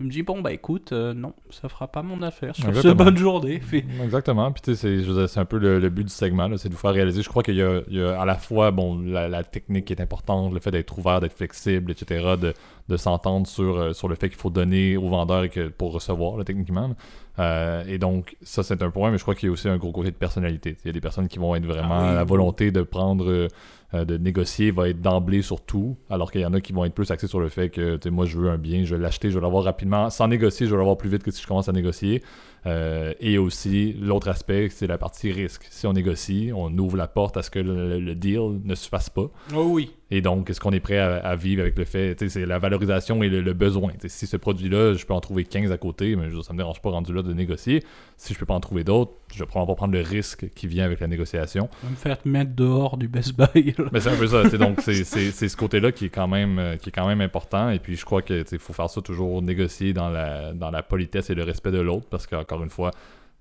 il 0.00 0.06
me 0.06 0.10
dit 0.10 0.22
bon 0.22 0.40
bah 0.40 0.52
écoute 0.52 0.92
euh, 0.92 1.12
non 1.12 1.34
ça 1.50 1.68
fera 1.68 1.86
pas 1.86 2.02
mon 2.02 2.22
affaire 2.22 2.56
sur 2.56 2.74
ce 2.74 2.88
bonne 2.88 3.18
journée. 3.18 3.60
Exactement. 4.02 4.50
Puis 4.50 4.62
tu 4.62 4.74
sais 4.74 5.26
c'est 5.28 5.40
un 5.40 5.44
peu 5.44 5.58
le, 5.58 5.88
but 5.90 6.04
du 6.04 6.10
segment 6.10 6.48
c'est 6.56 6.70
de 6.70 6.74
vous 6.74 6.80
faire 6.80 6.92
réaliser. 6.92 7.22
Je 7.22 7.28
crois 7.28 7.42
qu'il 7.42 7.56
y, 7.56 7.62
a 7.62 8.20
à 8.20 8.24
la 8.24 8.36
fois 8.36 8.70
bon 8.70 8.98
la, 8.98 9.44
technique 9.44 9.84
qui 9.84 9.92
est 9.92 10.00
importante 10.00 10.54
le 10.54 10.60
fait 10.60 10.70
d'être 10.70 10.98
ouvert 10.98 11.20
d'être 11.20 11.36
flexible 11.36 11.92
etc 11.92 12.36
de, 12.40 12.54
de 12.88 12.96
s'entendre 12.96 13.46
sur, 13.46 13.76
euh, 13.76 13.92
sur 13.92 14.08
le 14.08 14.14
fait 14.14 14.28
qu'il 14.28 14.38
faut 14.38 14.50
donner 14.50 14.96
au 14.96 15.08
vendeur 15.08 15.48
que, 15.50 15.68
pour 15.68 15.92
recevoir 15.92 16.38
là, 16.38 16.44
techniquement 16.44 16.90
euh, 17.38 17.84
et 17.86 17.98
donc 17.98 18.36
ça 18.42 18.62
c'est 18.62 18.82
un 18.82 18.90
point 18.90 19.10
mais 19.10 19.18
je 19.18 19.22
crois 19.22 19.34
qu'il 19.34 19.48
y 19.48 19.50
a 19.50 19.52
aussi 19.52 19.68
un 19.68 19.76
gros 19.76 19.92
côté 19.92 20.10
de 20.10 20.16
personnalité. 20.16 20.76
Il 20.84 20.88
y 20.88 20.90
a 20.90 20.92
des 20.92 21.00
personnes 21.00 21.28
qui 21.28 21.38
vont 21.38 21.54
être 21.54 21.66
vraiment 21.66 22.00
à 22.00 22.10
ah 22.10 22.14
la 22.14 22.24
volonté 22.24 22.70
de 22.70 22.82
prendre 22.82 23.48
euh, 23.94 24.04
de 24.04 24.16
négocier 24.16 24.70
va 24.70 24.88
être 24.88 25.00
d'emblée 25.00 25.42
sur 25.42 25.60
tout, 25.60 25.96
alors 26.08 26.30
qu'il 26.30 26.40
y 26.40 26.46
en 26.46 26.54
a 26.54 26.60
qui 26.60 26.72
vont 26.72 26.84
être 26.84 26.94
plus 26.94 27.10
axés 27.10 27.26
sur 27.26 27.40
le 27.40 27.48
fait 27.48 27.70
que 27.70 28.08
moi 28.08 28.26
je 28.26 28.38
veux 28.38 28.50
un 28.50 28.58
bien, 28.58 28.84
je 28.84 28.94
vais 28.94 29.02
l'acheter, 29.02 29.30
je 29.30 29.36
vais 29.36 29.42
l'avoir 29.42 29.64
rapidement. 29.64 30.10
Sans 30.10 30.28
négocier, 30.28 30.66
je 30.66 30.70
vais 30.72 30.78
l'avoir 30.78 30.96
plus 30.96 31.08
vite 31.08 31.22
que 31.22 31.30
si 31.30 31.42
je 31.42 31.46
commence 31.46 31.68
à 31.68 31.72
négocier. 31.72 32.22
Euh, 32.66 33.14
et 33.20 33.38
aussi, 33.38 33.94
l'autre 34.00 34.28
aspect, 34.28 34.68
c'est 34.70 34.86
la 34.86 34.98
partie 34.98 35.32
risque. 35.32 35.66
Si 35.70 35.86
on 35.86 35.92
négocie, 35.92 36.50
on 36.54 36.76
ouvre 36.78 36.96
la 36.96 37.08
porte 37.08 37.36
à 37.36 37.42
ce 37.42 37.50
que 37.50 37.58
le, 37.58 38.14
deal 38.14 38.60
ne 38.64 38.74
se 38.74 38.88
fasse 38.88 39.08
pas. 39.08 39.30
Oh 39.54 39.64
oui. 39.70 39.90
Et 40.12 40.22
donc, 40.22 40.50
est-ce 40.50 40.60
qu'on 40.60 40.72
est 40.72 40.80
prêt 40.80 40.98
à, 40.98 41.36
vivre 41.36 41.62
avec 41.62 41.78
le 41.78 41.84
fait, 41.84 42.16
c'est 42.28 42.44
la 42.44 42.58
valorisation 42.58 43.22
et 43.22 43.28
le, 43.28 43.52
besoin. 43.52 43.92
si 44.04 44.26
ce 44.26 44.36
produit-là, 44.36 44.94
je 44.94 45.06
peux 45.06 45.14
en 45.14 45.20
trouver 45.20 45.44
15 45.44 45.70
à 45.70 45.78
côté, 45.78 46.16
mais 46.16 46.28
ça 46.42 46.52
me 46.52 46.58
dérange 46.58 46.82
pas 46.82 46.90
rendu 46.90 47.12
là 47.12 47.22
de 47.22 47.32
négocier. 47.32 47.84
Si 48.16 48.34
je 48.34 48.38
peux 48.38 48.46
pas 48.46 48.54
en 48.54 48.60
trouver 48.60 48.82
d'autres, 48.82 49.12
je 49.32 49.38
vais 49.38 49.46
probablement 49.46 49.74
pas 49.74 49.78
prendre 49.78 49.94
le 49.94 50.00
risque 50.00 50.50
qui 50.54 50.66
vient 50.66 50.84
avec 50.84 50.98
la 50.98 51.06
négociation. 51.06 51.68
me 51.88 51.94
faire 51.94 52.18
te 52.18 52.28
mettre 52.28 52.52
dehors 52.56 52.96
du 52.96 53.06
Best 53.06 53.36
Buy. 53.36 53.74
mais 53.92 54.00
c'est 54.00 54.10
un 54.10 54.16
peu 54.16 54.26
ça. 54.26 54.42
donc, 54.58 54.80
c'est 54.80 55.04
ce 55.04 55.56
côté-là 55.56 55.92
qui, 55.92 56.06
est 56.06 56.10
quand 56.10 56.28
même, 56.28 56.58
euh, 56.58 56.76
qui 56.76 56.88
est 56.88 56.92
quand 56.92 57.06
même 57.06 57.20
important. 57.20 57.70
Et 57.70 57.78
puis, 57.78 57.94
je 57.94 58.04
crois 58.04 58.22
qu'il 58.22 58.44
faut 58.58 58.72
faire 58.72 58.90
ça 58.90 59.00
toujours 59.00 59.40
négocier 59.42 59.92
dans 59.92 60.08
la, 60.08 60.52
dans 60.52 60.72
la 60.72 60.82
politesse 60.82 61.30
et 61.30 61.34
le 61.36 61.44
respect 61.44 61.70
de 61.70 61.80
l'autre 61.80 62.08
parce 62.10 62.26
que 62.26 62.34
encore 62.50 62.64
une 62.64 62.70
fois, 62.70 62.90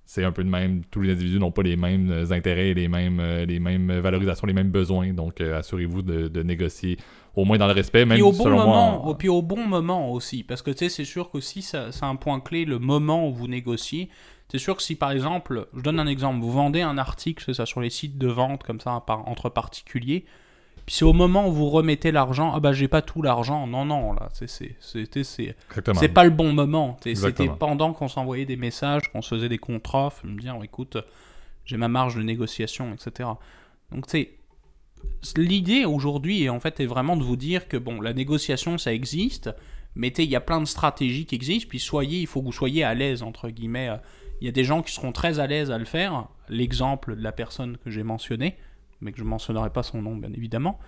c'est 0.06 0.24
un 0.24 0.32
peu 0.32 0.44
de 0.44 0.50
même. 0.50 0.84
Tous 0.90 1.02
les 1.02 1.12
individus 1.12 1.40
n'ont 1.40 1.52
pas 1.52 1.64
les 1.64 1.76
mêmes 1.76 2.12
euh, 2.12 2.32
intérêts, 2.32 2.74
les 2.74 2.88
mêmes, 2.88 3.20
euh, 3.20 3.46
les 3.46 3.60
mêmes 3.60 3.92
valorisations, 4.00 4.48
les 4.48 4.54
mêmes 4.54 4.72
besoins. 4.72 5.14
Donc, 5.14 5.42
euh, 5.42 5.60
assurez-vous 5.60 6.02
de, 6.02 6.44
négocier 6.44 6.98
au 7.36 7.46
moins 7.46 7.58
dans 7.58 7.68
le 7.68 7.74
respect, 7.74 8.06
même 8.06 8.22
au 8.22 8.32
bon 8.32 8.50
moment, 8.50 9.16
Puis 9.16 9.30
au 9.30 9.42
bon 9.42 9.66
moment 9.66 10.12
aussi. 10.12 10.44
Parce 10.44 10.62
que 10.62 10.72
tu 10.72 10.80
sais, 10.80 10.90
c'est 10.90 11.06
sûr 11.06 11.30
qu'aussi, 11.30 11.62
c'est 11.62 12.04
un 12.04 12.16
point 12.16 12.40
clé, 12.40 12.66
le 12.66 12.80
moment 12.80 13.28
où 13.28 13.34
vous 13.34 13.48
négociez. 13.48 14.10
C'est 14.52 14.58
sûr 14.58 14.76
que 14.76 14.82
si 14.82 14.96
par 14.96 15.12
exemple, 15.12 15.68
je 15.76 15.82
donne 15.82 16.00
un 16.00 16.08
exemple, 16.08 16.42
vous 16.42 16.52
vendez 16.52 16.82
un 16.82 16.98
article, 16.98 17.44
c'est 17.46 17.54
ça, 17.54 17.68
sur 17.68 17.82
les 17.82 17.92
sites 17.92 18.18
de 18.18 18.28
vente 18.28 18.64
comme 18.64 18.80
ça, 18.80 19.04
entre 19.08 19.50
particuliers, 19.50 20.26
puis 20.90 20.96
c'est 20.96 21.06
au 21.06 21.14
moment 21.14 21.48
où 21.48 21.52
vous 21.52 21.70
remettez 21.70 22.12
l'argent, 22.12 22.52
ah 22.52 22.60
bah 22.60 22.74
j'ai 22.74 22.88
pas 22.88 23.04
tout 23.04 23.22
l'argent. 23.22 23.68
Non, 23.68 23.86
non, 23.86 24.12
là, 24.12 24.30
c'est 24.34 26.08
pas 26.12 26.24
le 26.24 26.32
bon 26.32 26.52
moment. 26.52 26.98
C'était 27.04 27.48
pendant 27.48 27.94
qu'on 27.94 28.08
s'envoyait 28.08 28.48
des 28.48 28.56
messages, 28.56 29.12
qu'on 29.12 29.22
se 29.22 29.36
faisait 29.36 29.50
des 29.50 29.60
contrats, 29.60 30.12
me 30.24 30.42
dire 30.42 30.58
écoute, 30.64 30.98
j'ai 31.64 31.78
ma 31.78 31.90
marge 31.90 32.16
de 32.16 32.24
négociation, 32.24 32.92
etc. 32.92 33.30
Donc 33.92 34.08
tu 34.08 34.14
sais, 34.14 34.32
l'idée 35.38 35.86
aujourd'hui 35.86 36.50
en 36.50 36.60
fait 36.60 36.80
est 36.80 36.88
vraiment 36.88 37.16
de 37.16 37.24
vous 37.24 37.38
dire 37.38 37.68
que 37.68 37.78
bon, 37.78 38.02
la 38.02 38.14
négociation 38.14 38.80
ça 38.80 38.92
existe, 38.92 39.52
mais 39.94 40.08
il 40.08 40.26
y 40.26 40.36
a 40.36 40.42
plein 40.42 40.60
de 40.60 40.66
stratégies 40.66 41.28
qui 41.28 41.36
existent, 41.36 41.70
puis 41.70 41.78
soyez, 41.78 42.20
il 42.20 42.26
faut 42.26 42.40
que 42.40 42.46
vous 42.46 42.52
soyez 42.52 42.84
à 42.84 42.96
l'aise 42.96 43.22
entre 43.22 43.50
guillemets. 43.50 43.92
Il 44.42 44.46
y 44.46 44.50
a 44.50 44.52
des 44.52 44.64
gens 44.64 44.82
qui 44.82 44.92
seront 44.92 45.12
très 45.12 45.38
à 45.38 45.46
l'aise 45.46 45.70
à 45.70 45.78
le 45.78 45.86
faire. 45.86 46.30
L'exemple 46.48 47.16
de 47.16 47.22
la 47.22 47.32
personne 47.32 47.78
que 47.78 47.92
j'ai 47.92 48.02
mentionné 48.02 48.58
mais 49.02 49.12
que 49.12 49.18
je 49.18 49.24
ne 49.24 49.30
mentionnerai 49.30 49.70
pas 49.70 49.84
son 49.84 50.02
nom, 50.02 50.16
bien 50.16 50.32
évidemment. 50.34 50.80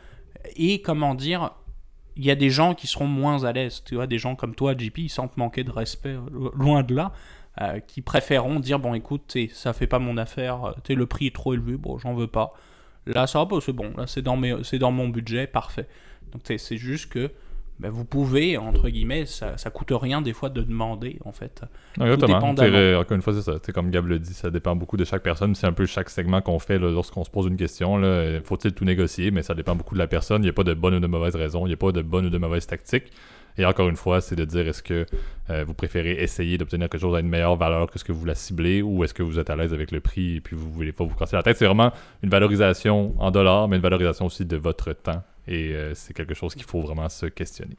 Et 0.55 0.81
comment 0.81 1.15
dire, 1.15 1.51
il 2.15 2.25
y 2.25 2.31
a 2.31 2.35
des 2.35 2.49
gens 2.49 2.73
qui 2.73 2.87
seront 2.87 3.07
moins 3.07 3.43
à 3.43 3.51
l'aise. 3.51 3.83
Tu 3.85 3.95
vois, 3.95 4.07
des 4.07 4.17
gens 4.17 4.35
comme 4.35 4.55
toi, 4.55 4.73
JP, 4.77 4.97
ils 4.97 5.09
sentent 5.09 5.37
manquer 5.37 5.63
de 5.63 5.71
respect, 5.71 6.15
loin 6.55 6.83
de 6.83 6.95
là, 6.95 7.13
euh, 7.61 7.79
qui 7.79 8.01
préféreront 8.01 8.59
dire 8.59 8.79
bon, 8.79 8.93
écoute, 8.93 9.37
ça 9.53 9.73
fait 9.73 9.87
pas 9.87 9.99
mon 9.99 10.17
affaire, 10.17 10.65
euh, 10.65 10.95
le 10.95 11.05
prix 11.05 11.27
est 11.27 11.35
trop 11.35 11.53
élevé, 11.53 11.77
bon, 11.77 11.97
j'en 11.97 12.13
veux 12.13 12.27
pas. 12.27 12.53
Là, 13.05 13.27
ça 13.27 13.43
va, 13.43 13.61
c'est 13.61 13.73
bon, 13.73 13.93
là, 13.97 14.07
c'est 14.07 14.21
dans, 14.21 14.39
c'est 14.63 14.79
dans 14.79 14.91
mon 14.91 15.09
budget, 15.09 15.47
parfait. 15.47 15.87
Donc, 16.31 16.43
c'est 16.45 16.77
juste 16.77 17.11
que 17.11 17.31
ben, 17.81 17.89
vous 17.89 18.05
pouvez, 18.05 18.57
entre 18.57 18.89
guillemets, 18.89 19.25
ça, 19.25 19.57
ça 19.57 19.71
coûte 19.71 19.91
rien 19.91 20.21
des 20.21 20.33
fois 20.33 20.49
de 20.49 20.61
demander, 20.61 21.17
en 21.25 21.31
fait. 21.31 21.63
Exactement. 21.99 22.37
Encore 22.37 23.15
une 23.15 23.23
fois, 23.23 23.33
c'est 23.33 23.41
ça. 23.41 23.57
comme 23.73 23.89
Gab 23.89 24.05
le 24.05 24.19
dit, 24.19 24.35
ça 24.35 24.51
dépend 24.51 24.75
beaucoup 24.75 24.97
de 24.97 25.03
chaque 25.03 25.23
personne. 25.23 25.55
C'est 25.55 25.65
un 25.65 25.73
peu 25.73 25.87
chaque 25.87 26.11
segment 26.11 26.41
qu'on 26.41 26.59
fait 26.59 26.77
lorsqu'on 26.77 27.23
se 27.23 27.31
pose 27.31 27.47
une 27.47 27.57
question. 27.57 27.99
Faut-il 28.43 28.73
tout 28.73 28.85
négocier? 28.85 29.31
Mais 29.31 29.41
ça 29.41 29.55
dépend 29.55 29.75
beaucoup 29.75 29.95
de 29.95 29.99
la 29.99 30.05
personne. 30.05 30.43
Il 30.43 30.45
n'y 30.45 30.51
a 30.51 30.53
pas 30.53 30.63
de 30.63 30.75
bonne 30.75 30.93
ou 30.93 30.99
de 30.99 31.07
mauvaise 31.07 31.35
raison. 31.35 31.65
Il 31.65 31.69
n'y 31.69 31.73
a 31.73 31.77
pas 31.77 31.91
de 31.91 32.03
bonne 32.03 32.27
ou 32.27 32.29
de 32.29 32.37
mauvaise 32.37 32.67
tactique. 32.67 33.11
Et 33.57 33.65
encore 33.65 33.89
une 33.89 33.95
fois, 33.95 34.21
c'est 34.21 34.35
de 34.35 34.45
dire 34.45 34.67
est-ce 34.67 34.83
que 34.83 35.05
euh, 35.49 35.63
vous 35.65 35.73
préférez 35.73 36.11
essayer 36.11 36.57
d'obtenir 36.59 36.87
quelque 36.87 37.01
chose 37.01 37.15
à 37.15 37.19
une 37.19 37.27
meilleure 37.27 37.55
valeur 37.55 37.89
que 37.89 37.99
ce 37.99 38.03
que 38.03 38.11
vous 38.11 38.25
la 38.25 38.35
ciblez 38.35 38.81
ou 38.81 39.03
est-ce 39.03 39.13
que 39.13 39.23
vous 39.23 39.39
êtes 39.39 39.49
à 39.49 39.55
l'aise 39.55 39.73
avec 39.73 39.91
le 39.91 39.99
prix 39.99 40.37
et 40.37 40.41
puis 40.41 40.55
vous 40.55 40.67
ne 40.67 40.73
voulez 40.73 40.91
pas 40.91 41.03
vous 41.03 41.15
casser 41.15 41.35
la 41.35 41.43
tête? 41.43 41.57
C'est 41.57 41.65
vraiment 41.65 41.91
une 42.21 42.29
valorisation 42.29 43.13
en 43.19 43.31
dollars, 43.31 43.67
mais 43.67 43.77
une 43.77 43.81
valorisation 43.81 44.27
aussi 44.27 44.45
de 44.45 44.55
votre 44.55 44.93
temps 44.93 45.23
et 45.47 45.73
euh, 45.73 45.93
c'est 45.95 46.13
quelque 46.13 46.33
chose 46.33 46.53
qu'il 46.53 46.63
faut 46.63 46.81
vraiment 46.81 47.09
se 47.09 47.25
questionner. 47.25 47.77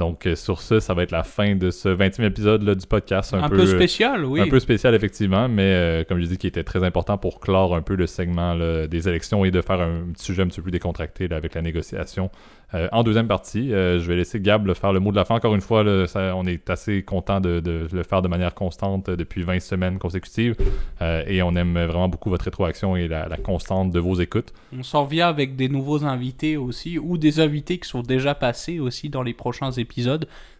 Donc, 0.00 0.26
euh, 0.26 0.34
sur 0.34 0.62
ce, 0.62 0.80
ça 0.80 0.94
va 0.94 1.02
être 1.02 1.10
la 1.10 1.24
fin 1.24 1.56
de 1.56 1.70
ce 1.70 1.90
20e 1.90 2.24
épisode 2.24 2.62
là, 2.62 2.74
du 2.74 2.86
podcast. 2.86 3.34
Un, 3.34 3.50
peu, 3.50 3.66
spécial, 3.66 4.24
oui. 4.24 4.40
Un 4.40 4.48
peu 4.48 4.58
spécial, 4.58 4.94
effectivement, 4.94 5.46
mais 5.46 5.74
euh, 5.74 6.04
comme 6.08 6.18
je 6.22 6.24
dis, 6.24 6.38
qui 6.38 6.46
était 6.46 6.64
très 6.64 6.82
important 6.84 7.18
pour 7.18 7.38
clore 7.38 7.76
un 7.76 7.82
peu 7.82 7.96
le 7.96 8.06
segment 8.06 8.56
des 8.56 9.08
élections 9.08 9.44
et 9.44 9.50
de 9.50 9.60
faire 9.60 9.78
un 9.78 10.10
petit 10.14 10.24
sujet 10.24 10.42
un 10.42 10.46
petit 10.46 10.62
peu 10.62 10.70
décontracté 10.70 11.28
avec 11.30 11.54
la 11.54 11.60
négociation. 11.60 12.30
Euh, 12.72 12.88
en 12.92 13.02
deuxième 13.02 13.26
partie, 13.26 13.70
je 13.70 14.06
vais 14.06 14.16
laisser 14.16 14.40
Gab 14.40 14.72
faire 14.72 14.92
le 14.92 15.00
mot 15.00 15.10
de 15.10 15.16
la 15.16 15.26
fin. 15.26 15.34
Encore 15.34 15.54
une 15.54 15.60
fois, 15.60 15.84
on 15.84 16.46
est 16.46 16.70
assez 16.70 17.02
content 17.02 17.40
de, 17.40 17.60
le 17.92 18.02
faire 18.02 18.22
de 18.22 18.28
manière 18.28 18.54
constante 18.54 19.10
depuis 19.10 19.42
20 19.42 19.60
semaines 19.60 19.98
consécutives 19.98 20.56
et 21.00 21.42
on 21.42 21.54
aime 21.56 21.74
vraiment 21.74 22.08
beaucoup 22.08 22.30
votre 22.30 22.44
rétroaction 22.46 22.96
et 22.96 23.06
la, 23.06 23.28
la 23.28 23.36
constante 23.36 23.90
de 23.90 23.98
vos 23.98 24.14
écoutes. 24.14 24.54
On 24.74 24.82
s'en 24.82 25.04
vient 25.04 25.28
avec 25.28 25.56
des 25.56 25.68
nouveaux 25.68 26.04
invités 26.04 26.56
aussi 26.56 26.98
ou 26.98 27.18
des 27.18 27.40
invités 27.40 27.78
qui 27.78 27.88
sont 27.88 28.02
déjà 28.02 28.34
passés 28.34 28.78
aussi 28.78 29.10
dans 29.10 29.22
les 29.22 29.34
prochains 29.34 29.72
épisodes 29.72 29.89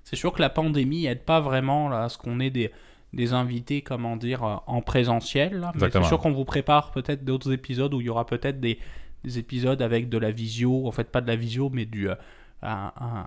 c'est 0.05 0.17
sûr 0.17 0.33
que 0.33 0.41
la 0.41 0.51
pandémie 0.51 1.07
aide 1.07 1.23
pas 1.25 1.41
vraiment 1.41 1.93
à 1.93 2.09
ce 2.09 2.19
qu'on 2.19 2.41
ait 2.41 2.51
des, 2.51 2.71
des 3.13 3.33
invités, 3.33 3.83
comment 3.83 4.17
dire, 4.17 4.45
euh, 4.45 4.57
en 4.67 4.83
présentiel. 4.83 5.67
c'est 5.79 6.05
sûr 6.05 6.19
qu'on 6.19 6.33
vous 6.33 6.45
prépare 6.45 6.91
peut-être 6.93 7.25
d'autres 7.25 7.53
épisodes 7.53 7.93
où 7.95 8.01
il 8.01 8.07
y 8.07 8.11
aura 8.11 8.27
peut-être 8.27 8.61
des, 8.61 8.79
épisodes 9.37 9.83
avec 9.83 10.09
de 10.09 10.19
la 10.19 10.31
visio, 10.31 10.87
en 10.87 10.93
fait 10.93 11.11
pas 11.11 11.21
de 11.21 11.27
la 11.27 11.37
visio, 11.37 11.71
mais 11.71 11.85
du, 11.85 12.09
euh, 12.09 12.15
un- 12.63 12.93
un- 13.01 13.27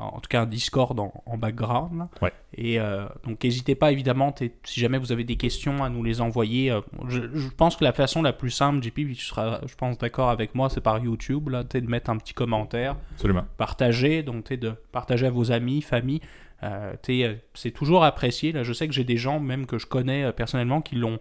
un- 0.00 0.04
en 0.04 0.20
tout 0.20 0.28
cas 0.28 0.42
un 0.42 0.46
Discord 0.46 0.98
en, 0.98 1.12
en 1.26 1.36
background. 1.38 1.98
là. 1.98 2.08
Ouais. 2.22 2.32
Et 2.54 2.80
euh, 2.80 3.06
donc 3.26 3.42
n'hésitez 3.44 3.74
pas 3.74 3.92
évidemment, 3.92 4.34
si 4.64 4.80
jamais 4.80 4.98
vous 4.98 5.12
avez 5.12 5.24
des 5.24 5.36
questions, 5.36 5.82
à 5.84 5.88
nous 5.88 6.02
les 6.02 6.20
envoyer. 6.20 6.70
Euh, 6.70 6.80
Je, 7.08 7.20
je 7.34 7.48
pense 7.50 7.76
que 7.76 7.84
la 7.84 7.92
façon 7.92 8.22
la 8.22 8.32
plus 8.32 8.50
simple, 8.50 8.82
JP, 8.82 8.94
tu 8.94 9.14
seras, 9.16 9.60
je 9.66 9.74
pense, 9.74 9.98
d'accord 9.98 10.30
avec 10.30 10.54
moi, 10.54 10.68
c'est 10.70 10.80
par 10.80 10.98
YouTube, 10.98 11.48
là, 11.50 11.62
de 11.62 11.80
mettre 11.80 12.10
un 12.10 12.16
petit 12.16 12.34
commentaire 12.34 12.96
Absolument. 13.12 13.44
partager, 13.56 14.22
donc 14.22 14.44
t'es 14.44 14.56
de 14.56 14.72
partager 14.92 15.26
à 15.26 15.30
vos 15.30 15.52
amis, 15.52 15.82
famille. 15.82 16.20
euh, 16.62 16.94
euh, 17.08 17.34
c'est 17.54 17.70
toujours 17.70 18.04
apprécié. 18.04 18.52
Là, 18.52 18.62
je 18.62 18.72
sais 18.72 18.86
que 18.88 18.92
j'ai 18.94 19.04
des 19.04 19.16
gens 19.16 19.40
même 19.40 19.66
que 19.66 19.78
je 19.78 19.86
connais 19.86 20.32
personnellement 20.32 20.80
qui 20.82 20.94
l'ont, 20.96 21.18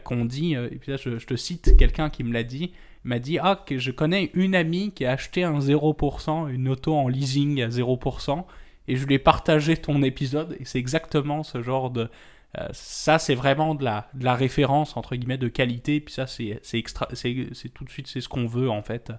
qu'on 0.00 0.24
dit. 0.24 0.56
euh, 0.56 0.68
et 0.70 0.76
puis 0.76 0.92
là, 0.92 0.96
je, 0.96 1.10
te 1.10 1.36
cite 1.36 1.76
quelqu'un 1.76 2.10
qui 2.10 2.24
me 2.24 2.32
l'a 2.32 2.42
dit. 2.42 2.72
M'a 3.04 3.18
dit 3.18 3.38
ah 3.38 3.62
que 3.66 3.78
je 3.78 3.90
connais 3.90 4.30
une 4.34 4.54
amie 4.54 4.92
qui 4.92 5.04
a 5.04 5.12
acheté 5.12 5.44
un 5.44 5.58
0%, 5.58 6.48
une 6.48 6.68
auto 6.68 6.94
en 6.94 7.08
leasing 7.08 7.60
à 7.62 7.68
0%, 7.68 8.44
et 8.88 8.96
je 8.96 9.06
lui 9.06 9.14
ai 9.14 9.18
partagé 9.18 9.76
ton 9.76 10.02
épisode. 10.02 10.56
Et 10.58 10.64
c'est 10.64 10.78
exactement 10.78 11.42
ce 11.42 11.62
genre 11.62 11.90
de 11.90 12.08
euh, 12.58 12.68
ça, 12.72 13.18
c'est 13.18 13.34
vraiment 13.34 13.74
de 13.74 13.84
la, 13.84 14.08
de 14.14 14.24
la 14.24 14.34
référence 14.34 14.96
entre 14.96 15.16
guillemets 15.16 15.38
de 15.38 15.48
qualité. 15.48 16.00
Puis 16.00 16.14
ça, 16.14 16.26
c'est, 16.26 16.60
c'est 16.62 16.82
tout 17.74 17.84
de 17.84 17.90
suite 17.90 18.06
c'est 18.06 18.20
ce 18.20 18.28
qu'on 18.28 18.46
veut 18.46 18.70
en 18.70 18.82
fait 18.82 19.12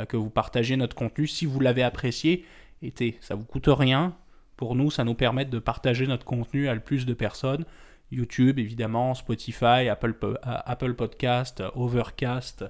euh, 0.00 0.04
que 0.06 0.16
vous 0.16 0.30
partagiez 0.30 0.76
notre 0.76 0.96
contenu 0.96 1.26
si 1.26 1.46
vous 1.46 1.60
l'avez 1.60 1.82
apprécié. 1.82 2.44
Et 2.82 2.92
ça 3.20 3.34
vous 3.34 3.44
coûte 3.44 3.68
rien. 3.68 4.16
Pour 4.56 4.74
nous, 4.74 4.90
ça 4.90 5.04
nous 5.04 5.14
permet 5.14 5.44
de 5.44 5.58
partager 5.58 6.06
notre 6.06 6.24
contenu 6.24 6.68
à 6.68 6.74
le 6.74 6.80
plus 6.80 7.06
de 7.06 7.14
personnes. 7.14 7.64
YouTube, 8.10 8.58
évidemment, 8.58 9.14
Spotify, 9.14 9.88
Apple, 9.90 10.14
euh, 10.22 10.34
Apple 10.42 10.94
Podcast, 10.94 11.60
euh, 11.60 11.70
Overcast, 11.74 12.64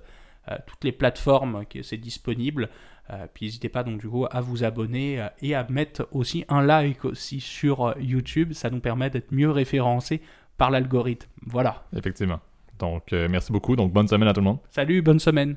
euh, 0.51 0.57
toutes 0.66 0.84
les 0.84 0.93
plateformes 0.93 1.64
que 1.66 1.82
c'est 1.82 1.97
disponible. 1.97 2.68
Puis 3.32 3.47
n'hésitez 3.47 3.70
pas 3.70 3.84
donc 3.84 4.03
du 4.03 4.07
coup 4.07 4.26
à 4.30 4.43
vous 4.43 4.64
abonner 4.64 5.26
et 5.41 5.55
à 5.55 5.66
mettre 5.70 6.07
aussi 6.12 6.45
un 6.51 6.61
like 6.61 7.07
aussi 7.07 7.41
sur 7.41 7.95
YouTube. 7.99 8.53
Ça 8.53 8.68
nous 8.68 8.80
permet 8.80 9.09
d'être 9.09 9.32
mieux 9.32 9.51
référencés 9.51 10.20
par 10.59 10.70
l'algorithme. 10.70 11.26
Voilà. 11.47 11.86
Effectivement. 11.97 12.41
Donc, 12.78 13.12
merci 13.12 13.51
beaucoup. 13.51 13.76
Donc, 13.76 13.95
bonne 13.95 14.09
semaine 14.09 14.28
à 14.28 14.34
tout 14.34 14.41
le 14.41 14.45
monde. 14.45 14.59
Salut, 14.68 15.01
bonne 15.01 15.20
semaine. 15.20 15.57